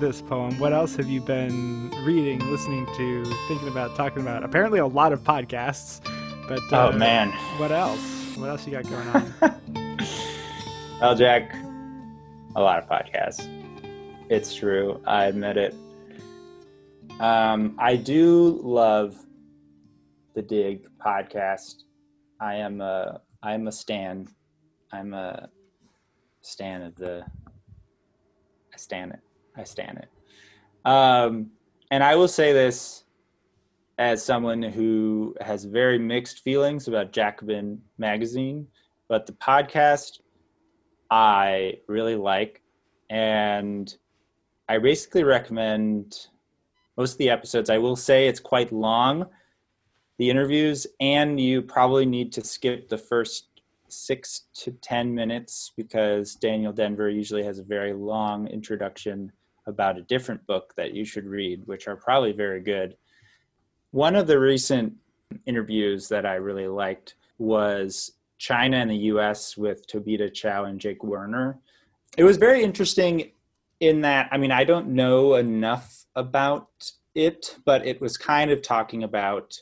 this 0.00 0.20
poem, 0.20 0.58
what 0.58 0.72
else 0.72 0.96
have 0.96 1.08
you 1.08 1.20
been 1.20 1.90
reading, 2.04 2.40
listening 2.50 2.86
to, 2.96 3.24
thinking 3.46 3.68
about, 3.68 3.94
talking 3.94 4.20
about? 4.20 4.42
Apparently, 4.42 4.80
a 4.80 4.86
lot 4.88 5.12
of 5.12 5.22
podcasts, 5.22 6.00
but 6.48 6.60
uh, 6.72 6.88
oh 6.88 6.98
man, 6.98 7.30
what 7.60 7.70
else? 7.70 8.36
What 8.36 8.48
else 8.48 8.66
you 8.66 8.72
got 8.72 8.82
going 8.90 9.06
on? 9.06 9.60
well, 11.00 11.14
Jack, 11.14 11.54
a 12.56 12.60
lot 12.60 12.82
of 12.82 12.88
podcasts. 12.88 13.48
It's 14.28 14.52
true. 14.52 15.00
I 15.06 15.26
admit 15.26 15.56
it. 15.56 15.76
Um, 17.20 17.76
I 17.78 17.94
do 17.94 18.60
love 18.60 19.24
the 20.34 20.42
Dig 20.42 20.88
podcast. 20.98 21.84
I 22.42 22.56
am 22.56 22.80
a 22.80 23.20
I 23.44 23.54
am 23.54 23.68
a 23.68 23.72
stan. 23.72 24.26
I'm 24.92 25.14
a 25.14 25.48
stan 26.40 26.82
of 26.82 26.96
the. 26.96 27.24
I 28.74 28.76
stand 28.76 29.12
it. 29.12 29.20
I 29.56 29.62
stand 29.62 29.98
it. 29.98 30.08
Um, 30.84 31.52
and 31.92 32.02
I 32.02 32.16
will 32.16 32.26
say 32.26 32.52
this 32.52 33.04
as 33.98 34.24
someone 34.24 34.60
who 34.60 35.36
has 35.40 35.64
very 35.64 35.98
mixed 36.00 36.40
feelings 36.40 36.88
about 36.88 37.12
Jacobin 37.12 37.80
magazine, 37.96 38.66
but 39.08 39.24
the 39.24 39.34
podcast 39.34 40.18
I 41.12 41.74
really 41.86 42.16
like, 42.16 42.60
and 43.08 43.94
I 44.68 44.78
basically 44.78 45.22
recommend 45.22 46.26
most 46.96 47.12
of 47.12 47.18
the 47.18 47.30
episodes. 47.30 47.70
I 47.70 47.78
will 47.78 47.94
say 47.94 48.26
it's 48.26 48.40
quite 48.40 48.72
long 48.72 49.26
the 50.22 50.30
interviews, 50.30 50.86
and 51.00 51.40
you 51.40 51.60
probably 51.60 52.06
need 52.06 52.30
to 52.32 52.44
skip 52.44 52.88
the 52.88 52.96
first 52.96 53.46
six 53.88 54.42
to 54.54 54.70
10 54.70 55.12
minutes 55.12 55.72
because 55.76 56.36
Daniel 56.36 56.72
Denvir 56.72 57.12
usually 57.12 57.42
has 57.42 57.58
a 57.58 57.64
very 57.64 57.92
long 57.92 58.46
introduction 58.46 59.32
about 59.66 59.98
a 59.98 60.02
different 60.02 60.46
book 60.46 60.74
that 60.76 60.94
you 60.94 61.04
should 61.04 61.26
read, 61.26 61.66
which 61.66 61.88
are 61.88 61.96
probably 61.96 62.30
very 62.30 62.60
good. 62.60 62.96
One 63.90 64.14
of 64.14 64.28
the 64.28 64.38
recent 64.38 64.94
interviews 65.44 66.08
that 66.10 66.24
I 66.24 66.34
really 66.34 66.68
liked 66.68 67.16
was 67.38 68.12
China 68.38 68.76
and 68.76 68.92
the 68.92 69.10
US 69.14 69.56
with 69.56 69.88
Tobita 69.88 70.32
Chow 70.32 70.66
and 70.66 70.78
Jake 70.78 71.02
Werner. 71.02 71.58
It 72.16 72.22
was 72.22 72.36
very 72.36 72.62
interesting 72.62 73.32
in 73.80 74.02
that, 74.02 74.28
I 74.30 74.38
mean, 74.38 74.52
I 74.52 74.62
don't 74.62 74.90
know 74.90 75.34
enough 75.34 76.04
about 76.14 76.92
it, 77.12 77.56
but 77.64 77.84
it 77.84 78.00
was 78.00 78.16
kind 78.16 78.52
of 78.52 78.62
talking 78.62 79.02
about 79.02 79.60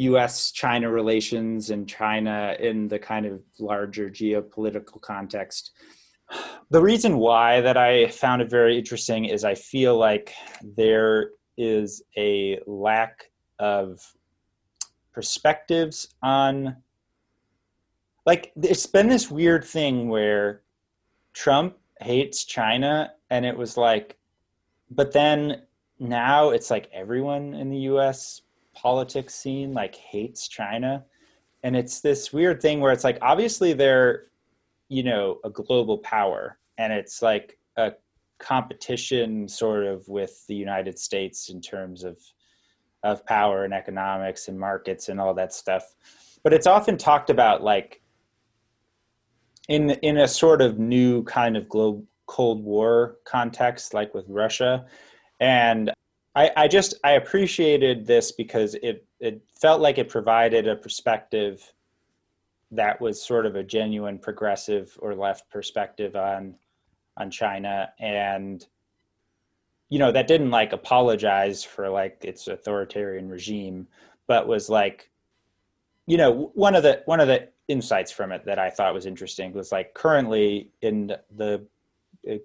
US 0.00 0.50
China 0.50 0.90
relations 0.90 1.70
and 1.70 1.88
China 1.88 2.56
in 2.58 2.88
the 2.88 2.98
kind 2.98 3.26
of 3.26 3.42
larger 3.58 4.08
geopolitical 4.08 5.00
context. 5.00 5.72
The 6.70 6.80
reason 6.80 7.18
why 7.18 7.60
that 7.60 7.76
I 7.76 8.08
found 8.08 8.40
it 8.40 8.48
very 8.48 8.78
interesting 8.78 9.26
is 9.26 9.44
I 9.44 9.54
feel 9.54 9.98
like 9.98 10.32
there 10.62 11.32
is 11.58 12.02
a 12.16 12.60
lack 12.66 13.30
of 13.58 14.00
perspectives 15.12 16.14
on 16.22 16.76
like 18.24 18.52
it's 18.62 18.86
been 18.86 19.08
this 19.08 19.30
weird 19.30 19.64
thing 19.64 20.08
where 20.08 20.62
Trump 21.34 21.76
hates 22.00 22.44
China 22.44 23.12
and 23.28 23.44
it 23.44 23.56
was 23.56 23.76
like 23.76 24.16
but 24.90 25.12
then 25.12 25.62
now 25.98 26.50
it's 26.50 26.70
like 26.70 26.88
everyone 26.92 27.52
in 27.54 27.70
the 27.70 27.78
US 27.92 28.40
politics 28.80 29.34
scene 29.34 29.72
like 29.74 29.94
hates 29.94 30.48
China. 30.48 31.04
And 31.62 31.76
it's 31.76 32.00
this 32.00 32.32
weird 32.32 32.62
thing 32.62 32.80
where 32.80 32.92
it's 32.92 33.04
like 33.04 33.18
obviously 33.20 33.72
they're, 33.72 34.24
you 34.88 35.02
know, 35.02 35.38
a 35.44 35.50
global 35.50 35.98
power 35.98 36.58
and 36.78 36.92
it's 36.92 37.20
like 37.20 37.58
a 37.76 37.92
competition 38.38 39.46
sort 39.48 39.84
of 39.84 40.08
with 40.08 40.46
the 40.46 40.54
United 40.54 40.98
States 40.98 41.50
in 41.50 41.60
terms 41.60 42.04
of 42.04 42.18
of 43.02 43.24
power 43.24 43.64
and 43.64 43.72
economics 43.72 44.48
and 44.48 44.58
markets 44.58 45.08
and 45.08 45.20
all 45.20 45.32
that 45.34 45.54
stuff. 45.54 45.94
But 46.42 46.52
it's 46.52 46.66
often 46.66 46.96
talked 46.96 47.30
about 47.30 47.62
like 47.62 48.02
in 49.68 49.90
in 49.90 50.18
a 50.18 50.28
sort 50.28 50.62
of 50.62 50.78
new 50.78 51.22
kind 51.24 51.56
of 51.56 51.68
globe 51.68 52.04
Cold 52.30 52.62
War 52.62 53.16
context, 53.24 53.92
like 53.92 54.14
with 54.14 54.24
Russia. 54.28 54.86
And 55.40 55.90
I, 56.34 56.50
I 56.56 56.68
just 56.68 56.94
I 57.02 57.12
appreciated 57.12 58.06
this 58.06 58.32
because 58.32 58.74
it 58.82 59.04
it 59.18 59.42
felt 59.60 59.80
like 59.80 59.98
it 59.98 60.08
provided 60.08 60.68
a 60.68 60.76
perspective 60.76 61.72
that 62.70 63.00
was 63.00 63.20
sort 63.20 63.46
of 63.46 63.56
a 63.56 63.64
genuine 63.64 64.18
progressive 64.18 64.96
or 65.00 65.14
left 65.14 65.50
perspective 65.50 66.14
on 66.14 66.54
on 67.16 67.30
China. 67.30 67.92
And 67.98 68.64
you 69.90 69.98
know 69.98 70.12
that 70.12 70.28
didn't 70.28 70.50
like 70.50 70.72
apologize 70.72 71.62
for 71.62 71.88
like 71.88 72.18
its 72.22 72.46
authoritarian 72.46 73.28
regime 73.28 73.86
but 74.26 74.46
was 74.46 74.70
like 74.70 75.10
you 76.06 76.16
know 76.16 76.52
one 76.54 76.74
of 76.74 76.84
the 76.84 77.02
one 77.06 77.20
of 77.20 77.26
the 77.26 77.48
insights 77.68 78.10
from 78.10 78.32
it 78.32 78.44
that 78.44 78.58
I 78.58 78.70
thought 78.70 78.94
was 78.94 79.06
interesting 79.06 79.52
was 79.52 79.70
like 79.70 79.92
currently 79.94 80.70
in 80.80 81.12
the 81.36 81.66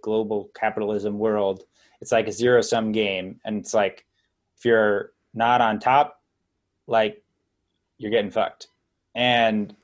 global 0.01 0.49
capitalism 0.55 1.17
world 1.17 1.63
it's 2.01 2.11
like 2.11 2.27
a 2.27 2.31
zero 2.31 2.61
sum 2.61 2.91
game. 2.91 3.39
And 3.45 3.57
it's 3.57 3.73
like 3.73 4.05
if 4.57 4.65
you're 4.65 5.11
not 5.33 5.61
on 5.61 5.79
top 5.79 6.21
like 6.87 7.23
you're 7.97 8.11
getting 8.11 8.31
fucked. 8.31 8.67
And 9.15 9.75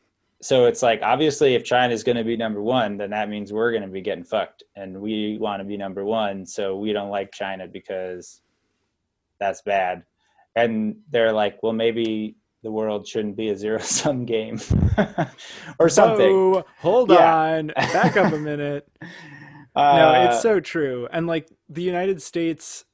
so 0.41 0.65
it's 0.65 0.81
like 0.81 1.01
obviously 1.01 1.55
if 1.55 1.63
china 1.63 1.93
is 1.93 2.03
going 2.03 2.17
to 2.17 2.23
be 2.23 2.35
number 2.35 2.61
one 2.61 2.97
then 2.97 3.11
that 3.11 3.29
means 3.29 3.53
we're 3.53 3.71
going 3.71 3.83
to 3.83 3.87
be 3.87 4.01
getting 4.01 4.23
fucked. 4.23 4.63
And 4.75 4.99
we 4.99 5.37
want 5.39 5.61
to 5.61 5.63
be 5.63 5.77
number 5.77 6.05
one 6.05 6.45
so 6.45 6.77
we 6.77 6.93
don't 6.93 7.09
like 7.09 7.31
china 7.31 7.67
because 7.67 8.41
that's 9.39 9.61
bad. 9.61 10.03
And 10.55 10.97
they're 11.09 11.33
like 11.33 11.61
well 11.63 11.73
maybe 11.73 12.35
the 12.63 12.71
world 12.71 13.07
shouldn't 13.07 13.35
be 13.35 13.49
a 13.49 13.57
zero 13.57 13.79
sum 13.79 14.25
game. 14.35 14.59
Or 15.79 15.89
something. 15.89 16.31
Oh, 16.31 16.63
hold 16.77 17.09
yeah. 17.09 17.33
on. 17.33 17.67
Back 17.75 18.17
up 18.17 18.33
a 18.33 18.37
minute 18.37 18.87
uh, 19.75 19.97
no, 19.97 20.23
it's 20.25 20.41
so 20.41 20.59
true. 20.59 21.07
And 21.11 21.27
like 21.27 21.49
the 21.69 21.83
United 21.83 22.21
States, 22.21 22.85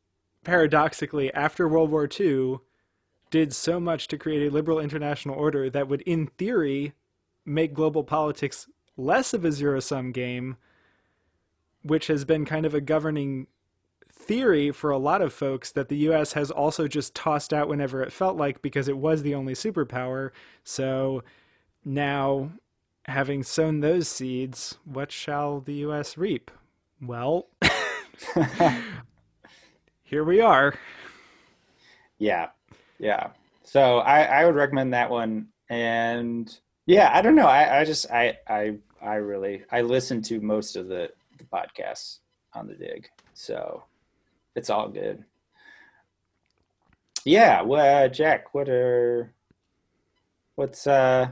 paradoxically, 0.44 1.34
after 1.34 1.68
World 1.68 1.92
War 1.92 2.08
II, 2.20 2.60
did 3.30 3.54
so 3.54 3.80
much 3.80 4.08
to 4.08 4.18
create 4.18 4.48
a 4.48 4.54
liberal 4.54 4.80
international 4.80 5.36
order 5.36 5.70
that 5.70 5.88
would, 5.88 6.02
in 6.02 6.28
theory, 6.28 6.94
make 7.46 7.74
global 7.74 8.04
politics 8.04 8.68
less 8.96 9.34
of 9.34 9.44
a 9.44 9.52
zero 9.52 9.80
sum 9.80 10.12
game, 10.12 10.58
which 11.84 12.08
has 12.08 12.26
been 12.26 12.46
kind 12.46 12.66
of 12.66 12.74
a 12.74 12.82
governing 12.82 13.48
theory 14.12 14.72
for 14.72 14.90
a 14.90 14.98
lot 14.98 15.22
of 15.22 15.32
folks 15.32 15.72
that 15.72 15.90
the 15.90 15.98
US 16.10 16.34
has 16.34 16.50
also 16.52 16.88
just 16.88 17.16
tossed 17.16 17.54
out 17.54 17.70
whenever 17.70 18.02
it 18.02 18.12
felt 18.12 18.36
like 18.36 18.62
because 18.62 18.88
it 18.88 18.98
was 18.98 19.22
the 19.22 19.36
only 19.36 19.54
superpower. 19.54 20.32
So 20.64 21.24
now, 21.86 22.52
having 23.06 23.44
sown 23.44 23.80
those 23.80 24.08
seeds, 24.08 24.78
what 24.84 25.12
shall 25.12 25.62
the 25.62 25.76
US 25.76 26.18
reap? 26.18 26.52
Well, 27.02 27.48
here 30.04 30.24
we 30.24 30.42
are. 30.42 30.74
Yeah, 32.18 32.48
yeah. 32.98 33.30
So 33.64 34.00
I, 34.00 34.24
I 34.24 34.46
would 34.46 34.56
recommend 34.56 34.94
that 34.94 35.10
one. 35.12 35.50
And 35.70 36.54
yeah, 36.88 37.12
I 37.14 37.22
don't 37.22 37.36
know. 37.36 37.46
I, 37.48 37.82
I 37.82 37.86
just 37.86 38.10
I 38.12 38.38
I 38.48 38.78
I 39.02 39.16
really 39.16 39.64
I 39.72 39.82
listen 39.82 40.22
to 40.24 40.40
most 40.42 40.76
of 40.76 40.88
the, 40.88 41.12
the 41.38 41.44
podcasts 41.44 42.20
on 42.54 42.68
the 42.68 42.74
dig, 42.74 43.10
so 43.34 43.84
it's 44.56 44.70
all 44.70 44.90
good. 44.90 45.24
Yeah, 47.26 47.62
well, 47.62 48.06
uh, 48.06 48.08
Jack, 48.08 48.54
what 48.56 48.70
are 48.70 49.34
what's 50.56 50.88
uh 50.88 51.30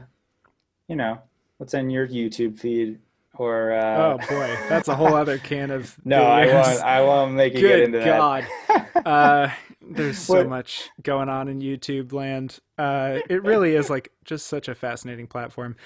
you 0.86 0.94
know 0.94 1.18
what's 1.56 1.74
in 1.74 1.90
your 1.90 2.06
YouTube 2.06 2.58
feed 2.58 3.00
or 3.38 3.72
uh, 3.72 3.96
oh 4.14 4.18
boy, 4.28 4.56
that's 4.68 4.88
a 4.88 4.94
whole 4.96 5.14
other 5.14 5.38
can 5.38 5.70
of 5.70 5.96
no, 6.04 6.22
I 6.24 6.46
won't. 6.46 6.80
I 6.82 7.02
won't 7.02 7.32
make 7.34 7.54
you 7.54 7.60
Good 7.60 7.68
get 7.68 7.80
into 7.94 8.04
God. 8.04 8.46
that. 8.68 8.90
uh, 9.06 9.50
there's 9.80 10.18
so 10.18 10.34
What- 10.38 10.48
much 10.48 10.90
going 11.02 11.28
on 11.28 11.48
in 11.48 11.60
YouTube 11.60 12.12
land. 12.12 12.58
Uh, 12.78 13.18
it 13.28 13.42
really 13.42 13.74
is 13.74 13.88
like 13.90 14.12
just 14.24 14.46
such 14.46 14.68
a 14.68 14.74
fascinating 14.74 15.26
platform. 15.26 15.76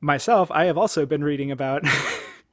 Myself, 0.00 0.50
I 0.50 0.64
have 0.66 0.76
also 0.76 1.06
been 1.06 1.24
reading 1.24 1.50
about 1.50 1.82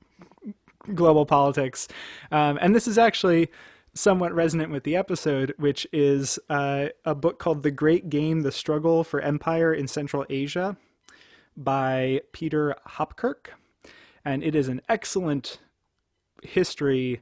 global 0.96 1.26
politics, 1.26 1.88
um, 2.32 2.58
and 2.62 2.74
this 2.76 2.88
is 2.88 2.98
actually 2.98 3.50
somewhat 3.94 4.34
resonant 4.34 4.72
with 4.72 4.84
the 4.86 4.96
episode, 4.96 5.54
which 5.58 5.86
is 5.92 6.40
uh, 6.50 6.88
a 7.04 7.14
book 7.14 7.40
called 7.40 7.64
"The 7.64 7.72
Great 7.72 8.10
Game: 8.10 8.42
The 8.42 8.52
Struggle 8.52 9.04
for 9.04 9.20
Empire 9.20 9.74
in 9.74 9.88
Central 9.88 10.26
Asia" 10.30 10.78
by 11.58 12.22
Peter 12.32 12.76
Hopkirk, 12.88 13.48
and 14.26 14.44
it 14.44 14.56
is 14.56 14.68
an 14.68 14.82
excellent 14.90 15.60
history 16.44 17.22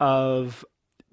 of 0.00 0.64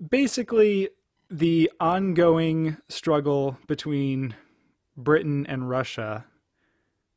basically 0.09 0.89
the 1.29 1.71
ongoing 1.79 2.77
struggle 2.87 3.57
between 3.67 4.35
Britain 4.97 5.45
and 5.47 5.69
Russia 5.69 6.25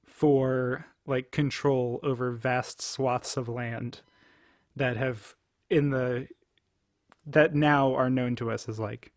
for 0.06 0.86
like 1.06 1.32
control 1.32 1.98
over 2.02 2.30
vast 2.30 2.80
swaths 2.80 3.36
of 3.36 3.48
land 3.48 4.02
that 4.76 4.96
have 4.96 5.34
in 5.70 5.90
the 5.90 6.28
that 7.26 7.54
now 7.54 7.94
are 7.94 8.10
known 8.10 8.36
to 8.36 8.50
us 8.50 8.68
as 8.68 8.78
like 8.78 9.12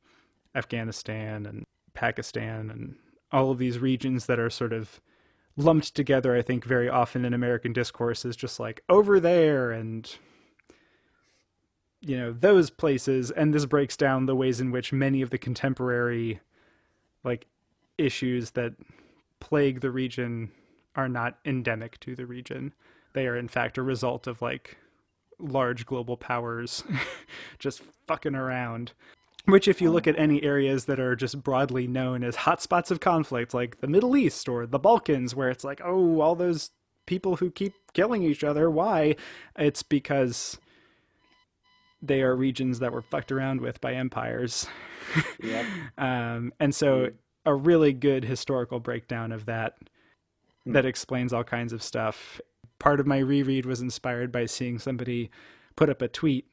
Afghanistan 0.55 1.45
and 1.45 1.65
Pakistan 1.93 2.69
and 2.69 2.95
all 3.31 3.51
of 3.51 3.57
these 3.57 3.79
regions 3.79 4.27
that 4.27 4.39
are 4.39 4.49
sort 4.49 4.73
of 4.73 5.01
lumped 5.57 5.95
together 5.95 6.35
I 6.35 6.41
think 6.41 6.65
very 6.65 6.89
often 6.89 7.23
in 7.23 7.33
American 7.33 7.71
discourse 7.73 8.25
as 8.25 8.35
just 8.35 8.59
like 8.59 8.83
over 8.89 9.19
there 9.19 9.71
and 9.71 10.13
you 12.05 12.17
know 12.17 12.31
those 12.31 12.69
places. 12.69 13.31
And 13.31 13.53
this 13.53 13.65
breaks 13.65 13.97
down 13.97 14.27
the 14.27 14.35
ways 14.35 14.61
in 14.61 14.71
which 14.71 14.93
many 14.93 15.21
of 15.21 15.31
the 15.31 15.39
contemporary 15.39 16.39
like 17.23 17.47
issues 17.97 18.51
that 18.51 18.73
plague 19.39 19.81
the 19.81 19.91
region 19.91 20.51
are 20.95 21.09
not 21.09 21.39
endemic 21.45 21.99
to 22.01 22.15
the 22.15 22.27
region. 22.27 22.73
They 23.13 23.27
are 23.27 23.35
in 23.35 23.47
fact 23.47 23.77
a 23.77 23.83
result 23.83 24.27
of 24.27 24.41
like 24.41 24.77
large 25.39 25.85
global 25.85 26.15
powers 26.15 26.83
just 27.59 27.81
fucking 28.05 28.35
around 28.35 28.93
which 29.45 29.67
if 29.67 29.81
you 29.81 29.91
look 29.91 30.07
at 30.07 30.17
any 30.17 30.43
areas 30.43 30.85
that 30.85 30.99
are 30.99 31.15
just 31.15 31.43
broadly 31.43 31.87
known 31.87 32.23
as 32.23 32.35
hotspots 32.37 32.91
of 32.91 32.99
conflict 32.99 33.53
like 33.53 33.79
the 33.79 33.87
middle 33.87 34.15
east 34.17 34.49
or 34.49 34.65
the 34.65 34.79
balkans 34.79 35.35
where 35.35 35.49
it's 35.49 35.63
like 35.63 35.81
oh 35.83 36.21
all 36.21 36.35
those 36.35 36.71
people 37.05 37.35
who 37.37 37.51
keep 37.51 37.73
killing 37.93 38.23
each 38.23 38.43
other 38.43 38.69
why 38.69 39.15
it's 39.57 39.83
because 39.83 40.57
they 42.07 42.21
are 42.21 42.35
regions 42.35 42.79
that 42.79 42.91
were 42.91 43.01
fucked 43.01 43.31
around 43.31 43.61
with 43.61 43.81
by 43.81 43.93
empires. 43.93 44.67
Yep. 45.41 45.65
um, 45.97 46.53
and 46.59 46.73
so 46.73 47.09
a 47.45 47.53
really 47.53 47.93
good 47.93 48.23
historical 48.23 48.79
breakdown 48.79 49.31
of 49.31 49.45
that 49.45 49.77
that 50.65 50.85
explains 50.85 51.33
all 51.33 51.43
kinds 51.43 51.73
of 51.73 51.83
stuff. 51.83 52.41
Part 52.79 52.99
of 52.99 53.07
my 53.07 53.19
reread 53.19 53.65
was 53.65 53.81
inspired 53.81 54.31
by 54.31 54.45
seeing 54.45 54.79
somebody 54.79 55.29
put 55.75 55.89
up 55.89 56.01
a 56.01 56.07
tweet 56.07 56.45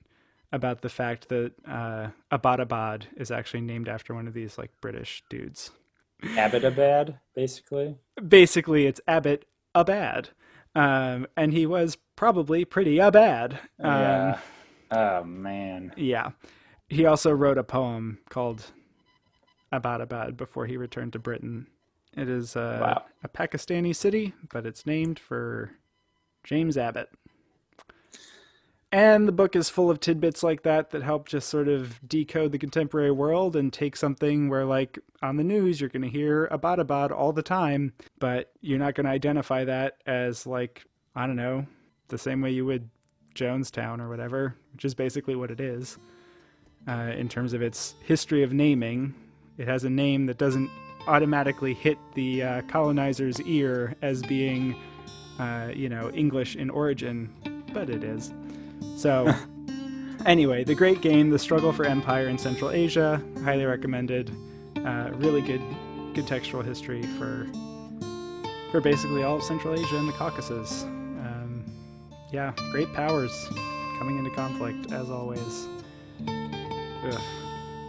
about 0.52 0.82
the 0.82 0.88
fact 0.88 1.28
that 1.30 1.52
uh, 1.66 2.08
Abbottabad 2.30 3.04
is 3.16 3.30
actually 3.30 3.62
named 3.62 3.88
after 3.88 4.14
one 4.14 4.26
of 4.28 4.34
these 4.34 4.58
like 4.58 4.70
British 4.80 5.22
dudes. 5.30 5.70
Abbottabad, 6.22 7.18
basically. 7.34 7.96
Basically, 8.28 8.86
it's 8.86 9.00
Abbott 9.08 9.44
Abad, 9.74 10.28
um, 10.74 11.26
and 11.36 11.52
he 11.52 11.66
was 11.66 11.96
probably 12.16 12.64
pretty 12.64 12.98
Abad. 12.98 13.54
Um, 13.80 13.90
yeah. 14.00 14.38
Oh 14.90 15.24
man. 15.24 15.92
Yeah. 15.96 16.30
He 16.88 17.06
also 17.06 17.30
wrote 17.30 17.56
a 17.56 17.64
poem 17.64 18.18
called 18.28 18.66
Abbottabad 19.72 20.36
before 20.36 20.66
he 20.66 20.76
returned 20.76 21.14
to 21.14 21.18
Britain. 21.18 21.66
It 22.16 22.28
is 22.28 22.56
uh, 22.56 22.78
Wow. 22.80 23.04
a 23.24 23.28
Pakistani 23.28 23.96
city, 23.96 24.34
but 24.52 24.66
it's 24.66 24.84
named 24.84 25.18
for 25.18 25.70
James 26.44 26.76
Abbott. 26.76 27.08
And 28.92 29.26
the 29.26 29.32
book 29.32 29.56
is 29.56 29.70
full 29.70 29.90
of 29.90 30.00
tidbits 30.00 30.42
like 30.42 30.64
that 30.64 30.90
that 30.90 31.02
help 31.02 31.26
just 31.26 31.48
sort 31.48 31.66
of 31.66 31.98
decode 32.06 32.52
the 32.52 32.58
contemporary 32.58 33.10
world 33.10 33.56
and 33.56 33.72
take 33.72 33.96
something 33.96 34.50
where, 34.50 34.66
like, 34.66 34.98
on 35.22 35.36
the 35.36 35.44
news, 35.44 35.80
you're 35.80 35.88
going 35.88 36.02
to 36.02 36.10
hear 36.10 36.46
Abbottabad 36.52 37.10
all 37.10 37.32
the 37.32 37.42
time, 37.42 37.94
but 38.18 38.52
you're 38.60 38.78
not 38.78 38.94
going 38.94 39.06
to 39.06 39.10
identify 39.10 39.64
that 39.64 39.96
as, 40.04 40.46
like, 40.46 40.84
I 41.16 41.26
don't 41.26 41.36
know, 41.36 41.66
the 42.08 42.18
same 42.18 42.42
way 42.42 42.50
you 42.50 42.66
would 42.66 42.90
Jonestown 43.34 43.98
or 43.98 44.10
whatever, 44.10 44.56
which 44.74 44.84
is 44.84 44.94
basically 44.94 45.36
what 45.36 45.50
it 45.50 45.60
is. 45.60 45.96
Uh, 46.86 47.12
in 47.16 47.30
terms 47.30 47.54
of 47.54 47.62
its 47.62 47.94
history 48.02 48.42
of 48.42 48.52
naming, 48.52 49.14
it 49.56 49.68
has 49.68 49.84
a 49.84 49.90
name 49.90 50.26
that 50.26 50.36
doesn't 50.36 50.70
automatically 51.06 51.72
hit 51.72 51.96
the 52.14 52.42
uh, 52.42 52.62
colonizer's 52.62 53.40
ear 53.42 53.94
as 54.02 54.22
being, 54.22 54.76
uh, 55.38 55.70
you 55.74 55.88
know, 55.88 56.10
English 56.10 56.56
in 56.56 56.68
origin, 56.68 57.32
but 57.72 57.88
it 57.88 58.04
is. 58.04 58.34
So, 58.96 59.32
anyway, 60.26 60.64
the 60.64 60.74
great 60.74 61.00
game, 61.00 61.30
the 61.30 61.38
struggle 61.38 61.72
for 61.72 61.84
empire 61.84 62.28
in 62.28 62.38
Central 62.38 62.70
Asia, 62.70 63.22
highly 63.42 63.64
recommended. 63.64 64.30
Uh, 64.76 65.10
really 65.14 65.42
good, 65.42 65.62
good 66.14 66.26
textual 66.26 66.62
history 66.62 67.02
for 67.18 67.46
for 68.70 68.80
basically 68.80 69.22
all 69.22 69.36
of 69.36 69.42
Central 69.42 69.74
Asia 69.74 69.96
and 69.98 70.08
the 70.08 70.12
Caucasus. 70.12 70.84
Um, 70.84 71.64
yeah, 72.32 72.52
great 72.70 72.92
powers 72.94 73.48
coming 73.98 74.18
into 74.18 74.30
conflict 74.30 74.92
as 74.92 75.10
always. 75.10 75.66
Ugh, 76.26 77.20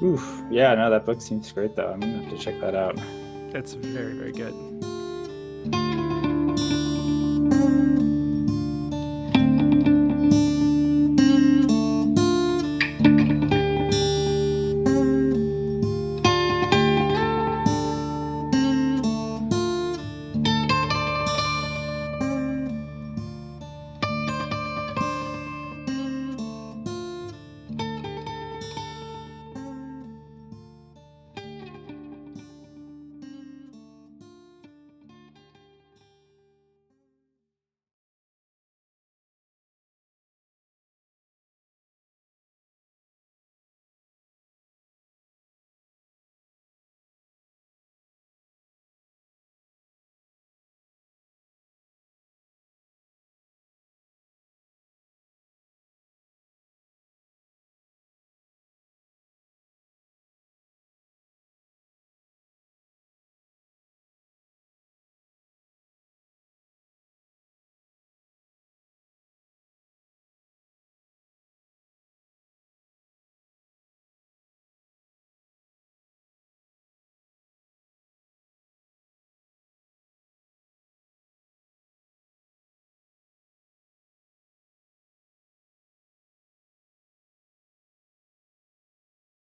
Oof. 0.04 0.44
Yeah, 0.52 0.76
no, 0.76 0.90
that 0.90 1.06
book 1.06 1.22
seems 1.22 1.52
great 1.52 1.76
though. 1.76 1.92
I'm 1.94 2.02
gonna 2.02 2.24
have 2.24 2.30
to 2.32 2.38
check 2.38 2.60
that 2.60 2.76
out. 2.76 3.00
it's 3.56 3.74
very 3.74 4.14
very 4.14 4.34
good. 4.34 4.54